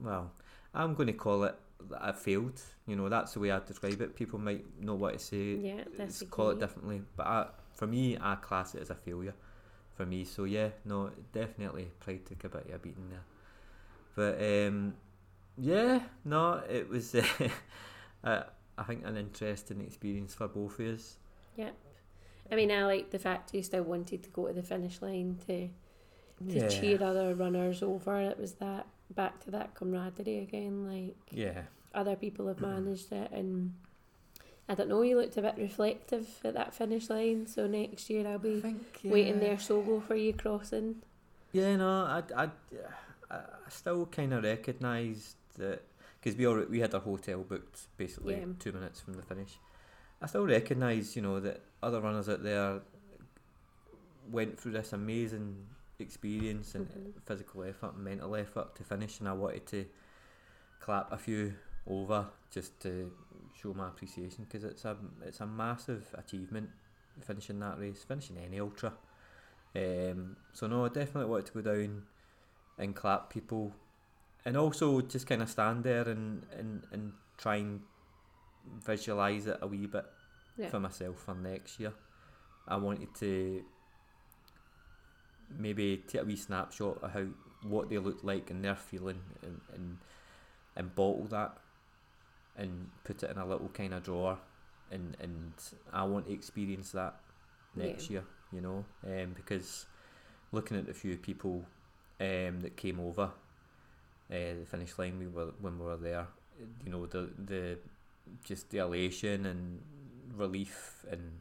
Well, 0.00 0.32
I'm 0.74 0.94
going 0.94 1.06
to 1.06 1.12
call 1.12 1.44
it 1.44 1.54
I 2.00 2.12
failed. 2.12 2.60
You 2.86 2.96
know, 2.96 3.08
that's 3.08 3.32
the 3.34 3.40
way 3.40 3.50
I 3.50 3.60
describe 3.60 4.00
it. 4.00 4.14
People 4.16 4.38
might 4.38 4.64
know 4.80 4.94
what 4.94 5.14
to 5.14 5.18
say, 5.18 5.54
Yeah, 5.56 5.84
that's 5.96 6.22
call 6.24 6.50
it 6.50 6.60
differently, 6.60 7.02
but 7.16 7.26
I, 7.26 7.46
for 7.72 7.86
me, 7.86 8.16
I 8.20 8.34
class 8.36 8.74
it 8.74 8.82
as 8.82 8.90
a 8.90 8.94
failure. 8.94 9.34
For 9.94 10.06
me, 10.06 10.24
so 10.24 10.44
yeah, 10.44 10.70
no, 10.84 11.10
definitely 11.32 11.90
pride 12.00 12.24
took 12.26 12.44
a 12.44 12.48
bit 12.48 12.66
of 12.68 12.74
a 12.74 12.78
beating 12.78 13.10
there. 13.10 13.24
But 14.14 14.68
um, 14.68 14.94
yeah, 15.58 16.00
no, 16.24 16.62
it 16.68 16.88
was. 16.88 17.14
Uh, 18.24 18.44
I 18.78 18.84
think 18.84 19.04
an 19.04 19.16
interesting 19.16 19.80
experience 19.80 20.32
for 20.32 20.46
both 20.46 20.78
of 20.78 20.94
us. 20.94 21.16
Yep. 21.56 21.74
I 22.52 22.54
mean, 22.54 22.70
I 22.70 22.84
like 22.84 23.10
the 23.10 23.18
fact 23.18 23.52
you 23.52 23.64
still 23.64 23.82
wanted 23.82 24.22
to 24.22 24.30
go 24.30 24.46
to 24.46 24.52
the 24.52 24.62
finish 24.62 25.02
line 25.02 25.38
to 25.48 25.68
to 26.48 26.60
Yeah. 26.60 26.68
cheer 26.68 27.02
other 27.02 27.34
runners 27.34 27.82
over. 27.82 28.20
It 28.20 28.38
was 28.38 28.52
that 28.54 28.86
back 29.14 29.40
to 29.44 29.50
that 29.50 29.74
camaraderie 29.74 30.38
again. 30.38 30.86
Like 30.86 31.16
Yeah. 31.32 31.62
other 31.94 32.14
people 32.14 32.46
have 32.46 32.60
managed 32.60 33.10
it, 33.12 33.30
and 33.32 33.74
I 34.68 34.74
don't 34.74 34.88
know. 34.88 35.02
You 35.02 35.18
looked 35.18 35.36
a 35.36 35.42
bit 35.42 35.54
reflective 35.58 36.28
at 36.44 36.54
that 36.54 36.72
finish 36.74 37.10
line. 37.10 37.46
So 37.46 37.66
next 37.66 38.08
year 38.08 38.26
I'll 38.26 38.38
be 38.38 38.60
think 38.60 39.00
waiting 39.04 39.40
there 39.40 39.58
solo 39.58 40.00
for 40.00 40.14
you 40.14 40.32
crossing. 40.32 41.02
Yeah, 41.52 41.76
no, 41.76 41.88
I, 41.88 42.22
I, 42.36 42.44
I 42.44 43.36
I 43.36 43.68
still 43.70 44.06
kind 44.06 44.32
of 44.32 44.44
recognised 44.44 45.36
that 45.58 45.82
because 46.20 46.38
we 46.38 46.46
already 46.46 46.70
we 46.70 46.80
had 46.80 46.94
our 46.94 47.00
hotel 47.00 47.38
booked 47.42 47.88
basically 47.96 48.36
Yeah. 48.36 48.46
two 48.58 48.72
minutes 48.72 49.00
from 49.00 49.14
the 49.14 49.22
finish. 49.22 49.58
I 50.22 50.26
still 50.26 50.46
recognise, 50.46 51.16
you 51.16 51.22
know, 51.22 51.40
that 51.40 51.60
other 51.82 52.00
runners 52.00 52.28
out 52.28 52.42
there 52.44 52.80
went 54.30 54.58
through 54.58 54.72
this 54.72 54.92
amazing 54.92 55.66
experience 55.98 56.74
and 56.74 56.86
Mhm. 56.88 57.12
physical 57.26 57.64
effort 57.64 57.94
and 57.94 58.04
mental 58.04 58.34
effort 58.36 58.74
to 58.76 58.84
finish, 58.84 59.18
and 59.20 59.28
I 59.28 59.32
wanted 59.32 59.66
to 59.66 59.86
clap 60.80 61.12
a 61.12 61.18
few 61.18 61.54
over 61.86 62.28
just 62.50 62.78
to 62.80 63.12
show 63.60 63.74
my 63.74 63.88
appreciation 63.88 64.44
because 64.44 64.64
it's 64.64 64.84
a 64.84 64.96
it's 65.24 65.40
a 65.40 65.46
massive 65.46 66.14
achievement 66.16 66.70
finishing 67.26 67.60
that 67.60 67.78
race, 67.78 68.02
finishing 68.06 68.38
any 68.38 68.60
ultra. 68.60 68.92
Um, 69.74 70.36
so 70.52 70.66
no, 70.66 70.84
I 70.84 70.88
definitely 70.88 71.30
wanted 71.30 71.46
to 71.46 71.62
go 71.62 71.74
down 71.74 72.02
and 72.78 72.94
clap 72.94 73.30
people, 73.30 73.72
and 74.44 74.56
also 74.56 75.00
just 75.00 75.26
kind 75.26 75.42
of 75.42 75.48
stand 75.50 75.84
there 75.84 76.08
and 76.08 76.44
and 76.58 76.82
and 76.92 77.12
try 77.38 77.56
and 77.56 77.80
visualize 78.84 79.46
it 79.46 79.58
a 79.60 79.66
wee 79.66 79.86
bit 79.86 80.04
Yeah. 80.56 80.68
for 80.68 80.80
myself 80.80 81.18
for 81.20 81.34
next 81.34 81.80
year. 81.80 81.92
I 82.68 82.76
wanted 82.76 83.14
to 83.16 83.64
maybe 85.58 86.02
take 86.06 86.22
a 86.22 86.24
wee 86.24 86.36
snapshot 86.36 87.02
of 87.02 87.10
how 87.12 87.24
what 87.62 87.88
they 87.88 87.98
look 87.98 88.24
like 88.24 88.50
and 88.50 88.64
their 88.64 88.76
feeling 88.76 89.20
and 89.42 89.60
and, 89.74 89.98
and 90.76 90.94
bottle 90.94 91.26
that 91.30 91.56
and 92.56 92.90
put 93.04 93.22
it 93.22 93.30
in 93.30 93.38
a 93.38 93.46
little 93.46 93.68
kind 93.68 93.94
of 93.94 94.02
drawer 94.02 94.38
and 94.90 95.16
and 95.20 95.52
I 95.92 96.04
want 96.04 96.26
to 96.26 96.32
experience 96.32 96.92
that 96.92 97.16
next 97.74 98.10
year, 98.10 98.24
you 98.52 98.60
know, 98.60 98.84
um, 99.06 99.32
because 99.34 99.86
looking 100.52 100.76
at 100.76 100.86
the 100.86 100.92
few 100.94 101.16
people 101.16 101.64
um, 102.20 102.60
that 102.60 102.76
came 102.76 103.00
over 103.00 103.22
uh, 103.22 103.30
the 104.30 104.66
finish 104.70 104.98
line 104.98 105.18
we 105.18 105.26
were 105.26 105.52
when 105.60 105.78
we 105.78 105.84
were 105.86 105.96
there, 105.96 106.26
you 106.84 106.92
know, 106.92 107.06
the 107.06 107.30
the 107.38 107.78
just 108.44 108.70
the 108.70 108.78
elation 108.78 109.46
and 109.46 109.80
relief 110.36 111.04
and 111.10 111.40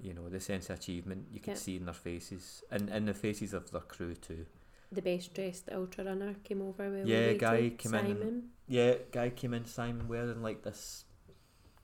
you 0.00 0.14
know 0.14 0.28
the 0.28 0.40
sense 0.40 0.70
of 0.70 0.78
achievement 0.78 1.26
you 1.32 1.40
could 1.40 1.54
Yeah. 1.54 1.58
see 1.58 1.76
in 1.76 1.84
their 1.84 1.94
faces 1.94 2.62
and 2.70 2.88
in 2.90 3.04
the 3.06 3.14
faces 3.14 3.52
of 3.52 3.70
their 3.70 3.80
crew 3.82 4.14
too. 4.14 4.46
The 4.92 5.02
best 5.02 5.32
dressed 5.34 5.68
ultra 5.72 6.04
runner 6.04 6.34
came 6.44 6.60
over. 6.62 6.90
Well 6.90 7.06
Yeah, 7.08 7.32
guy 7.32 7.70
came 7.70 7.94
in 7.94 8.22
and- 8.22 8.42
Yeah, 8.68 8.94
guy 9.10 9.30
came 9.30 9.54
in 9.54 9.64
Simon 9.64 10.06
wearing 10.06 10.42
like 10.42 10.62
this 10.62 11.04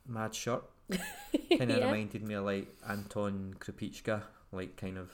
mad 0.06 0.34
shirt. 0.34 0.62
Kind 0.90 1.70
of 1.70 1.78
yeah. 1.78 1.84
reminded 1.86 2.22
me 2.26 2.34
of 2.34 2.44
like 2.44 2.68
Anton 2.88 3.54
Krupicka, 3.59 4.22
like 4.52 4.76
kind 4.76 4.98
of 4.98 5.11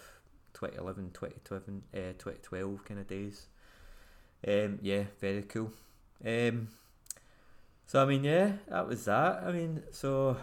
2011, 0.55 1.11
2012, 1.15 1.63
uh, 1.95 2.13
2012 2.19 2.85
kind 2.85 3.01
of 3.01 3.07
days. 3.09 3.47
Um, 4.47 4.79
yeah, 4.83 5.05
very 5.21 5.43
cool. 5.43 5.73
Um, 6.25 6.69
so 7.87 8.03
I 8.03 8.07
mean, 8.07 8.25
yeah, 8.25 8.53
that 8.69 8.87
was 8.87 9.05
that. 9.07 9.43
I 9.45 9.53
mean, 9.53 9.83
so 9.91 10.37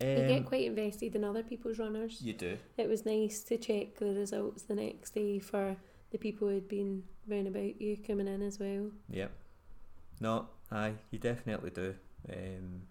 um, 0.00 0.08
you 0.08 0.26
get 0.28 0.46
quite 0.46 0.66
invested 0.66 1.14
in 1.14 1.24
other 1.24 1.42
people's 1.42 1.78
runners. 1.78 2.20
you 2.22 2.32
do. 2.32 2.56
It 2.76 2.88
was 2.88 3.04
nice 3.06 3.40
to 3.44 3.56
check 3.56 3.96
the 3.96 4.06
results 4.14 4.62
the 4.64 4.74
next 4.74 5.10
day 5.14 5.38
for 5.38 5.76
the 6.14 6.18
people 6.18 6.46
who'd 6.46 6.68
been 6.68 7.02
round 7.26 7.48
about 7.48 7.80
you 7.80 7.96
coming 8.06 8.28
in 8.28 8.40
as 8.40 8.60
well. 8.60 8.88
Yep. 9.10 9.32
No, 10.20 10.46
aye, 10.70 10.92
you 11.10 11.18
definitely 11.18 11.70
do. 11.70 11.92
Um, 12.32 12.82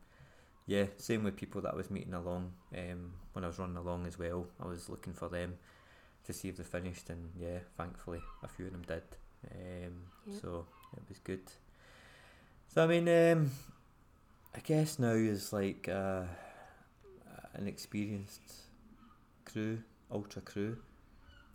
yeah, 0.67 0.87
same 0.97 1.23
with 1.23 1.37
people 1.37 1.61
that 1.61 1.71
I 1.71 1.77
was 1.77 1.89
meeting 1.89 2.13
along 2.13 2.51
um, 2.77 3.13
when 3.31 3.45
I 3.45 3.47
was 3.47 3.57
running 3.57 3.77
along 3.77 4.07
as 4.07 4.19
well. 4.19 4.47
I 4.61 4.67
was 4.67 4.89
looking 4.89 5.13
for 5.13 5.29
them 5.29 5.53
to 6.25 6.33
see 6.33 6.49
if 6.49 6.57
they 6.57 6.63
finished, 6.63 7.09
and 7.09 7.29
yeah, 7.39 7.59
thankfully 7.77 8.19
a 8.43 8.47
few 8.49 8.65
of 8.65 8.73
them 8.73 8.83
did. 8.85 9.03
Um, 9.49 9.93
Yeah. 10.27 10.39
So 10.41 10.65
it 10.97 11.03
was 11.07 11.19
good. 11.19 11.49
So 12.67 12.83
I 12.83 12.87
mean, 12.87 13.07
um, 13.07 13.51
I 14.53 14.59
guess 14.59 14.99
now 14.99 15.11
is 15.11 15.53
like 15.53 15.87
uh, 15.87 16.23
an 17.53 17.67
experienced 17.67 18.41
crew, 19.45 19.79
ultra 20.11 20.41
crew, 20.41 20.75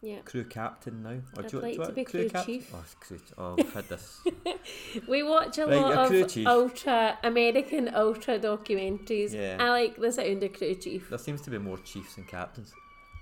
Yeah. 0.00 0.20
crew 0.20 0.44
captain 0.44 1.02
now. 1.02 1.20
Or 1.36 1.44
I'd 1.44 1.52
you- 1.52 1.60
like 1.60 1.76
to 1.82 1.92
be 1.92 2.04
crew 2.04 2.28
cap- 2.28 2.46
chief. 2.46 2.70
Oh, 2.72 2.84
crew. 3.00 3.18
Oh, 3.36 3.54
we've 3.56 3.72
had 3.74 3.88
this. 3.88 4.20
We 5.08 5.22
watch 5.22 5.58
a 5.58 5.66
Right, 5.66 5.76
lot 5.80 6.10
you're 6.12 6.24
of 6.24 6.30
chief. 6.32 6.46
ultra 6.46 7.18
American 7.24 7.90
ultra 7.94 8.38
documentaries. 8.38 9.32
Yeah. 9.34 9.56
I 9.60 9.70
like 9.70 9.96
the 9.96 10.12
sound 10.12 10.42
of 10.42 10.52
crew 10.52 10.74
chief. 10.76 11.08
There 11.10 11.18
seems 11.18 11.40
to 11.42 11.50
be 11.50 11.58
more 11.58 11.78
chiefs 11.78 12.14
than 12.14 12.24
captains. 12.24 12.72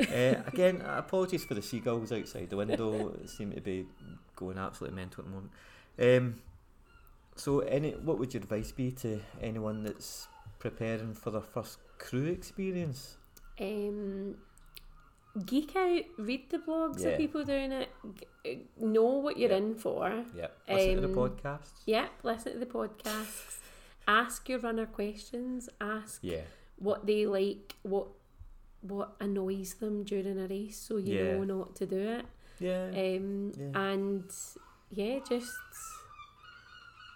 uh, 0.01 0.05
again, 0.47 0.83
apologies 0.83 1.45
for 1.45 1.55
the 1.55 1.63
seagulls 1.63 2.13
outside 2.13 2.51
the 2.51 2.57
window. 2.59 3.17
Seem 3.27 3.53
to 3.53 3.61
be 3.61 3.87
going 4.35 4.59
absolutely 4.59 4.97
mental 4.97 5.25
at 5.25 5.31
the 5.31 5.35
moment. 5.35 5.53
Um, 5.99 6.43
so, 7.37 7.61
any 7.61 7.93
what 7.93 8.19
would 8.19 8.35
your 8.35 8.43
advice 8.43 8.73
be 8.73 8.91
to 8.93 9.21
anyone 9.41 9.83
that's 9.85 10.29
preparing 10.59 11.15
for 11.15 11.31
their 11.31 11.41
first 11.41 11.79
crew 11.99 12.27
experience? 12.27 13.17
Um, 13.59 14.37
geek 15.45 15.77
out, 15.77 16.03
read 16.19 16.49
the 16.51 16.59
blogs 16.59 17.03
Yeah. 17.03 17.09
of 17.11 17.19
people 17.19 17.45
doing 17.45 17.73
it, 17.73 17.89
g- 18.45 18.59
know 18.79 19.05
what 19.05 19.37
you're 19.39 19.51
in 19.51 19.75
for. 19.75 20.25
Yeah, 20.35 20.49
listen 20.69 20.97
to 21.03 21.05
Um, 21.05 21.13
the 21.13 21.19
podcasts. 21.21 21.73
Yep, 21.87 22.11
listen 22.23 22.53
to 22.55 22.59
the 22.59 22.67
podcasts. 22.67 23.59
Ask 24.09 24.49
your 24.49 24.61
runner 24.61 24.87
questions. 24.87 25.69
Ask 25.81 26.21
Yeah, 26.23 26.43
what 26.79 27.07
they 27.07 27.27
like, 27.27 27.75
what 27.83 28.09
what 28.83 29.17
annoys 29.21 29.75
them 29.75 30.05
during 30.05 30.39
a 30.39 30.47
race, 30.47 30.79
so 30.79 30.97
you 30.99 31.15
Yeah. 31.15 31.33
know 31.37 31.45
not 31.45 31.75
to 31.77 31.87
do 31.87 31.99
it. 31.99 32.25
yeah, 32.61 32.87
Um, 32.89 33.51
Yeah. 33.59 33.73
and 33.93 34.31
yeah, 34.91 35.19
just 35.29 35.53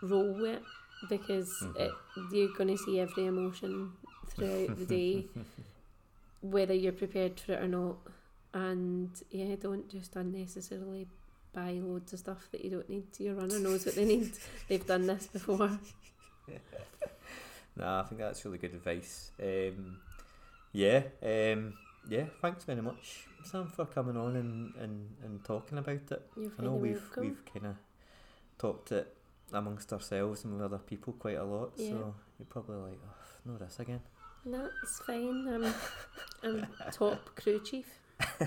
roll 0.03 0.33
with 0.35 0.57
it 0.57 0.63
because 1.09 1.51
Mhm. 1.63 1.77
it, 1.81 1.93
you're 2.33 2.53
going 2.55 2.69
to 2.69 2.77
see 2.79 2.99
every 3.01 3.27
emotion 3.27 3.93
throughout 4.27 4.77
the 4.77 4.87
day, 4.87 5.29
whether 6.41 6.75
you're 6.75 6.93
prepared 6.93 7.39
for 7.41 7.53
it 7.53 7.63
or 7.63 7.69
not. 7.69 7.97
And 8.53 9.11
yeah, 9.31 9.55
don't 9.61 9.89
just 9.89 10.17
unnecessarily 10.17 11.07
buy 11.53 11.81
loads 11.83 12.13
of 12.13 12.19
stuff 12.19 12.49
that 12.53 12.65
you 12.65 12.71
don't 12.71 12.89
need. 12.89 13.07
Your 13.19 13.35
runner 13.35 13.59
knows 13.59 13.87
what 13.87 13.95
they 13.95 14.05
need. 14.05 14.33
They've 14.69 14.87
done 14.87 15.07
this 15.07 15.27
before. 15.27 15.79
Nah, 17.77 18.01
I 18.01 18.03
think 18.05 18.21
that's 18.21 18.45
really 18.45 18.59
good 18.59 18.75
advice. 18.75 19.31
Um, 19.43 19.99
yeah, 20.73 21.03
um, 21.23 21.75
yeah. 22.09 22.25
Thanks 22.43 22.65
very 22.65 22.83
much, 22.83 23.27
Sam, 23.45 23.69
for 23.69 23.87
coming 23.87 24.17
on 24.17 24.37
and, 24.37 24.75
and, 24.77 25.09
and 25.25 25.45
talking 25.45 25.79
about 25.79 26.11
it. 26.11 26.31
You're 26.37 26.51
I 26.59 26.63
know 26.63 26.75
we've 26.75 27.01
welcome. 27.01 27.23
we've 27.23 27.45
kind 27.53 27.67
of 27.67 27.77
talked 28.59 28.93
it 28.93 29.17
amongst 29.53 29.93
ourselves 29.93 30.45
and 30.45 30.55
with 30.55 30.63
other 30.63 30.79
people 30.79 31.13
quite 31.15 31.39
a 31.39 31.45
lot. 31.45 31.73
Yeah. 31.77 31.91
So 31.91 32.15
you're 32.39 32.47
probably 32.49 32.77
like, 32.77 33.01
oh, 33.05 33.53
no, 33.53 33.57
this 33.57 33.79
again. 33.79 34.01
No, 34.45 34.69
it's 34.83 34.99
fine. 35.01 35.47
I'm, 35.49 35.75
I'm 36.43 36.67
top 36.93 37.35
crew 37.37 37.61
chief. 37.63 37.87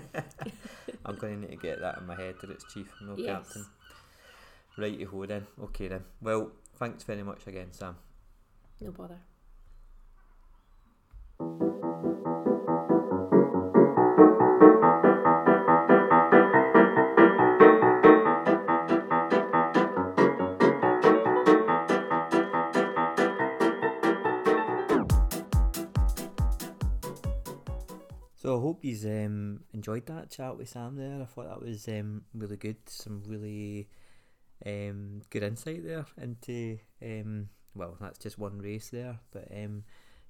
I'm 1.06 1.16
going 1.16 1.36
to 1.36 1.48
need 1.48 1.52
to 1.52 1.56
get 1.62 1.80
that 1.82 1.98
in 2.00 2.08
my 2.08 2.16
head 2.16 2.36
that 2.42 2.50
it's 2.50 2.64
chief, 2.74 2.88
no 3.02 3.16
Yes. 3.18 3.28
captain. 3.46 3.66
Right, 4.78 4.98
you 4.98 5.08
hold 5.08 5.28
then. 5.30 5.46
Okay 5.62 5.88
then. 5.88 6.04
Well, 6.22 6.52
thanks 6.78 7.04
very 7.04 7.24
much 7.24 7.46
again, 7.48 7.68
Sam. 7.72 7.96
No 8.82 8.92
bother. 8.92 9.20
So 28.54 28.60
I 28.60 28.62
hope 28.62 28.86
you 28.86 28.96
um, 29.10 29.62
enjoyed 29.74 30.06
that 30.06 30.30
chat 30.30 30.56
with 30.56 30.70
Sam 30.70 30.96
there. 30.96 31.20
I 31.20 31.26
thought 31.26 31.50
that 31.50 31.60
was 31.60 31.88
um, 31.88 32.22
really 32.36 32.56
good. 32.56 32.78
Some 32.86 33.24
really 33.26 33.88
um, 34.64 35.24
good 35.32 35.42
insight 35.42 35.84
there 35.84 36.06
into 36.22 36.78
um, 37.02 37.50
well, 37.74 37.98
that's 38.00 38.20
just 38.20 38.38
one 38.38 38.60
race 38.60 38.90
there, 38.90 39.18
but 39.32 39.48
um, 39.52 39.86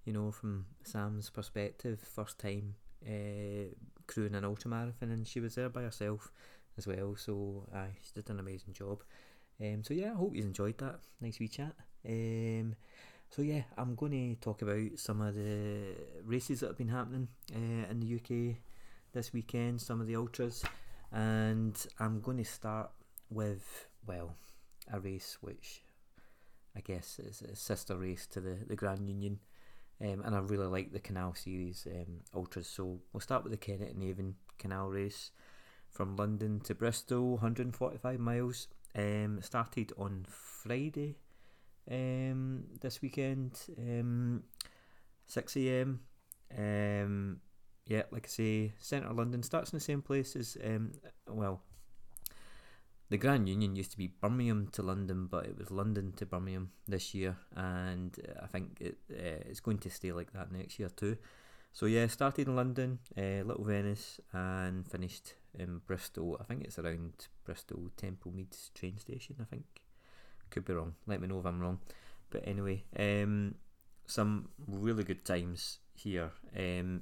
you 0.05 0.13
know, 0.13 0.31
from 0.31 0.67
Sam's 0.85 1.29
perspective, 1.29 1.99
first 1.99 2.39
time 2.39 2.75
uh, 3.05 3.75
crewing 4.07 4.35
an 4.35 4.45
ultramarathon, 4.45 5.11
and 5.11 5.27
she 5.27 5.41
was 5.41 5.55
there 5.55 5.67
by 5.67 5.81
herself 5.81 6.31
as 6.77 6.87
well. 6.87 7.17
So 7.17 7.67
uh, 7.75 7.87
she 8.01 8.13
did 8.15 8.29
an 8.29 8.39
amazing 8.39 8.71
job. 8.71 9.03
Um, 9.59 9.83
so 9.83 9.93
yeah, 9.93 10.11
I 10.11 10.15
hope 10.15 10.33
you 10.33 10.43
enjoyed 10.43 10.77
that. 10.77 11.01
Nice 11.19 11.41
wee 11.41 11.49
chat. 11.49 11.75
So 13.35 13.41
yeah, 13.41 13.63
I'm 13.79 13.95
going 13.95 14.11
to 14.11 14.35
talk 14.41 14.61
about 14.61 14.99
some 14.99 15.19
of 15.19 15.33
the 15.33 15.95
races 16.23 16.59
that 16.59 16.67
have 16.67 16.77
been 16.77 16.89
happening 16.89 17.29
uh, 17.51 17.89
in 17.89 17.99
the 17.99 18.15
UK 18.17 18.57
this 19.11 19.33
weekend, 19.33 19.81
some 19.81 19.99
of 19.99 20.05
the 20.05 20.15
ultras, 20.15 20.63
and 21.11 21.75
I'm 21.99 22.21
going 22.21 22.37
to 22.37 22.45
start 22.45 22.91
with 23.31 23.87
well, 24.05 24.35
a 24.91 24.99
race 24.99 25.39
which 25.41 25.81
I 26.75 26.81
guess 26.81 27.17
is 27.17 27.41
a 27.41 27.55
sister 27.55 27.95
race 27.95 28.27
to 28.27 28.39
the 28.39 28.55
the 28.67 28.75
Grand 28.75 29.09
Union, 29.09 29.39
um, 29.99 30.21
and 30.23 30.35
I 30.35 30.37
really 30.37 30.67
like 30.67 30.93
the 30.93 30.99
Canal 30.99 31.33
Series 31.33 31.87
um, 31.89 32.19
ultras. 32.35 32.67
So 32.67 32.99
we'll 33.13 33.21
start 33.21 33.43
with 33.43 33.51
the 33.51 33.57
Kennet 33.57 33.95
and 33.95 34.03
Avon 34.03 34.35
Canal 34.59 34.89
race 34.89 35.31
from 35.89 36.17
London 36.17 36.59
to 36.65 36.75
Bristol, 36.75 37.31
145 37.31 38.19
miles. 38.19 38.67
Um, 38.95 39.39
started 39.41 39.91
on 39.97 40.27
Friday 40.29 41.15
um, 41.89 42.63
this 42.81 43.01
weekend, 43.01 43.59
um, 43.77 44.43
6 45.27 45.57
a.m. 45.57 45.99
Um, 46.57 47.41
yeah, 47.85 48.03
like 48.11 48.25
I 48.25 48.29
say, 48.29 48.73
centre 48.79 49.11
London 49.13 49.43
starts 49.43 49.71
in 49.73 49.77
the 49.77 49.83
same 49.83 50.01
place 50.01 50.35
as 50.35 50.57
um, 50.63 50.91
well. 51.27 51.61
the 53.09 53.17
Grand 53.17 53.47
Union 53.47 53.75
used 53.75 53.91
to 53.91 53.97
be 53.97 54.07
Birmingham 54.07 54.69
to 54.71 54.81
London, 54.81 55.27
but 55.27 55.45
it 55.45 55.57
was 55.57 55.69
London 55.69 56.13
to 56.13 56.25
Birmingham 56.25 56.71
this 56.87 57.13
year, 57.13 57.37
and 57.55 58.17
uh, 58.27 58.43
I 58.43 58.47
think 58.47 58.77
it 58.79 58.97
uh, 59.11 59.43
it's 59.49 59.59
going 59.59 59.79
to 59.79 59.89
stay 59.89 60.11
like 60.11 60.31
that 60.33 60.51
next 60.51 60.79
year 60.79 60.89
too. 60.89 61.17
So 61.73 61.87
yeah, 61.87 62.07
started 62.07 62.47
in 62.47 62.55
London, 62.55 62.99
uh, 63.17 63.43
Little 63.43 63.65
Venice, 63.65 64.19
and 64.31 64.87
finished 64.87 65.35
in 65.57 65.81
Bristol. 65.85 66.37
I 66.39 66.43
think 66.43 66.63
it's 66.63 66.79
around 66.79 67.27
Bristol 67.43 67.89
Temple 67.97 68.31
Meads 68.31 68.71
train 68.73 68.97
station. 68.97 69.35
I 69.41 69.45
think 69.45 69.65
could 70.53 70.65
be 70.65 70.73
wrong. 70.73 70.93
Let 71.07 71.19
me 71.19 71.27
know 71.27 71.39
if 71.39 71.45
I'm 71.45 71.59
wrong. 71.59 71.79
But 72.29 72.43
anyway, 72.45 72.83
um, 72.97 73.55
some 74.05 74.49
really 74.67 75.03
good 75.03 75.25
times 75.25 75.79
here. 75.95 76.31
Um, 76.57 77.01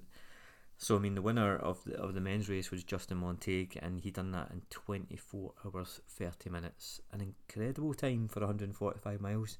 so 0.78 0.96
I 0.96 1.00
mean, 1.00 1.16
the 1.16 1.22
winner 1.22 1.58
of 1.58 1.84
the 1.84 1.96
of 1.98 2.14
the 2.14 2.22
men's 2.22 2.50
race 2.50 2.72
was 2.72 2.84
Justin 2.84 3.18
Montague, 3.18 3.80
and 3.82 4.00
he 4.00 4.10
done 4.10 4.32
that 4.32 4.50
in 4.52 4.62
24 4.70 5.54
hours 5.66 6.02
30 6.08 6.50
minutes, 6.50 7.02
an 7.12 7.22
incredible 7.22 7.94
time 7.94 8.28
for 8.28 8.40
145 8.40 9.22
miles. 9.22 9.58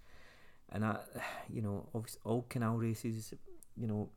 And 0.70 0.84
that, 0.84 1.06
you 1.54 1.62
know, 1.62 1.90
obviously 1.94 2.22
all 2.24 2.46
canal 2.50 2.78
races, 2.78 3.34
you 3.78 3.88
know, 3.88 4.10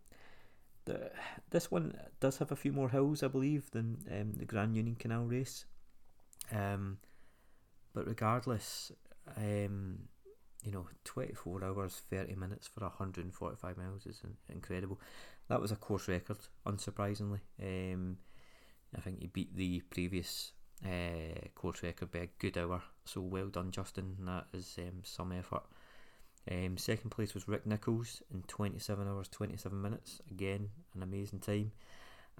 the, 0.86 1.10
this 1.50 1.70
one 1.70 1.98
does 2.20 2.38
have 2.38 2.52
a 2.52 2.56
few 2.56 2.72
more 2.72 2.90
hills, 2.90 3.22
I 3.22 3.28
believe, 3.28 3.70
than 3.72 3.98
um, 4.10 4.32
the 4.34 4.44
Grand 4.44 4.76
Union 4.76 4.96
Canal 4.96 5.24
race. 5.24 5.64
Um, 6.52 6.98
but 7.94 8.06
regardless, 8.06 8.92
um, 9.36 9.98
you 10.64 10.72
know, 10.72 10.86
24 11.04 11.64
hours, 11.64 12.02
30 12.10 12.34
minutes 12.36 12.66
for 12.66 12.80
145 12.80 13.76
miles 13.76 14.06
is 14.06 14.22
incredible. 14.48 15.00
That 15.48 15.60
was 15.60 15.72
a 15.72 15.76
course 15.76 16.08
record, 16.08 16.38
unsurprisingly. 16.66 17.40
Um, 17.62 18.18
I 18.96 19.00
think 19.00 19.20
he 19.20 19.26
beat 19.26 19.54
the 19.54 19.80
previous 19.90 20.52
uh, 20.84 21.48
course 21.54 21.82
record 21.82 22.10
by 22.10 22.20
a 22.20 22.28
good 22.38 22.56
hour. 22.56 22.82
So 23.04 23.20
well 23.20 23.48
done, 23.48 23.70
Justin. 23.70 24.16
That 24.20 24.46
is 24.52 24.76
um, 24.78 25.02
some 25.02 25.32
effort. 25.32 25.64
Um, 26.50 26.76
second 26.76 27.10
place 27.10 27.34
was 27.34 27.48
Rick 27.48 27.66
Nichols 27.66 28.22
in 28.32 28.42
27 28.42 29.08
hours 29.08 29.28
27 29.28 29.80
minutes. 29.80 30.20
Again, 30.30 30.70
an 30.94 31.02
amazing 31.02 31.40
time. 31.40 31.72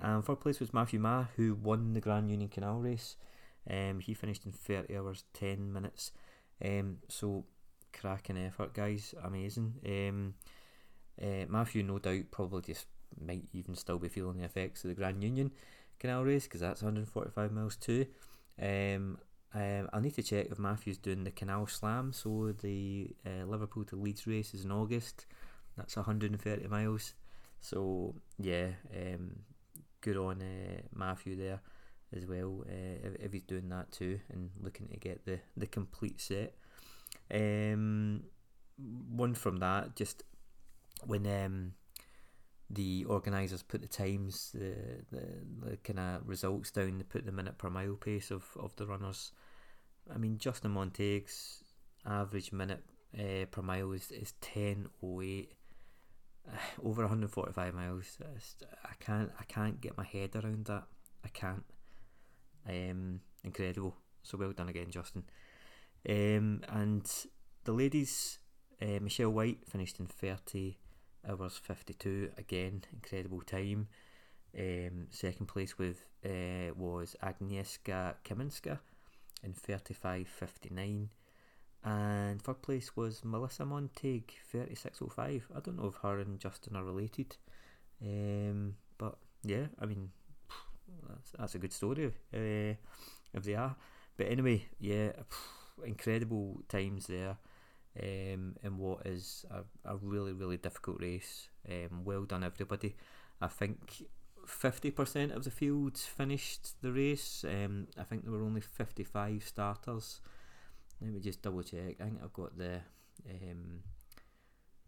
And 0.01 0.25
third 0.25 0.41
place 0.41 0.61
was 0.61 0.75
Matthew 0.75 0.99
Ma, 0.99 1.27
who 1.37 1.55
won 1.55 1.93
the 1.93 2.01
Grand 2.01 2.31
Union 2.31 2.49
Canal 2.49 2.79
race. 2.79 3.17
Um, 3.71 4.01
he 4.01 4.13
finished 4.13 4.45
in 4.45 4.53
30 4.53 4.97
hours 4.97 5.25
10 5.33 5.73
minutes. 5.73 6.13
Um, 6.63 6.99
so 7.09 7.45
cracking 7.93 8.39
effort, 8.39 8.75
guys. 8.75 9.15
Amazing. 9.23 9.75
Um, 9.87 10.35
uh, 11.21 11.47
Matthew, 11.49 11.83
no 11.83 11.99
doubt, 11.99 12.31
probably 12.31 12.63
just 12.63 12.87
might 13.25 13.45
even 13.53 13.75
still 13.77 13.99
be 13.99 14.09
feeling 14.09 14.39
the 14.39 14.45
effects 14.45 14.85
of 14.85 14.89
the 14.89 14.95
Grand 14.95 15.23
Union 15.23 15.53
Canal 16.01 16.25
race 16.25 16.45
because 16.45 16.61
that's 16.61 16.83
145 16.83 17.53
miles 17.53 17.77
too. 17.77 18.07
Um, 18.61 19.19
um, 19.55 19.89
I'll 19.93 20.01
need 20.01 20.15
to 20.17 20.23
check 20.23 20.49
if 20.51 20.59
Matthew's 20.59 20.99
doing 20.99 21.23
the 21.25 21.31
Canal 21.31 21.67
Slam. 21.67 22.13
So 22.13 22.53
the 22.61 23.11
uh, 23.25 23.45
Liverpool 23.47 23.85
to 23.85 23.97
Leeds 23.97 24.27
race 24.27 24.53
is 24.55 24.65
in 24.65 24.73
August. 24.73 25.27
That's 25.77 25.97
130 25.97 26.67
miles. 26.67 27.15
So 27.61 28.15
yeah, 28.39 28.69
um, 28.95 29.37
good 30.01 30.17
on 30.17 30.43
uh, 30.43 30.83
Matthew 30.93 31.37
there 31.37 31.61
as 32.17 32.27
well. 32.27 32.65
Uh, 32.69 33.09
if, 33.21 33.33
he's 33.33 33.43
doing 33.43 33.69
that 33.71 33.91
too 33.93 34.21
and 34.33 34.51
looking 34.61 34.89
to 34.89 34.97
get 34.97 35.25
the 35.25 35.41
the 35.57 35.67
complete 35.67 36.21
set. 36.21 36.55
Um, 37.33 38.25
one 39.11 39.35
from 39.35 39.59
that, 39.59 39.97
just 39.97 40.25
when 41.07 41.27
um, 41.27 41.73
the 42.71 43.05
organisers 43.05 43.63
put 43.63 43.83
the 43.83 43.89
times, 43.89 44.51
the 44.53 44.75
the, 45.11 45.71
the 45.71 45.77
kind 45.79 45.99
of 45.99 46.29
results 46.29 46.71
down, 46.71 46.99
they 46.99 47.05
put 47.05 47.27
the 47.27 47.33
minute 47.33 47.59
per 47.59 47.71
mile 47.71 47.95
pace 47.95 48.31
of, 48.31 48.45
of 48.59 48.75
the 48.77 48.87
runners 48.87 49.33
I 50.13 50.19
mean, 50.19 50.39
Justin 50.39 50.73
Montague's 50.73 51.63
average 52.05 52.53
minute 52.53 52.83
uh, 53.19 53.47
per 53.51 53.63
mile 53.63 53.93
is, 53.93 54.11
is 54.11 54.35
10.08. 54.43 55.49
Uh, 56.47 56.51
over 56.85 57.03
145 57.03 57.75
miles. 57.75 58.19
I 58.85 58.95
can't 59.01 59.31
I 59.39 59.45
can't 59.45 59.81
get 59.81 59.97
my 59.97 60.05
head 60.05 60.37
around 60.37 60.67
that. 60.67 60.85
I 61.25 61.29
can't. 61.29 61.65
Um, 62.69 63.21
incredible. 63.43 63.97
So 64.23 64.39
well 64.39 64.53
done 64.53 64.69
again, 64.69 64.91
Justin. 64.91 65.25
Um, 66.09 66.63
and 66.69 67.11
the 67.65 67.73
ladies, 67.73 68.39
uh, 68.81 69.01
Michelle 69.01 69.31
White 69.31 69.69
finished 69.69 70.01
in 70.01 70.07
30 70.07 70.77
hours 71.29 71.61
52. 71.63 72.31
Again, 72.37 72.83
incredible 72.93 73.41
time. 73.41 73.89
Um, 74.57 75.09
second 75.11 75.47
place 75.47 75.79
with 75.79 76.07
uh, 76.25 76.73
was 76.77 77.17
Agnieszka 77.23 78.15
Kaminska 78.25 78.79
in 79.43 79.53
35.59. 79.53 81.09
And 81.87 82.41
third 82.41 82.63
place 82.63 82.97
was 82.97 83.25
Melissa 83.25 83.67
Montague, 83.67 84.23
36.05. 84.55 85.43
I 85.55 85.61
don't 85.61 85.77
know 85.77 85.89
if 85.89 85.97
her 85.97 86.19
and 86.19 86.39
Justin 86.39 86.77
are 86.77 86.85
related. 86.85 87.37
Um, 88.03 88.77
but 88.97 89.19
yeah, 89.43 89.67
I 89.79 89.87
mean, 89.87 90.11
that's, 91.09 91.31
that's 91.39 91.55
a 91.55 91.59
good 91.59 91.73
story 91.73 92.07
uh, 92.07 92.75
if 93.33 93.45
they 93.45 93.55
are. 93.55 93.77
But 94.17 94.29
anyway, 94.29 94.67
yeah, 94.79 95.13
incredible 95.85 96.63
times 96.69 97.07
there 97.07 97.37
um, 98.01 98.57
in 98.63 98.79
what 98.79 99.07
is 99.07 99.45
a, 99.51 99.91
a 99.91 99.97
really, 99.97 100.33
really 100.33 100.57
difficult 100.57 101.01
race. 101.01 101.49
Um, 101.69 102.05
well 102.05 102.25
done, 102.25 102.45
everybody. 102.45 102.97
I 103.41 103.49
think 103.49 104.05
50% 104.47 105.35
of 105.35 105.45
the 105.45 105.51
field 105.51 105.99
finished 105.99 106.81
the 106.83 106.93
race. 106.93 107.45
Um, 107.49 107.89
I 107.99 108.05
think 108.05 108.25
there 108.25 108.33
were 108.33 108.45
only 108.45 108.61
55 108.61 109.45
starters. 109.45 110.21
Let 111.01 111.13
me 111.13 111.21
just 111.21 111.43
double 111.43 111.63
check. 111.63 111.97
I 112.01 112.05
think 112.05 112.21
I've 112.23 112.33
got 112.33 112.57
the 112.57 112.81
um, 113.29 113.81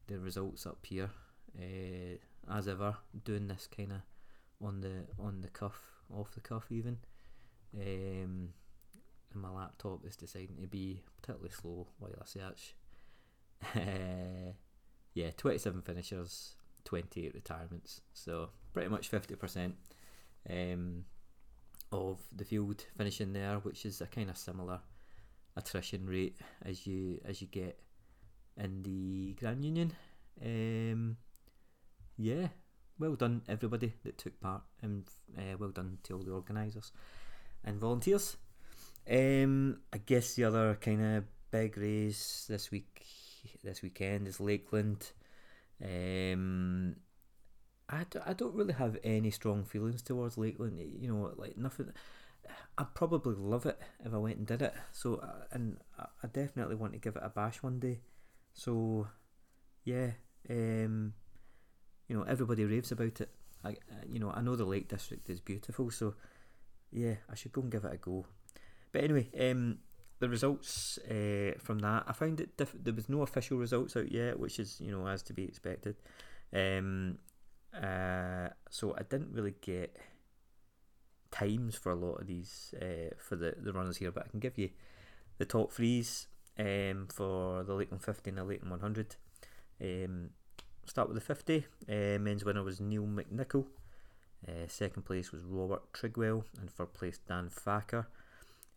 the 0.07 0.19
results 0.19 0.67
up 0.67 0.85
here. 0.87 1.11
Uh, 1.59 2.19
as 2.53 2.69
ever, 2.69 2.97
doing 3.25 3.49
this 3.49 3.67
kind 3.75 3.93
of 3.93 4.01
on 4.67 4.81
the 4.81 5.07
on 5.19 5.41
the 5.41 5.49
cuff, 5.49 5.81
off 6.15 6.35
the 6.35 6.41
cuff 6.41 6.67
even. 6.71 6.99
Um, 7.75 8.51
and 9.33 9.43
my 9.43 9.51
laptop 9.51 10.05
is 10.07 10.17
deciding 10.17 10.57
to 10.61 10.67
be 10.67 11.03
particularly 11.21 11.53
slow 11.53 11.89
while 11.99 12.13
I 12.21 12.25
search. 12.25 12.75
Uh, 13.75 14.53
yeah, 15.15 15.31
27 15.37 15.83
finishers, 15.83 16.55
28 16.85 17.35
retirements. 17.35 18.01
So 18.13 18.51
pretty 18.73 18.89
much 18.89 19.11
50% 19.11 19.73
um, 20.49 21.05
of 21.93 22.21
the 22.35 22.45
field 22.45 22.85
finishing 22.97 23.33
there, 23.33 23.59
which 23.59 23.85
is 23.85 24.01
a 24.01 24.07
kind 24.07 24.31
of 24.31 24.37
similar 24.37 24.81
attrition 25.57 26.07
rate 26.07 26.37
as 26.63 26.87
you 26.87 27.19
as 27.25 27.41
you 27.41 27.47
get 27.47 27.79
in 28.59 28.83
the 28.83 29.35
Grand 29.39 29.65
Union. 29.65 29.93
Um, 30.45 31.17
yeah, 32.17 32.49
well 32.99 33.14
done 33.14 33.42
everybody 33.49 33.94
that 34.05 34.18
took 34.18 34.40
part, 34.40 34.62
and 34.82 35.05
uh, 35.36 35.57
well 35.59 35.70
done 35.70 35.99
to 36.05 36.14
all 36.14 36.22
the 36.22 36.32
organisers 36.32 36.92
and 37.64 37.80
volunteers. 37.80 38.36
Um, 39.09 39.80
I 39.92 39.99
guess 39.99 40.34
the 40.34 40.44
other 40.44 40.78
kind 40.80 41.05
of 41.05 41.24
big 41.51 41.76
race 41.76 42.47
this 42.49 42.70
week, 42.70 43.07
this 43.62 43.82
weekend 43.82 44.26
is 44.26 44.40
Lakeland. 44.40 45.12
Um, 45.82 46.97
I 47.88 48.05
d- 48.11 48.18
I 48.24 48.32
don't 48.32 48.55
really 48.55 48.74
have 48.74 48.99
any 49.05 49.30
strong 49.30 49.64
feelings 49.64 50.03
towards 50.03 50.38
Lakeland. 50.38 50.78
You 50.78 51.12
know, 51.12 51.32
like 51.36 51.57
nothing. 51.57 51.92
I'd 52.78 52.94
probably 52.94 53.34
love 53.34 53.66
it 53.66 53.80
if 54.05 54.12
I 54.12 54.18
went 54.18 54.38
and 54.38 54.47
did 54.47 54.62
it. 54.62 54.74
So, 54.92 55.16
uh, 55.16 55.47
and 55.53 55.78
I 55.99 56.26
definitely 56.32 56.76
want 56.76 56.92
to 56.92 56.99
give 56.99 57.16
it 57.16 57.22
a 57.24 57.28
bash 57.28 57.62
one 57.62 57.80
day. 57.80 58.01
So, 58.55 59.09
yeah, 59.84 60.11
um, 60.49 61.14
you 62.09 62.17
know, 62.17 62.23
everybody 62.23 62.65
raves 62.65 62.93
about 62.93 63.21
it. 63.21 63.31
I, 63.65 63.71
uh, 63.71 64.05
you 64.07 64.19
know, 64.19 64.31
I 64.31 64.43
know 64.43 64.57
the 64.57 64.65
Lake 64.65 64.89
District 64.89 65.29
is 65.29 65.41
beautiful, 65.41 65.91
so 65.91 66.15
yeah, 66.93 67.15
I 67.31 67.35
should 67.35 67.53
go 67.53 67.63
and 67.63 67.73
give 67.73 67.85
it 67.85 67.93
a 67.93 67.97
go. 67.97 68.27
But 68.93 69.05
anyway, 69.05 69.29
um, 69.39 69.79
the 70.19 70.29
results 70.29 70.99
uh, 70.99 71.59
from 71.59 71.81
that, 71.81 72.05
I 72.07 72.13
found 72.13 72.41
it 72.41 72.57
diff- 72.57 72.77
there 72.83 72.95
was 72.95 73.09
no 73.09 73.23
official 73.23 73.59
results 73.59 73.97
out 73.97 74.11
yet, 74.11 74.39
which 74.39 74.59
is 74.59 74.81
you 74.81 74.91
know 74.91 75.07
as 75.07 75.23
to 75.25 75.33
be 75.33 75.45
expected. 75.45 75.97
Um, 76.53 77.19
uh, 77.75 78.49
so 78.71 78.95
I 78.97 79.03
didn't 79.03 79.33
really 79.33 79.55
get 79.61 79.97
times 81.31 81.77
for 81.77 81.93
a 81.93 81.97
lot 81.97 82.21
of 82.21 82.27
these 82.27 82.73
uh, 82.81 83.15
for 83.19 83.37
the, 83.37 83.55
the 83.59 83.73
runners 83.73 83.99
here, 83.99 84.11
but 84.11 84.27
I 84.27 84.29
can 84.29 84.41
give 84.41 84.57
you 84.57 84.71
the 85.39 85.45
top 85.45 85.73
threes 85.73 86.29
um, 86.59 87.09
for 87.13 87.63
the 87.65 87.75
Lakeland 87.75 88.03
50 88.03 88.31
and 88.31 88.39
the 88.39 88.45
Lakeland 88.45 88.71
100. 88.71 89.17
Um, 89.81 90.31
start 90.87 91.09
with 91.09 91.16
the 91.16 91.20
50. 91.20 91.66
Uh, 91.89 92.18
men's 92.18 92.45
winner 92.45 92.62
was 92.62 92.80
Neil 92.80 93.05
McNichol. 93.05 93.66
Uh, 94.47 94.66
second 94.68 95.05
place 95.05 95.32
was 95.32 95.43
Robert 95.43 95.93
Trigwell, 95.93 96.45
and 96.61 96.70
third 96.70 96.93
place 96.93 97.18
Dan 97.26 97.49
Thacker. 97.51 98.09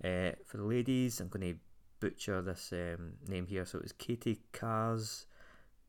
Uh, 0.03 0.32
for 0.45 0.57
the 0.57 0.64
ladies, 0.64 1.20
I'm 1.20 1.28
going 1.28 1.53
to 1.53 1.60
butcher 1.99 2.41
this 2.41 2.72
um, 2.72 3.14
name 3.28 3.45
here. 3.45 3.66
So 3.66 3.78
it 3.78 3.84
was 3.84 3.91
Katie 3.91 4.41
Kars 4.51 5.26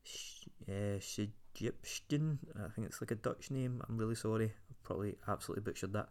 Sh- 0.02 0.46
uh, 0.68 0.96
I 0.96 2.68
think 2.74 2.86
it's 2.86 3.00
like 3.00 3.10
a 3.10 3.16
Dutch 3.16 3.50
name. 3.50 3.82
I'm 3.88 3.96
really 3.96 4.14
sorry. 4.14 4.46
I 4.46 4.74
probably 4.82 5.16
absolutely 5.28 5.62
butchered 5.62 5.92
that. 5.92 6.08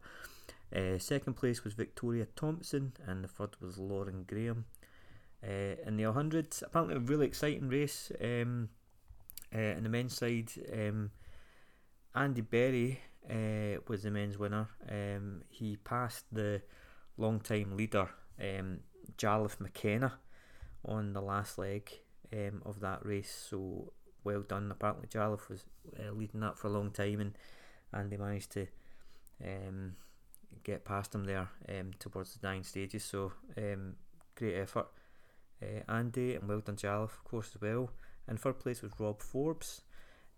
Uh, 0.76 1.00
second 1.00 1.34
place 1.34 1.64
was 1.64 1.74
Victoria 1.74 2.28
Thompson, 2.36 2.94
and 3.08 3.24
the 3.24 3.28
third 3.28 3.56
was 3.62 3.78
Lauren 3.78 4.24
Graham. 4.28 4.66
Uh, 5.44 5.76
in 5.86 5.96
the 5.98 6.06
100, 6.06 6.54
apparently 6.62 6.96
a 6.96 7.00
really 7.00 7.26
exciting 7.26 7.70
race. 7.70 8.12
Um, 8.22 8.70
uh, 9.54 9.78
in 9.78 9.84
the 9.84 9.90
men's 9.90 10.16
side, 10.16 10.52
um, 10.74 11.12
Andy 12.16 12.42
Berry 12.42 13.00
uh, 13.30 13.82
was 13.88 14.04
the 14.04 14.12
men's 14.12 14.38
winner. 14.38 14.68
Um, 14.90 15.44
he 15.50 15.78
passed 15.78 16.26
the 16.32 16.62
long-time 17.18 17.76
leader, 17.76 18.10
um, 18.42 18.80
McKenna, 19.60 20.14
on 20.86 21.14
the 21.14 21.22
last 21.22 21.58
leg 21.58 21.92
um, 22.34 22.62
of 22.66 22.80
that 22.80 23.06
race. 23.06 23.48
So 23.50 23.94
well 24.24 24.42
done. 24.42 24.72
Apparently, 24.72 25.08
Jarlath 25.08 25.50
was 25.50 25.64
uh, 26.00 26.12
leading 26.12 26.42
that 26.42 26.58
for 26.58 26.68
a 26.68 26.72
long 26.72 26.92
time, 26.92 27.20
and 27.20 27.38
and 27.92 28.12
they 28.12 28.18
managed 28.18 28.52
to 28.52 28.68
um, 29.44 29.96
get 30.64 30.86
past 30.86 31.16
him 31.16 31.26
there 31.26 31.50
um, 31.70 31.92
towards 32.00 32.36
the 32.36 32.48
nine 32.48 32.64
stages. 32.64 33.04
So 33.04 33.32
um, 33.58 33.96
great 34.36 34.56
effort, 34.58 34.88
uh, 35.62 35.92
Andy, 35.92 36.36
and 36.36 36.48
well 36.48 36.60
done, 36.60 36.76
Jarlath, 36.76 37.14
of 37.14 37.24
course, 37.24 37.52
as 37.56 37.62
well. 37.62 37.92
And 38.30 38.40
third 38.40 38.60
place 38.60 38.84
was 38.84 38.92
Rob 39.00 39.22
Forbes. 39.22 39.82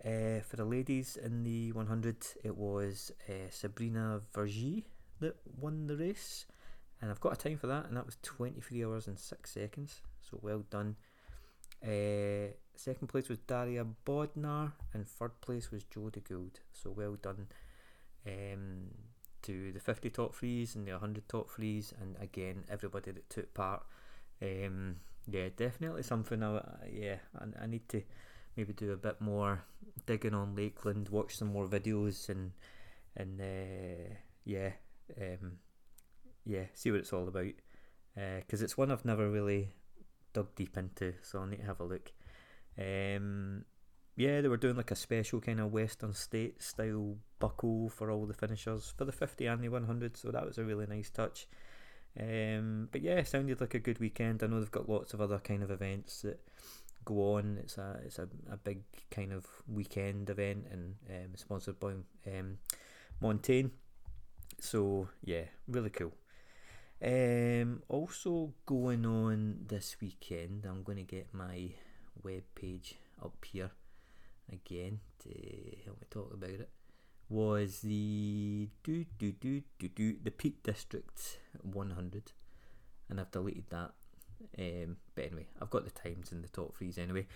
Uh, 0.03 0.39
for 0.47 0.55
the 0.55 0.65
ladies 0.65 1.17
in 1.17 1.43
the 1.43 1.73
100, 1.73 2.15
it 2.43 2.57
was 2.57 3.11
uh, 3.29 3.51
Sabrina 3.51 4.21
Verjee 4.33 4.85
that 5.19 5.35
won 5.59 5.87
the 5.87 5.97
race. 5.97 6.45
And 7.01 7.11
I've 7.11 7.19
got 7.19 7.33
a 7.33 7.35
time 7.35 7.57
for 7.57 7.67
that, 7.67 7.85
and 7.85 7.97
that 7.97 8.05
was 8.05 8.17
23 8.23 8.85
hours 8.85 9.07
and 9.07 9.19
6 9.19 9.51
seconds. 9.51 10.01
So 10.21 10.39
well 10.41 10.63
done. 10.69 10.95
Uh, 11.83 12.53
second 12.75 13.09
place 13.09 13.27
was 13.27 13.39
Daria 13.39 13.85
Bodnar, 14.05 14.71
and 14.93 15.05
third 15.05 15.41
place 15.41 15.69
was 15.69 15.83
Jodie 15.83 16.23
Gould. 16.23 16.61
So 16.71 16.91
well 16.91 17.17
done 17.21 17.47
um, 18.25 18.87
to 19.41 19.73
the 19.73 19.79
50 19.79 20.09
top 20.11 20.33
threes 20.35 20.75
and 20.75 20.87
the 20.87 20.91
100 20.93 21.27
top 21.27 21.51
threes, 21.51 21.93
and 21.99 22.15
again, 22.21 22.63
everybody 22.69 23.11
that 23.11 23.29
took 23.29 23.53
part. 23.53 23.83
Um, 24.41 24.95
yeah, 25.27 25.49
definitely 25.55 26.03
something 26.03 26.43
I, 26.43 26.61
yeah, 26.91 27.17
I, 27.37 27.63
I 27.63 27.67
need 27.67 27.87
to 27.89 28.03
maybe 28.55 28.73
do 28.73 28.91
a 28.91 28.97
bit 28.97 29.21
more 29.21 29.63
digging 30.05 30.33
on 30.33 30.55
Lakeland, 30.55 31.09
watch 31.09 31.37
some 31.37 31.49
more 31.49 31.67
videos, 31.67 32.29
and 32.29 32.51
and 33.15 33.41
uh, 33.41 34.15
yeah, 34.45 34.71
um, 35.19 35.53
yeah, 36.45 36.65
see 36.73 36.91
what 36.91 37.01
it's 37.01 37.13
all 37.13 37.27
about. 37.27 37.53
Because 38.15 38.61
uh, 38.61 38.65
it's 38.65 38.77
one 38.77 38.91
I've 38.91 39.05
never 39.05 39.29
really 39.29 39.69
dug 40.33 40.53
deep 40.55 40.77
into, 40.77 41.13
so 41.21 41.39
I 41.39 41.49
need 41.49 41.59
to 41.59 41.65
have 41.65 41.79
a 41.79 41.85
look. 41.85 42.11
Um, 42.77 43.65
yeah, 44.15 44.41
they 44.41 44.47
were 44.47 44.57
doing 44.57 44.75
like 44.75 44.91
a 44.91 44.95
special 44.95 45.39
kind 45.39 45.59
of 45.59 45.71
Western 45.71 46.13
State 46.13 46.61
style 46.61 47.15
buckle 47.39 47.89
for 47.89 48.11
all 48.11 48.25
the 48.25 48.33
finishers 48.33 48.93
for 48.95 49.05
the 49.05 49.11
50 49.11 49.45
and 49.45 49.63
the 49.63 49.69
100, 49.69 50.17
so 50.17 50.31
that 50.31 50.45
was 50.45 50.57
a 50.57 50.63
really 50.63 50.85
nice 50.85 51.09
touch. 51.09 51.47
Um, 52.19 52.89
but 52.91 53.01
yeah, 53.01 53.23
sounded 53.23 53.61
like 53.61 53.73
a 53.73 53.79
good 53.79 53.99
weekend. 53.99 54.43
I 54.43 54.47
know 54.47 54.59
they've 54.59 54.71
got 54.71 54.89
lots 54.89 55.13
of 55.13 55.21
other 55.21 55.39
kind 55.39 55.63
of 55.63 55.71
events 55.71 56.21
that 56.23 56.39
go 57.05 57.35
on. 57.35 57.57
It's 57.61 57.77
a 57.77 57.99
it's 58.05 58.19
a, 58.19 58.27
a 58.51 58.57
big 58.57 58.83
kind 59.09 59.31
of 59.31 59.45
weekend 59.67 60.29
event 60.29 60.65
and 60.71 60.95
um, 61.09 61.35
sponsored 61.35 61.79
by 61.79 61.93
um, 62.27 62.57
Montane. 63.21 63.71
So 64.59 65.07
yeah, 65.23 65.45
really 65.67 65.89
cool. 65.89 66.13
Um, 67.03 67.81
also 67.89 68.53
going 68.65 69.05
on 69.05 69.65
this 69.67 69.97
weekend, 70.01 70.65
I'm 70.69 70.83
going 70.83 70.99
to 70.99 71.03
get 71.03 71.33
my 71.33 71.69
web 72.23 72.43
page 72.53 72.95
up 73.23 73.43
here 73.43 73.71
again 74.51 74.99
to 75.23 75.29
help 75.85 75.99
me 75.99 76.07
talk 76.11 76.33
about 76.33 76.49
it. 76.49 76.69
Was 77.31 77.79
the 77.79 78.67
do 78.83 79.05
do 79.17 79.31
do 79.31 79.61
do 79.79 79.87
do 79.87 80.15
the 80.21 80.31
Peak 80.31 80.61
District 80.63 81.39
100, 81.61 82.33
and 83.09 83.21
I've 83.21 83.31
deleted 83.31 83.63
that. 83.69 83.91
Um, 84.59 84.97
but 85.15 85.25
anyway, 85.27 85.47
I've 85.61 85.69
got 85.69 85.85
the 85.85 85.91
times 85.91 86.33
in 86.33 86.41
the 86.41 86.49
top 86.49 86.75
threes 86.75 86.97
anyway. 86.97 87.27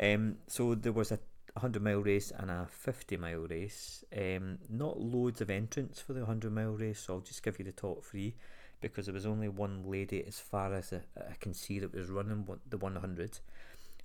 Um, 0.00 0.38
so 0.48 0.74
there 0.74 0.90
was 0.90 1.12
a 1.12 1.20
100 1.52 1.80
mile 1.84 2.00
race 2.00 2.32
and 2.36 2.50
a 2.50 2.66
50 2.68 3.16
mile 3.16 3.46
race. 3.48 4.02
Um, 4.12 4.58
not 4.68 5.00
loads 5.00 5.40
of 5.40 5.50
entrants 5.50 6.00
for 6.00 6.14
the 6.14 6.20
100 6.20 6.52
mile 6.52 6.72
race, 6.72 7.04
so 7.06 7.14
I'll 7.14 7.20
just 7.20 7.44
give 7.44 7.60
you 7.60 7.64
the 7.64 7.70
top 7.70 8.02
three 8.02 8.34
because 8.80 9.06
there 9.06 9.14
was 9.14 9.24
only 9.24 9.48
one 9.48 9.84
lady 9.88 10.24
as 10.26 10.40
far 10.40 10.74
as 10.74 10.92
I, 10.92 11.02
I 11.30 11.34
can 11.38 11.54
see 11.54 11.78
that 11.78 11.94
was 11.94 12.08
running 12.08 12.44
the 12.68 12.76
100. 12.76 13.38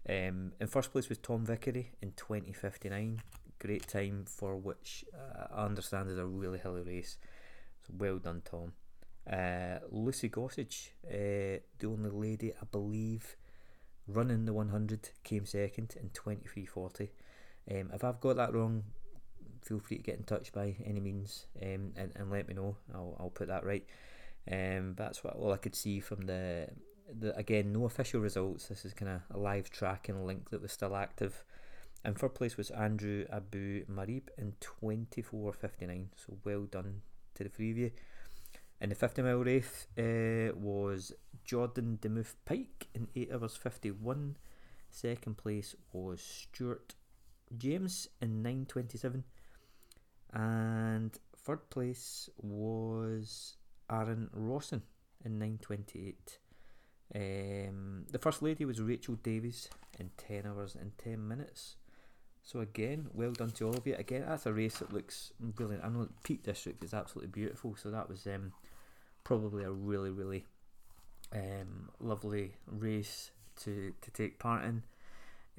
Um, 0.07 0.51
in 0.59 0.67
first 0.67 0.91
place 0.91 1.09
was 1.09 1.17
Tom 1.17 1.43
Vickery 1.43 1.89
in 2.03 2.11
2059. 2.11 3.23
Great 3.59 3.87
time 3.87 4.25
for 4.25 4.55
which 4.55 5.05
uh, 5.13 5.47
I 5.53 5.65
understand 5.65 6.09
is 6.09 6.17
a 6.17 6.25
really 6.25 6.59
hilly 6.59 6.81
race. 6.81 7.17
So 7.85 7.93
well 7.97 8.17
done, 8.17 8.41
Tom. 8.43 8.73
Uh, 9.29 9.79
Lucy 9.91 10.29
Gossage, 10.29 10.89
uh, 11.07 11.59
the 11.77 11.87
only 11.87 12.09
lady 12.09 12.53
I 12.53 12.65
believe 12.71 13.35
running 14.07 14.45
the 14.45 14.53
100, 14.53 15.09
came 15.23 15.45
second 15.45 15.95
in 15.99 16.09
2340. 16.09 17.11
Um, 17.69 17.91
if 17.93 18.03
I've 18.03 18.19
got 18.19 18.37
that 18.37 18.53
wrong, 18.53 18.83
feel 19.61 19.79
free 19.79 19.97
to 19.97 20.03
get 20.03 20.17
in 20.17 20.23
touch 20.23 20.51
by 20.51 20.75
any 20.85 20.99
means 20.99 21.45
um, 21.61 21.93
and, 21.95 22.11
and 22.15 22.31
let 22.31 22.47
me 22.47 22.55
know. 22.55 22.75
I'll, 22.93 23.15
I'll 23.19 23.29
put 23.29 23.49
that 23.49 23.65
right. 23.65 23.85
Um, 24.51 24.95
that's 24.97 25.23
what 25.23 25.35
all 25.35 25.53
I 25.53 25.57
could 25.57 25.75
see 25.75 25.99
from 25.99 26.25
the 26.25 26.69
the 27.19 27.35
again 27.35 27.73
no 27.73 27.85
official 27.85 28.21
results. 28.21 28.67
This 28.67 28.85
is 28.85 28.93
kind 28.93 29.11
of 29.11 29.21
a 29.35 29.39
live 29.39 29.69
tracking 29.69 30.25
link 30.25 30.49
that 30.49 30.61
was 30.61 30.71
still 30.71 30.95
active. 30.95 31.43
And 32.03 32.17
third 32.17 32.35
place 32.35 32.55
was 32.55 32.71
Andrew 32.71 33.25
Abu 33.31 33.85
Marib 33.85 34.29
in 34.37 34.53
24.59. 34.81 36.07
So 36.15 36.37
well 36.45 36.63
done 36.63 37.01
to 37.35 37.43
the 37.43 37.49
three 37.49 37.71
of 37.71 37.77
you. 37.77 37.91
And 38.81 38.91
the 38.91 38.95
50 38.95 39.21
mile 39.21 39.43
race 39.43 39.87
uh, 39.97 40.55
was 40.55 41.11
Jordan 41.43 41.99
Demuth 42.01 42.35
Pike 42.45 42.87
in 42.93 43.09
8 43.15 43.31
hours 43.33 43.57
51. 43.57 44.37
Second 44.89 45.37
place 45.37 45.75
was 45.91 46.21
Stuart 46.21 46.95
James 47.57 48.07
in 48.21 48.41
9.27. 48.43 49.23
And 50.31 51.17
third 51.35 51.69
place 51.69 52.29
was 52.37 53.57
Aaron 53.91 54.29
Rawson 54.33 54.83
in 55.25 55.39
9.28. 55.39 56.15
Um, 57.15 58.05
the 58.11 58.19
first 58.19 58.41
lady 58.41 58.65
was 58.65 58.79
Rachel 58.79 59.15
Davies 59.15 59.69
in 59.99 60.11
10 60.17 60.45
hours 60.45 60.75
and 60.75 60.97
10 60.97 61.27
minutes. 61.27 61.75
So 62.43 62.61
again, 62.61 63.09
well 63.13 63.31
done 63.31 63.51
to 63.51 63.67
all 63.67 63.75
of 63.75 63.85
you. 63.85 63.95
Again, 63.95 64.25
that's 64.27 64.45
a 64.45 64.53
race 64.53 64.79
that 64.79 64.93
looks 64.93 65.33
brilliant. 65.39 65.83
I 65.83 65.89
know 65.89 66.09
Peak 66.23 66.43
District 66.43 66.83
is 66.83 66.93
absolutely 66.93 67.29
beautiful, 67.31 67.75
so 67.75 67.91
that 67.91 68.09
was 68.09 68.25
um, 68.27 68.53
probably 69.23 69.63
a 69.63 69.71
really, 69.71 70.09
really 70.09 70.45
um, 71.33 71.89
lovely 71.99 72.53
race 72.65 73.31
to, 73.63 73.93
to 74.01 74.11
take 74.11 74.39
part 74.39 74.63
in. 74.65 74.83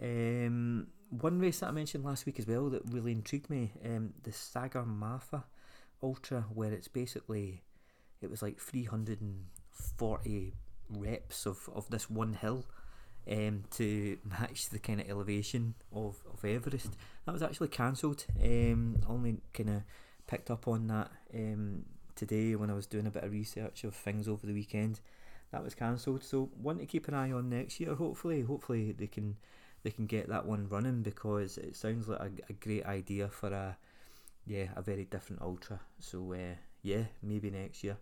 Um, 0.02 0.88
one 1.10 1.38
race 1.38 1.60
that 1.60 1.68
I 1.68 1.72
mentioned 1.72 2.04
last 2.04 2.26
week 2.26 2.38
as 2.38 2.46
well 2.46 2.70
that 2.70 2.82
really 2.90 3.12
intrigued 3.12 3.50
me, 3.50 3.72
um, 3.84 4.14
the 4.22 4.30
Sagarmatha 4.30 5.44
Ultra, 6.02 6.46
where 6.52 6.72
it's 6.72 6.88
basically 6.88 7.62
it 8.20 8.30
was 8.30 8.42
like 8.42 8.58
340 8.58 10.54
reps 10.88 11.46
of, 11.46 11.68
of 11.74 11.88
this 11.90 12.10
one 12.10 12.34
hill 12.34 12.64
um, 13.30 13.64
to 13.72 14.18
match 14.24 14.68
the 14.70 14.78
kind 14.78 15.00
of 15.00 15.08
elevation 15.08 15.74
of, 15.92 16.16
of 16.32 16.44
Everest. 16.44 16.96
That 17.26 17.32
was 17.32 17.42
actually 17.42 17.68
cancelled. 17.68 18.24
Um, 18.42 18.96
only 19.08 19.38
kind 19.52 19.70
of 19.70 19.82
picked 20.26 20.50
up 20.50 20.68
on 20.68 20.86
that 20.88 21.10
um, 21.34 21.84
today 22.14 22.54
when 22.54 22.70
I 22.70 22.74
was 22.74 22.86
doing 22.86 23.06
a 23.06 23.10
bit 23.10 23.24
of 23.24 23.32
research 23.32 23.84
of 23.84 23.94
things 23.94 24.28
over 24.28 24.46
the 24.46 24.52
weekend. 24.52 25.00
That 25.52 25.64
was 25.64 25.74
cancelled. 25.74 26.22
So 26.22 26.50
one 26.60 26.78
to 26.78 26.86
keep 26.86 27.08
an 27.08 27.14
eye 27.14 27.32
on 27.32 27.50
next 27.50 27.80
year. 27.80 27.94
Hopefully, 27.94 28.42
hopefully 28.42 28.92
they 28.92 29.08
can 29.08 29.36
they 29.82 29.90
can 29.90 30.06
get 30.06 30.28
that 30.28 30.46
one 30.46 30.68
running 30.68 31.02
because 31.02 31.58
it 31.58 31.74
sounds 31.74 32.06
like 32.06 32.20
a, 32.20 32.30
a 32.50 32.52
great 32.52 32.86
idea 32.86 33.28
for 33.28 33.48
a 33.48 33.76
yeah 34.46 34.66
a 34.76 34.82
very 34.82 35.04
different 35.06 35.42
ultra. 35.42 35.80
So 35.98 36.32
uh, 36.32 36.54
yeah, 36.82 37.04
maybe 37.22 37.50
next 37.50 37.82
year. 37.82 37.96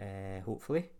Uh, 0.00 0.40
hopefully. 0.44 0.90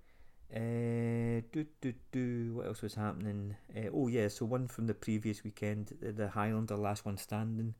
Uh, 0.54 1.42
do, 1.52 1.66
do, 1.80 1.92
do. 2.10 2.54
What 2.54 2.66
else 2.66 2.80
was 2.80 2.94
happening? 2.94 3.54
Uh, 3.76 3.90
oh, 3.92 4.08
yeah, 4.08 4.28
so 4.28 4.46
one 4.46 4.66
from 4.66 4.86
the 4.86 4.94
previous 4.94 5.44
weekend, 5.44 5.92
the 6.00 6.28
Highlander 6.28 6.76
Last 6.76 7.04
One 7.04 7.18
Standing. 7.18 7.74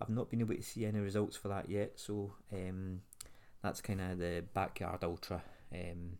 I've 0.00 0.08
not 0.08 0.30
been 0.30 0.40
able 0.40 0.54
to 0.54 0.62
see 0.62 0.86
any 0.86 0.98
results 0.98 1.36
for 1.36 1.48
that 1.48 1.68
yet, 1.68 1.92
so 1.96 2.32
um, 2.52 3.02
that's 3.62 3.80
kind 3.80 4.00
of 4.00 4.18
the 4.18 4.44
backyard 4.54 5.04
ultra 5.04 5.42
um, 5.72 6.18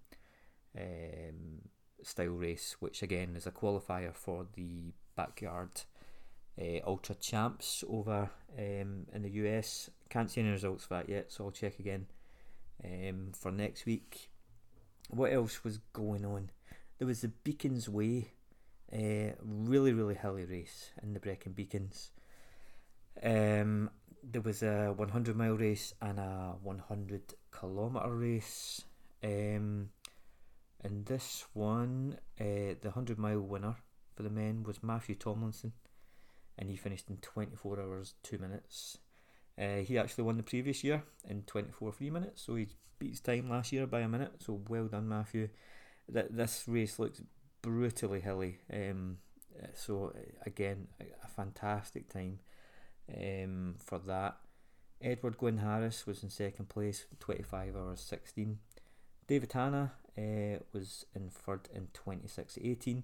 um, 0.78 1.62
style 2.02 2.28
race, 2.28 2.76
which 2.80 3.02
again 3.02 3.34
is 3.36 3.46
a 3.46 3.50
qualifier 3.50 4.14
for 4.14 4.46
the 4.54 4.92
backyard 5.14 5.82
uh, 6.60 6.80
ultra 6.86 7.14
champs 7.14 7.84
over 7.88 8.30
um, 8.58 9.06
in 9.14 9.22
the 9.22 9.30
US. 9.30 9.90
Can't 10.10 10.30
see 10.30 10.40
any 10.42 10.50
results 10.50 10.84
for 10.84 10.94
that 10.94 11.08
yet, 11.08 11.32
so 11.32 11.44
I'll 11.44 11.50
check 11.50 11.78
again 11.78 12.06
um, 12.84 13.32
for 13.34 13.50
next 13.50 13.86
week 13.86 14.30
what 15.08 15.32
else 15.32 15.64
was 15.64 15.78
going 15.92 16.24
on? 16.24 16.50
There 16.98 17.06
was 17.06 17.20
the 17.20 17.28
Beacons 17.28 17.88
Way, 17.88 18.32
uh, 18.92 19.32
really 19.42 19.92
really 19.92 20.14
hilly 20.14 20.44
race 20.44 20.90
in 21.02 21.12
the 21.12 21.20
Brecon 21.20 21.52
Beacons. 21.52 22.10
Um, 23.22 23.90
there 24.22 24.42
was 24.42 24.62
a 24.62 24.92
100 24.94 25.36
mile 25.36 25.56
race 25.56 25.94
and 26.00 26.18
a 26.18 26.56
100 26.62 27.34
kilometre 27.58 28.14
race. 28.14 28.82
Um, 29.22 29.90
in 30.84 31.04
this 31.04 31.46
one, 31.52 32.18
uh, 32.40 32.76
the 32.80 32.90
100 32.90 33.18
mile 33.18 33.40
winner 33.40 33.76
for 34.14 34.22
the 34.22 34.30
men 34.30 34.62
was 34.62 34.82
Matthew 34.82 35.14
Tomlinson, 35.14 35.72
and 36.58 36.70
he 36.70 36.76
finished 36.76 37.08
in 37.08 37.16
24 37.18 37.80
hours 37.80 38.14
2 38.22 38.38
minutes. 38.38 38.98
Uh, 39.58 39.78
he 39.78 39.98
actually 39.98 40.24
won 40.24 40.36
the 40.36 40.42
previous 40.42 40.84
year 40.84 41.02
in 41.28 41.42
24 41.42 41.92
3 41.92 42.10
minutes, 42.10 42.42
so 42.42 42.56
he 42.56 42.68
beat 42.98 43.10
his 43.10 43.20
time 43.20 43.48
last 43.48 43.72
year 43.72 43.86
by 43.86 44.00
a 44.00 44.08
minute. 44.08 44.32
So 44.38 44.60
well 44.68 44.86
done, 44.86 45.08
Matthew. 45.08 45.48
That 46.08 46.36
this 46.36 46.64
race 46.68 46.98
looks 46.98 47.22
brutally 47.62 48.20
hilly. 48.20 48.58
Um, 48.72 49.18
so 49.74 50.12
again, 50.44 50.88
a, 51.00 51.04
a 51.24 51.28
fantastic 51.28 52.08
time 52.08 52.38
um, 53.14 53.74
for 53.78 53.98
that. 54.00 54.36
Edward 55.00 55.36
Gwynn 55.36 55.58
Harris 55.58 56.06
was 56.06 56.22
in 56.22 56.30
second 56.30 56.68
place, 56.68 57.06
25 57.20 57.76
hours 57.76 58.00
16. 58.00 58.58
David 59.26 59.52
Hanna 59.52 59.92
uh, 60.16 60.62
was 60.72 61.04
in 61.14 61.28
third 61.30 61.68
in 61.74 61.88
26.18. 61.88 63.02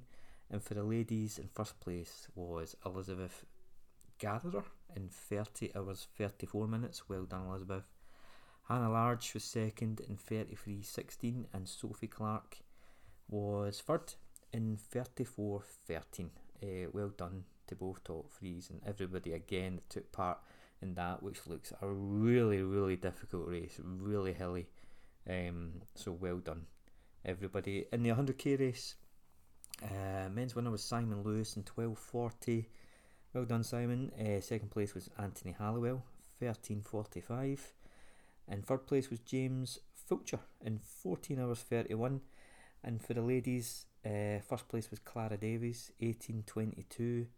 And 0.50 0.62
for 0.62 0.74
the 0.74 0.82
ladies, 0.82 1.38
in 1.38 1.48
first 1.52 1.80
place 1.80 2.28
was 2.34 2.76
Elizabeth 2.84 3.44
Gatherer 4.18 4.64
in 4.96 5.08
30 5.08 5.72
hours 5.76 6.06
34 6.16 6.66
minutes. 6.66 7.08
Well 7.08 7.24
done, 7.24 7.46
Elizabeth. 7.46 7.84
Hannah 8.68 8.90
Large 8.90 9.34
was 9.34 9.44
second 9.44 10.00
in 10.08 10.16
33.16. 10.16 11.46
And 11.52 11.68
Sophie 11.68 12.06
Clark 12.06 12.58
was 13.28 13.80
third 13.80 14.14
in 14.52 14.78
34.13. 14.94 16.28
Uh, 16.62 16.88
well 16.92 17.08
done 17.08 17.44
to 17.66 17.74
both 17.74 18.04
top 18.04 18.30
threes 18.30 18.70
and 18.70 18.80
everybody 18.86 19.32
again 19.32 19.76
that 19.76 19.90
took 19.90 20.12
part 20.12 20.38
in 20.80 20.94
that, 20.94 21.22
which 21.22 21.46
looks 21.46 21.72
a 21.80 21.88
really, 21.88 22.62
really 22.62 22.96
difficult 22.96 23.48
race, 23.48 23.80
really 23.82 24.32
hilly. 24.32 24.66
Um, 25.28 25.82
so 25.94 26.12
well 26.12 26.38
done, 26.38 26.66
everybody. 27.24 27.86
In 27.92 28.02
the 28.02 28.10
100k 28.10 28.58
race, 28.58 28.96
uh, 29.82 30.28
men's 30.30 30.54
winner 30.54 30.70
was 30.70 30.82
Simon 30.82 31.22
Lewis 31.22 31.56
in 31.56 31.62
12:40. 31.62 32.66
Well 33.34 33.46
done, 33.46 33.64
Simon. 33.64 34.12
Uh, 34.20 34.42
second 34.42 34.70
place 34.70 34.94
was 34.94 35.08
Anthony 35.18 35.52
Halliwell, 35.58 36.02
13:45, 36.38 37.72
and 38.46 38.62
third 38.62 38.86
place 38.86 39.08
was 39.08 39.20
James 39.20 39.78
Fulcher 39.94 40.40
in 40.60 40.78
14 40.78 41.40
hours 41.40 41.62
31. 41.62 42.20
And 42.84 43.00
for 43.00 43.14
the 43.14 43.22
ladies, 43.22 43.86
uh, 44.04 44.40
first 44.46 44.68
place 44.68 44.90
was 44.90 44.98
Clara 44.98 45.38
Davies, 45.38 45.92
18:22. 46.00 47.28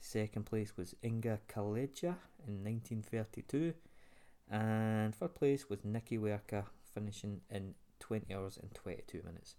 Second 0.00 0.46
place 0.46 0.74
was 0.78 0.94
Inga 1.04 1.40
Kaleja 1.48 2.16
in 2.48 2.64
1932. 2.64 3.74
And 4.50 5.14
third 5.14 5.34
place 5.34 5.68
was 5.68 5.84
Nikki 5.84 6.16
Werka, 6.16 6.64
finishing 6.94 7.42
in 7.50 7.74
20 8.00 8.32
hours 8.34 8.56
and 8.56 8.74
22 8.74 9.22
minutes. 9.22 9.56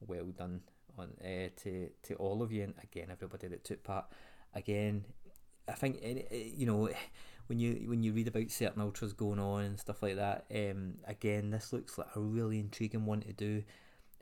Well 0.00 0.24
done 0.24 0.62
on 0.96 1.10
uh, 1.20 1.50
to, 1.56 1.90
to 2.04 2.14
all 2.14 2.42
of 2.42 2.50
you, 2.50 2.62
and 2.62 2.74
again, 2.82 3.08
everybody 3.10 3.48
that 3.48 3.62
took 3.62 3.84
part. 3.84 4.06
Again, 4.54 5.04
I 5.68 5.72
think, 5.72 6.00
eh, 6.02 6.24
you 6.56 6.66
know, 6.66 6.88
when 7.46 7.58
you 7.58 7.84
when 7.88 8.02
you 8.02 8.12
read 8.12 8.28
about 8.28 8.50
certain 8.50 8.82
ultras 8.82 9.12
going 9.12 9.38
on 9.38 9.62
and 9.62 9.80
stuff 9.80 10.02
like 10.02 10.16
that, 10.16 10.46
um, 10.54 10.94
again, 11.06 11.50
this 11.50 11.72
looks 11.72 11.98
like 11.98 12.08
a 12.14 12.20
really 12.20 12.58
intriguing 12.58 13.06
one 13.06 13.20
to 13.22 13.32
do 13.32 13.64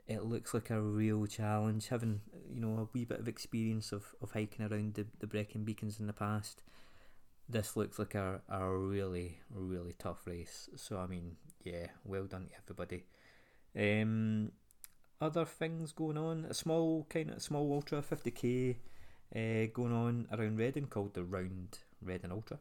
it 0.07 0.23
looks 0.23 0.53
like 0.53 0.69
a 0.69 0.81
real 0.81 1.25
challenge. 1.25 1.87
Having 1.87 2.21
you 2.53 2.59
know 2.59 2.79
a 2.79 2.87
wee 2.93 3.05
bit 3.05 3.19
of 3.19 3.27
experience 3.27 3.91
of, 3.91 4.15
of 4.21 4.31
hiking 4.31 4.65
around 4.65 4.95
the, 4.95 5.05
the 5.19 5.27
Brecon 5.27 5.63
Beacons 5.63 5.99
in 5.99 6.07
the 6.07 6.13
past, 6.13 6.63
this 7.47 7.77
looks 7.77 7.99
like 7.99 8.15
a, 8.15 8.41
a 8.49 8.67
really 8.67 9.39
really 9.49 9.93
tough 9.97 10.21
race. 10.25 10.69
So 10.75 10.97
I 10.97 11.07
mean, 11.07 11.37
yeah, 11.63 11.87
well 12.03 12.25
done 12.25 12.47
to 12.47 12.55
everybody. 12.61 13.05
Um, 13.75 14.51
other 15.21 15.45
things 15.45 15.93
going 15.93 16.17
on, 16.17 16.45
a 16.49 16.53
small 16.53 17.07
kind 17.09 17.31
of 17.31 17.41
small 17.41 17.71
ultra, 17.73 18.01
fifty 18.01 18.31
k, 18.31 18.77
uh, 19.35 19.67
going 19.73 19.93
on 19.93 20.27
around 20.31 20.57
Reading 20.57 20.87
called 20.87 21.13
the 21.13 21.23
Round 21.23 21.79
Reading 22.01 22.31
Ultra. 22.31 22.59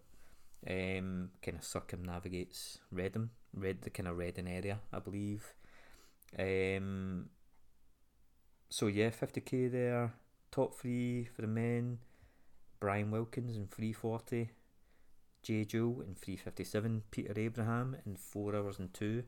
Um, 0.67 1.31
kind 1.43 1.59
of 1.59 1.65
circumnavigates 1.65 2.79
Reading, 2.91 3.31
Red 3.55 3.83
the 3.83 3.91
kind 3.91 4.09
of 4.09 4.17
Reading 4.17 4.49
area, 4.49 4.79
I 4.93 4.99
believe. 5.01 5.55
Um, 6.39 7.29
so 8.71 8.87
yeah, 8.87 9.11
50k 9.11 9.71
there. 9.71 10.15
Top 10.51 10.75
three 10.75 11.25
for 11.35 11.43
the 11.43 11.49
men: 11.49 11.99
Brian 12.81 13.11
Wilkins 13.11 13.57
in 13.57 13.67
340, 13.67 14.51
Jay 15.43 15.65
Joe 15.65 16.03
in 16.07 16.15
357, 16.15 17.03
Peter 17.11 17.33
Abraham 17.37 17.97
in 18.07 18.17
four 18.17 18.55
hours 18.55 18.79
and 18.79 18.93
two. 18.95 19.25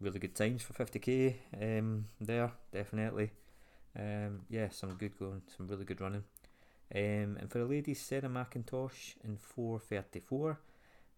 Really 0.00 0.18
good 0.18 0.34
times 0.34 0.62
for 0.62 0.72
50k 0.72 1.34
um, 1.62 2.06
there, 2.20 2.50
definitely. 2.72 3.30
Um, 3.96 4.40
yeah, 4.50 4.68
some 4.70 4.94
good 4.94 5.16
going, 5.18 5.42
some 5.56 5.68
really 5.68 5.84
good 5.84 6.00
running. 6.00 6.24
Um, 6.94 7.36
and 7.40 7.50
for 7.50 7.58
the 7.58 7.64
ladies, 7.64 8.00
Sarah 8.00 8.28
McIntosh 8.28 9.14
in 9.24 9.36
434 9.36 10.58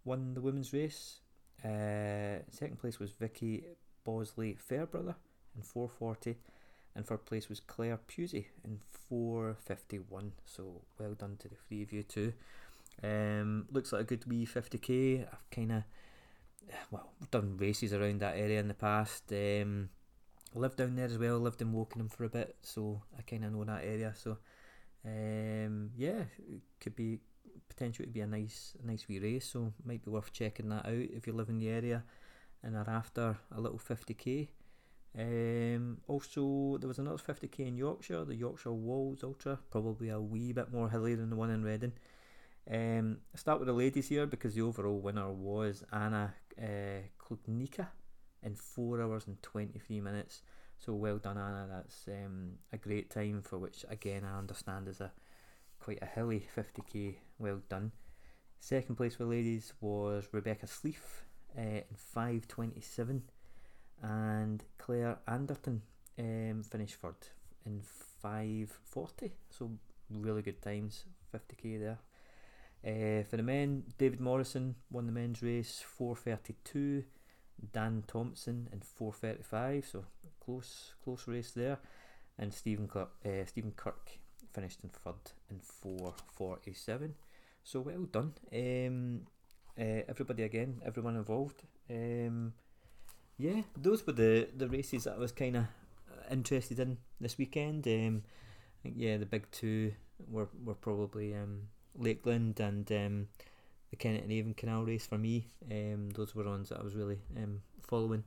won 0.05 0.35
the 0.35 0.41
women's 0.41 0.73
race. 0.73 1.21
Uh, 1.65 2.43
second 2.51 2.79
place 2.79 2.99
was 2.99 3.13
Vicky 3.13 3.65
Bosley 4.05 4.55
Fairbrother 4.55 5.17
in 5.57 5.63
440 5.63 6.37
and 6.95 7.07
third 7.07 7.25
place 7.25 7.49
was 7.49 7.61
Claire 7.61 7.99
Pusey 8.09 8.47
in 8.65 8.79
451 9.09 10.33
so 10.45 10.83
well 10.99 11.15
done 11.15 11.37
to 11.39 11.49
the 11.49 11.55
three 11.67 11.83
of 11.83 11.93
you 11.93 12.03
too 12.03 12.33
um, 13.03 13.67
looks 13.73 13.93
like 13.93 14.03
a 14.03 14.05
good 14.05 14.27
wee 14.27 14.47
50k 14.47 15.27
I've 15.27 15.51
kind 15.51 15.73
of 15.73 15.83
well 16.91 17.13
done 17.31 17.57
races 17.57 17.93
around 17.93 18.21
that 18.21 18.37
area 18.37 18.61
in 18.61 18.69
the 18.69 18.75
past. 18.75 19.25
Um, 19.33 19.91
lived 20.55 20.79
down 20.79 20.97
there 20.97 21.07
as 21.07 21.19
well 21.19 21.39
lived 21.39 21.61
in 21.61 21.73
Wokingham 21.73 22.11
for 22.11 22.25
a 22.25 22.29
bit 22.29 22.57
so 22.63 23.03
I 23.19 23.23
kind 23.23 23.45
of 23.45 23.53
know 23.53 23.65
that 23.65 23.85
area. 23.85 24.13
So 24.17 24.39
um, 25.07 25.91
yeah 25.97 26.25
it 26.39 26.61
could 26.81 26.97
be 26.97 27.19
potentially 27.69 28.09
be 28.09 28.21
a 28.21 28.27
nice 28.27 28.77
nice 28.85 29.07
wee 29.09 29.19
race 29.19 29.47
so 29.53 29.73
might 29.85 30.05
be 30.05 30.11
worth 30.11 30.33
checking 30.33 30.69
that 30.69 30.87
out 30.87 30.93
if 30.93 31.27
you 31.27 31.33
live 31.33 31.49
in 31.49 31.59
the 31.59 31.69
area 31.69 32.03
and 32.67 32.77
are 32.77 32.91
after 32.91 33.39
a 33.55 33.61
little 33.61 33.79
50k. 33.79 34.49
Um, 35.19 35.99
also, 36.09 36.77
there 36.79 36.89
was 36.89 36.99
another 36.99 37.17
50k 37.17 37.61
in 37.61 37.77
Yorkshire, 37.77 38.25
the 38.25 38.35
Yorkshire 38.35 38.73
Wolds 38.73 39.25
Ultra, 39.25 39.59
probably 39.71 40.11
a 40.11 40.21
wee 40.21 40.53
bit 40.53 40.73
more 40.73 40.91
hilly 40.91 41.15
than 41.15 41.31
the 41.31 41.37
one 41.37 41.51
in 41.51 41.63
Reading. 41.63 41.93
Um, 42.71 43.19
I 43.33 43.39
start 43.39 43.61
with 43.61 43.69
the 43.69 43.73
ladies 43.73 44.09
here 44.09 44.27
because 44.27 44.55
the 44.55 44.63
overall 44.63 44.99
winner 44.99 45.31
was 45.31 45.85
Anna 45.93 46.35
uh, 46.61 47.03
in 48.43 48.55
4 48.55 49.03
hours 49.03 49.27
and 49.27 49.41
23 49.43 50.01
minutes. 50.01 50.43
So 50.79 50.93
well 50.95 51.19
done, 51.19 51.39
Anna. 51.39 51.67
That's 51.71 52.09
um, 52.09 52.53
a 52.73 52.77
great 52.77 53.11
time 53.11 53.43
for 53.43 53.59
which, 53.59 53.85
again, 53.89 54.25
I 54.25 54.39
understand 54.39 54.89
is 54.89 55.01
a 55.01 55.13
quite 55.81 55.99
a 56.03 56.07
hilly 56.07 56.47
50k. 56.57 57.15
Well 57.39 57.61
done. 57.69 57.93
Second 58.61 58.97
place 58.97 59.15
for 59.15 59.25
ladies 59.25 59.73
was 59.81 60.29
Rebecca 60.33 60.67
Sleeth 60.67 61.23
uh, 61.57 61.61
in 61.61 61.85
5.27 62.17 63.21
and 64.03 64.65
Claire 64.79 65.19
Anderton 65.27 65.83
um, 66.19 66.63
finished 66.63 66.97
third 66.97 67.15
in 67.65 67.81
5.40 68.25 69.31
so 69.51 69.71
really 70.11 70.43
good 70.43 70.61
times 70.63 71.05
50k 71.35 71.81
there 71.81 71.99
uh, 72.85 73.25
for 73.25 73.37
the 73.37 73.43
men 73.43 73.85
David 73.99 74.21
Morrison 74.21 74.77
won 74.91 75.07
the 75.07 75.13
men's 75.13 75.43
race 75.43 75.85
4.32 75.99 77.05
Dan 77.73 78.05
Thompson 78.07 78.69
in 78.73 78.81
4.35 78.81 79.91
so 79.93 80.05
close 80.45 80.95
close 81.03 81.27
race 81.27 81.53
there 81.53 81.79
and 82.39 82.53
Stephen 82.53 82.87
Kirk, 82.87 83.11
uh, 83.25 83.45
Stephen 83.47 83.73
Kirk 83.73 84.19
finished 84.53 84.81
in 84.83 84.91
third 84.91 85.33
in 85.51 85.61
4.47 85.61 87.13
so 87.65 87.81
well 87.81 88.05
done 88.05 88.35
um, 88.53 89.27
uh, 89.79 90.03
everybody 90.09 90.43
again, 90.43 90.81
everyone 90.85 91.17
involved. 91.17 91.63
Um, 91.91 92.55
yeah, 93.39 93.63
those 93.77 94.07
were 94.07 94.15
the, 94.15 94.49
the 94.57 94.69
races 94.69 95.05
that 95.05 95.15
I 95.15 95.19
was 95.19 95.33
kind 95.33 95.57
of 95.57 95.65
interested 96.31 96.81
in 96.81 96.97
this 97.21 97.37
weekend. 97.37 97.87
Um, 97.87 98.23
yeah, 98.83 99.19
the 99.19 99.27
big 99.27 99.51
two 99.51 99.93
were 100.31 100.49
were 100.65 100.75
probably 100.75 101.35
um, 101.35 101.69
Lakeland 101.95 102.59
and 102.61 102.91
um, 102.91 103.29
the 103.91 103.97
Kennet 103.97 104.23
and 104.23 104.33
Avon 104.33 104.55
Canal 104.55 104.85
race 104.85 105.07
for 105.07 105.19
me. 105.19 105.49
Um, 105.71 106.11
those 106.11 106.35
were 106.35 106.45
ones 106.45 106.69
that 106.71 106.81
I 106.81 106.83
was 106.83 106.95
really 106.95 107.19
um, 107.37 107.61
following 107.83 108.25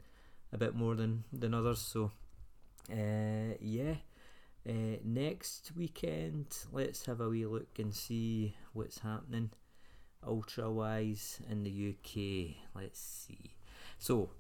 a 0.52 0.58
bit 0.58 0.76
more 0.76 0.96
than 0.96 1.24
than 1.32 1.54
others. 1.54 1.80
So 1.80 2.12
uh, 2.92 3.56
yeah. 3.60 3.96
Uh, 4.68 4.98
next 5.04 5.72
weekend, 5.76 6.46
let's 6.72 7.06
have 7.06 7.22
a 7.22 7.30
wee 7.30 7.46
look 7.46 7.80
and 7.80 7.96
see 7.96 8.56
what's 8.74 9.00
happening 9.00 9.50
ultra 10.26 10.70
wise 10.70 11.40
in 11.50 11.64
the 11.64 11.90
UK. 11.90 12.56
Let's 12.76 13.00
see. 13.00 13.56
So 13.98 14.32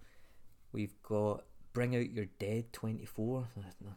we've 0.71 1.01
got 1.03 1.43
Bring 1.73 1.95
Out 1.95 2.11
Your 2.11 2.25
Dead 2.37 2.71
24, 2.73 3.47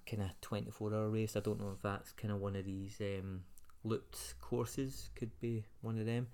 kind 0.07 0.23
of 0.23 0.41
24 0.41 0.95
hour 0.95 1.09
race. 1.09 1.37
I 1.37 1.41
don't 1.41 1.61
know 1.61 1.73
if 1.75 1.83
that's 1.83 2.13
kind 2.13 2.33
of 2.33 2.41
one 2.41 2.57
of 2.57 2.65
these 2.65 3.01
um, 3.01 3.43
looped 3.85 4.35
courses, 4.41 5.11
could 5.17 5.39
be 5.41 5.65
one 5.81 5.99
of 5.99 6.07
them. 6.07 6.29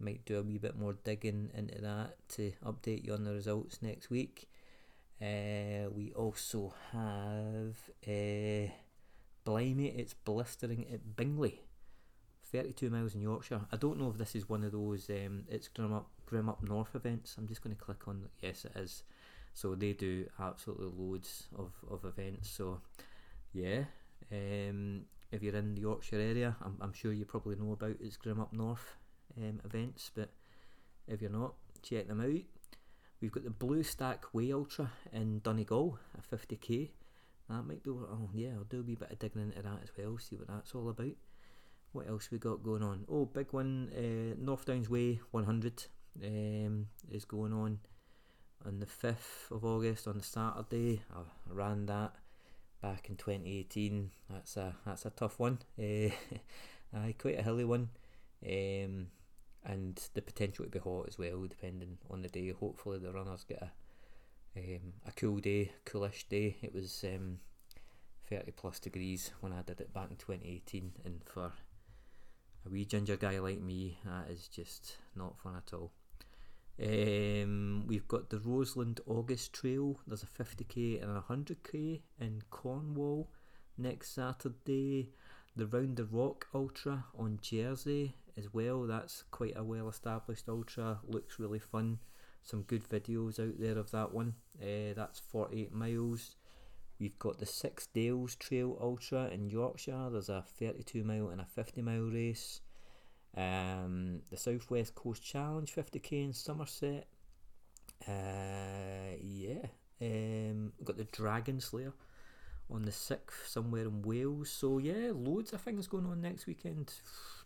Might 0.00 0.24
do 0.24 0.38
a 0.38 0.42
wee 0.42 0.58
bit 0.58 0.78
more 0.78 0.94
digging 1.04 1.50
into 1.54 1.80
that 1.80 2.16
to 2.36 2.52
update 2.64 3.04
you 3.04 3.14
on 3.14 3.24
the 3.24 3.32
results 3.32 3.80
next 3.82 4.10
week. 4.10 4.48
Uh, 5.20 5.90
we 5.94 6.12
also 6.16 6.72
have 6.92 7.76
uh, 8.08 8.70
Blimey, 9.44 9.88
it's 9.88 10.14
blistering 10.14 10.86
at 10.92 11.16
Bingley, 11.16 11.60
32 12.50 12.88
miles 12.88 13.14
in 13.14 13.20
Yorkshire. 13.20 13.60
I 13.70 13.76
don't 13.76 13.98
know 13.98 14.08
if 14.08 14.16
this 14.16 14.34
is 14.34 14.48
one 14.48 14.64
of 14.64 14.72
those, 14.72 15.10
um, 15.10 15.44
it's 15.48 15.68
Grim 15.68 15.92
Up, 15.92 16.08
Grim 16.24 16.48
Up 16.48 16.62
North 16.62 16.94
events. 16.94 17.36
I'm 17.36 17.46
just 17.46 17.62
going 17.62 17.76
to 17.76 17.82
click 17.82 18.08
on, 18.08 18.28
yes, 18.40 18.64
it 18.64 18.72
is. 18.76 19.02
So 19.52 19.74
they 19.74 19.92
do 19.92 20.26
absolutely 20.40 20.90
loads 20.96 21.48
of, 21.58 21.72
of 21.90 22.04
events. 22.04 22.48
So, 22.48 22.80
yeah, 23.52 23.84
um, 24.32 25.02
if 25.32 25.42
you're 25.42 25.56
in 25.56 25.74
the 25.74 25.82
Yorkshire 25.82 26.20
area, 26.20 26.56
I'm, 26.64 26.76
I'm 26.80 26.92
sure 26.92 27.12
you 27.12 27.24
probably 27.24 27.56
know 27.56 27.72
about 27.72 28.00
its 28.00 28.16
Grim 28.16 28.40
Up 28.40 28.52
North 28.52 28.94
um, 29.36 29.60
events, 29.64 30.10
but 30.14 30.30
if 31.06 31.20
you're 31.20 31.30
not, 31.30 31.54
check 31.82 32.08
them 32.08 32.20
out. 32.20 32.42
We've 33.20 33.32
got 33.32 33.44
the 33.44 33.50
Blue 33.50 33.82
Stack 33.82 34.32
Way 34.32 34.52
Ultra 34.52 34.90
in 35.12 35.40
Donegal 35.40 35.98
at 36.16 36.30
50k. 36.30 36.90
That 37.48 37.64
might 37.64 37.82
do. 37.82 38.06
Oh 38.10 38.30
yeah, 38.32 38.50
I'll 38.56 38.64
do 38.64 38.80
a 38.80 38.82
wee 38.82 38.94
bit 38.94 39.10
of 39.10 39.18
digging 39.18 39.42
into 39.42 39.60
that 39.60 39.80
as 39.82 39.90
well. 39.98 40.16
See 40.18 40.36
what 40.36 40.48
that's 40.48 40.74
all 40.74 40.88
about. 40.88 41.16
What 41.92 42.08
else 42.08 42.30
we 42.30 42.38
got 42.38 42.62
going 42.62 42.84
on? 42.84 43.04
Oh, 43.10 43.24
big 43.24 43.48
one. 43.50 43.90
Uh, 43.94 44.36
North 44.38 44.64
Downs 44.64 44.88
Way 44.88 45.20
100 45.32 45.86
um, 46.24 46.86
is 47.10 47.24
going 47.24 47.52
on 47.52 47.80
on 48.64 48.78
the 48.78 48.86
5th 48.86 49.50
of 49.50 49.64
August 49.64 50.06
on 50.06 50.18
the 50.18 50.22
Saturday. 50.24 51.02
I 51.12 51.22
ran 51.52 51.86
that 51.86 52.12
back 52.80 53.08
in 53.08 53.16
2018. 53.16 54.10
That's 54.30 54.56
a 54.56 54.76
that's 54.86 55.04
a 55.04 55.10
tough 55.10 55.38
one. 55.38 55.58
Uh, 56.92 57.12
quite 57.16 57.38
a 57.38 57.42
hilly 57.44 57.64
one. 57.64 57.88
Um, 58.44 59.06
and 59.64 60.00
the 60.14 60.22
potential 60.22 60.64
to 60.64 60.70
be 60.70 60.78
hot 60.78 61.06
as 61.08 61.18
well, 61.18 61.46
depending 61.48 61.98
on 62.10 62.22
the 62.22 62.28
day. 62.28 62.50
Hopefully, 62.50 62.98
the 62.98 63.12
runners 63.12 63.44
get 63.44 63.62
a 63.62 63.70
um, 64.56 64.92
a 65.06 65.12
cool 65.12 65.38
day, 65.38 65.72
coolish 65.84 66.24
day. 66.28 66.56
It 66.62 66.74
was 66.74 67.04
um, 67.04 67.38
30 68.28 68.52
plus 68.52 68.80
degrees 68.80 69.30
when 69.40 69.52
I 69.52 69.62
did 69.62 69.80
it 69.80 69.94
back 69.94 70.10
in 70.10 70.16
2018, 70.16 70.92
and 71.04 71.20
for 71.24 71.52
a 72.66 72.68
wee 72.68 72.84
ginger 72.84 73.16
guy 73.16 73.38
like 73.38 73.60
me, 73.60 73.98
that 74.04 74.30
is 74.30 74.48
just 74.48 74.96
not 75.14 75.38
fun 75.38 75.56
at 75.56 75.72
all. 75.74 75.92
Um, 76.82 77.84
we've 77.86 78.08
got 78.08 78.30
the 78.30 78.38
Roseland 78.38 79.00
August 79.06 79.52
Trail. 79.52 80.00
There's 80.06 80.22
a 80.22 80.26
50k 80.42 81.02
and 81.02 81.16
a 81.16 81.20
100k 81.20 82.00
in 82.18 82.42
Cornwall 82.50 83.28
next 83.76 84.14
Saturday. 84.14 85.10
The 85.56 85.66
Round 85.66 85.96
the 85.96 86.04
Rock 86.04 86.46
Ultra 86.54 87.04
on 87.18 87.38
Jersey 87.42 88.14
as 88.40 88.52
well. 88.52 88.86
That's 88.86 89.24
quite 89.30 89.56
a 89.56 89.62
well 89.62 89.88
established 89.88 90.48
ultra. 90.48 90.98
Looks 91.06 91.38
really 91.38 91.58
fun. 91.58 91.98
Some 92.42 92.62
good 92.62 92.88
videos 92.88 93.38
out 93.38 93.58
there 93.58 93.78
of 93.78 93.90
that 93.90 94.12
one. 94.12 94.34
Uh, 94.60 94.94
that's 94.96 95.20
48 95.20 95.72
miles. 95.72 96.36
We've 96.98 97.18
got 97.18 97.38
the 97.38 97.46
Six 97.46 97.86
Dales 97.86 98.34
Trail 98.36 98.76
Ultra 98.80 99.28
in 99.28 99.50
Yorkshire. 99.50 100.08
There's 100.10 100.28
a 100.28 100.44
32 100.58 101.04
mile 101.04 101.28
and 101.28 101.40
a 101.40 101.46
50 101.46 101.82
mile 101.82 102.02
race. 102.02 102.60
Um, 103.36 104.20
the 104.30 104.36
Southwest 104.36 104.94
Coast 104.94 105.22
Challenge 105.22 105.72
50k 105.74 106.24
in 106.24 106.32
Somerset. 106.32 107.06
Uh, 108.06 109.16
yeah. 109.22 109.66
Um, 110.02 110.72
got 110.84 110.96
the 110.96 111.04
Dragon 111.04 111.60
Slayer 111.60 111.92
on 112.70 112.82
the 112.82 112.90
6th 112.90 113.46
somewhere 113.46 113.82
in 113.82 114.02
Wales. 114.02 114.50
So, 114.50 114.78
yeah, 114.78 115.10
loads 115.14 115.52
of 115.52 115.60
things 115.60 115.86
going 115.86 116.06
on 116.06 116.20
next 116.20 116.46
weekend 116.46 116.92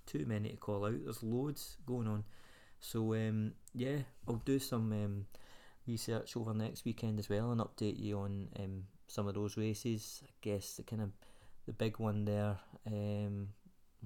too 0.07 0.25
many 0.27 0.51
to 0.51 0.57
call 0.57 0.85
out. 0.85 1.05
There's 1.05 1.23
loads 1.23 1.77
going 1.87 2.09
on. 2.09 2.25
So 2.81 3.15
um, 3.15 3.53
yeah, 3.75 3.99
I'll 4.29 4.43
do 4.45 4.59
some 4.59 4.93
um, 4.93 5.27
research 5.87 6.37
over 6.37 6.55
next 6.55 6.85
weekend 6.85 7.19
as 7.19 7.29
well 7.29 7.51
and 7.51 7.61
update 7.61 7.99
you 7.99 8.19
on 8.19 8.49
um, 8.59 8.85
some 9.07 9.27
of 9.27 9.35
those 9.35 9.57
races. 9.57 10.23
I 10.25 10.31
guess 10.43 10.77
the 10.77 10.83
kind 10.83 11.03
of 11.03 11.11
the 11.67 11.73
big 11.73 11.99
one 11.99 12.25
there, 12.25 12.59
um, 12.87 13.49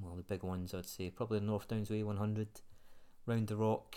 well 0.01 0.15
the 0.15 0.23
big 0.23 0.43
ones 0.43 0.75
I'd 0.75 0.87
say 0.87 1.11
probably 1.11 1.41
North 1.41 1.69
Downs 1.69 1.91
Way 1.91 2.03
100, 2.03 2.49
Round 3.27 3.49
the 3.49 3.57
Rock, 3.57 3.97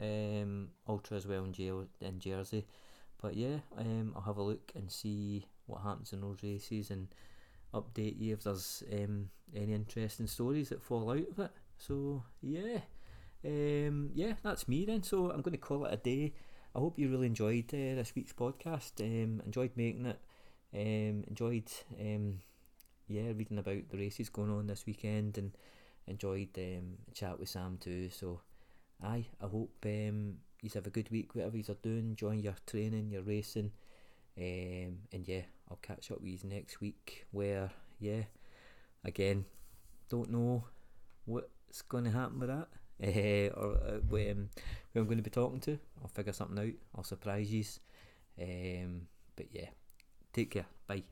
um, 0.00 0.68
Ultra 0.88 1.18
as 1.18 1.26
well 1.26 1.44
in, 1.44 1.52
Jer- 1.52 1.88
in 2.00 2.18
Jersey. 2.18 2.66
But 3.20 3.36
yeah, 3.36 3.58
um, 3.76 4.12
I'll 4.14 4.22
have 4.22 4.36
a 4.38 4.42
look 4.42 4.72
and 4.74 4.90
see 4.90 5.46
what 5.66 5.82
happens 5.82 6.12
in 6.12 6.20
those 6.20 6.42
races 6.42 6.90
and 6.90 7.08
update 7.74 8.20
you 8.20 8.34
if 8.34 8.44
there's 8.44 8.82
um, 8.92 9.30
any 9.54 9.72
interesting 9.72 10.26
stories 10.26 10.68
that 10.70 10.82
fall 10.82 11.10
out 11.10 11.28
of 11.30 11.38
it. 11.38 11.50
So 11.78 12.22
yeah, 12.40 12.80
um, 13.44 14.10
yeah, 14.14 14.34
that's 14.42 14.68
me 14.68 14.84
then. 14.84 15.02
So 15.02 15.30
I'm 15.30 15.42
going 15.42 15.52
to 15.52 15.58
call 15.58 15.84
it 15.84 15.94
a 15.94 15.96
day. 15.96 16.34
I 16.74 16.78
hope 16.78 16.98
you 16.98 17.10
really 17.10 17.26
enjoyed 17.26 17.72
uh, 17.72 17.96
this 17.96 18.12
week's 18.14 18.32
podcast. 18.32 19.00
Um, 19.00 19.42
enjoyed 19.44 19.72
making 19.76 20.06
it. 20.06 20.20
Um, 20.74 21.24
enjoyed 21.28 21.70
um, 21.98 22.40
yeah 23.08 23.28
reading 23.34 23.58
about 23.58 23.88
the 23.88 23.96
races 23.96 24.28
going 24.28 24.50
on 24.50 24.66
this 24.66 24.84
weekend 24.84 25.38
and 25.38 25.56
enjoyed 26.06 26.50
um, 26.58 26.98
chat 27.14 27.38
with 27.38 27.48
Sam 27.48 27.78
too. 27.80 28.10
So 28.10 28.40
aye, 29.02 29.26
I 29.40 29.46
hope 29.46 29.74
um, 29.84 30.34
you 30.62 30.70
have 30.74 30.86
a 30.86 30.90
good 30.90 31.10
week 31.10 31.34
whatever 31.34 31.56
you're 31.56 31.76
doing. 31.82 32.10
Enjoy 32.10 32.32
your 32.32 32.56
training, 32.66 33.10
your 33.10 33.22
racing. 33.22 33.72
Um, 34.38 34.98
and 35.12 35.26
yeah, 35.26 35.42
I'll 35.70 35.78
catch 35.82 36.10
up 36.10 36.20
with 36.20 36.44
you 36.44 36.50
next 36.50 36.80
week. 36.80 37.26
Where 37.30 37.70
yeah, 37.98 38.22
again, 39.04 39.44
don't 40.08 40.30
know 40.30 40.64
what's 41.24 41.82
going 41.82 42.04
to 42.04 42.10
happen 42.10 42.38
with 42.40 42.48
that. 42.48 42.68
Uh, 43.02 43.50
or 43.60 43.74
uh, 43.74 43.96
um, 43.96 44.48
who 44.92 45.00
I'm 45.00 45.06
going 45.06 45.18
to 45.18 45.22
be 45.22 45.30
talking 45.30 45.60
to. 45.60 45.78
I'll 46.02 46.08
figure 46.08 46.32
something 46.32 46.58
out. 46.58 46.74
I'll 46.96 47.04
surprise 47.04 47.52
you. 47.52 47.64
Um, 48.40 49.02
but 49.34 49.46
yeah, 49.52 49.68
take 50.32 50.50
care. 50.50 50.66
Bye. 50.86 51.04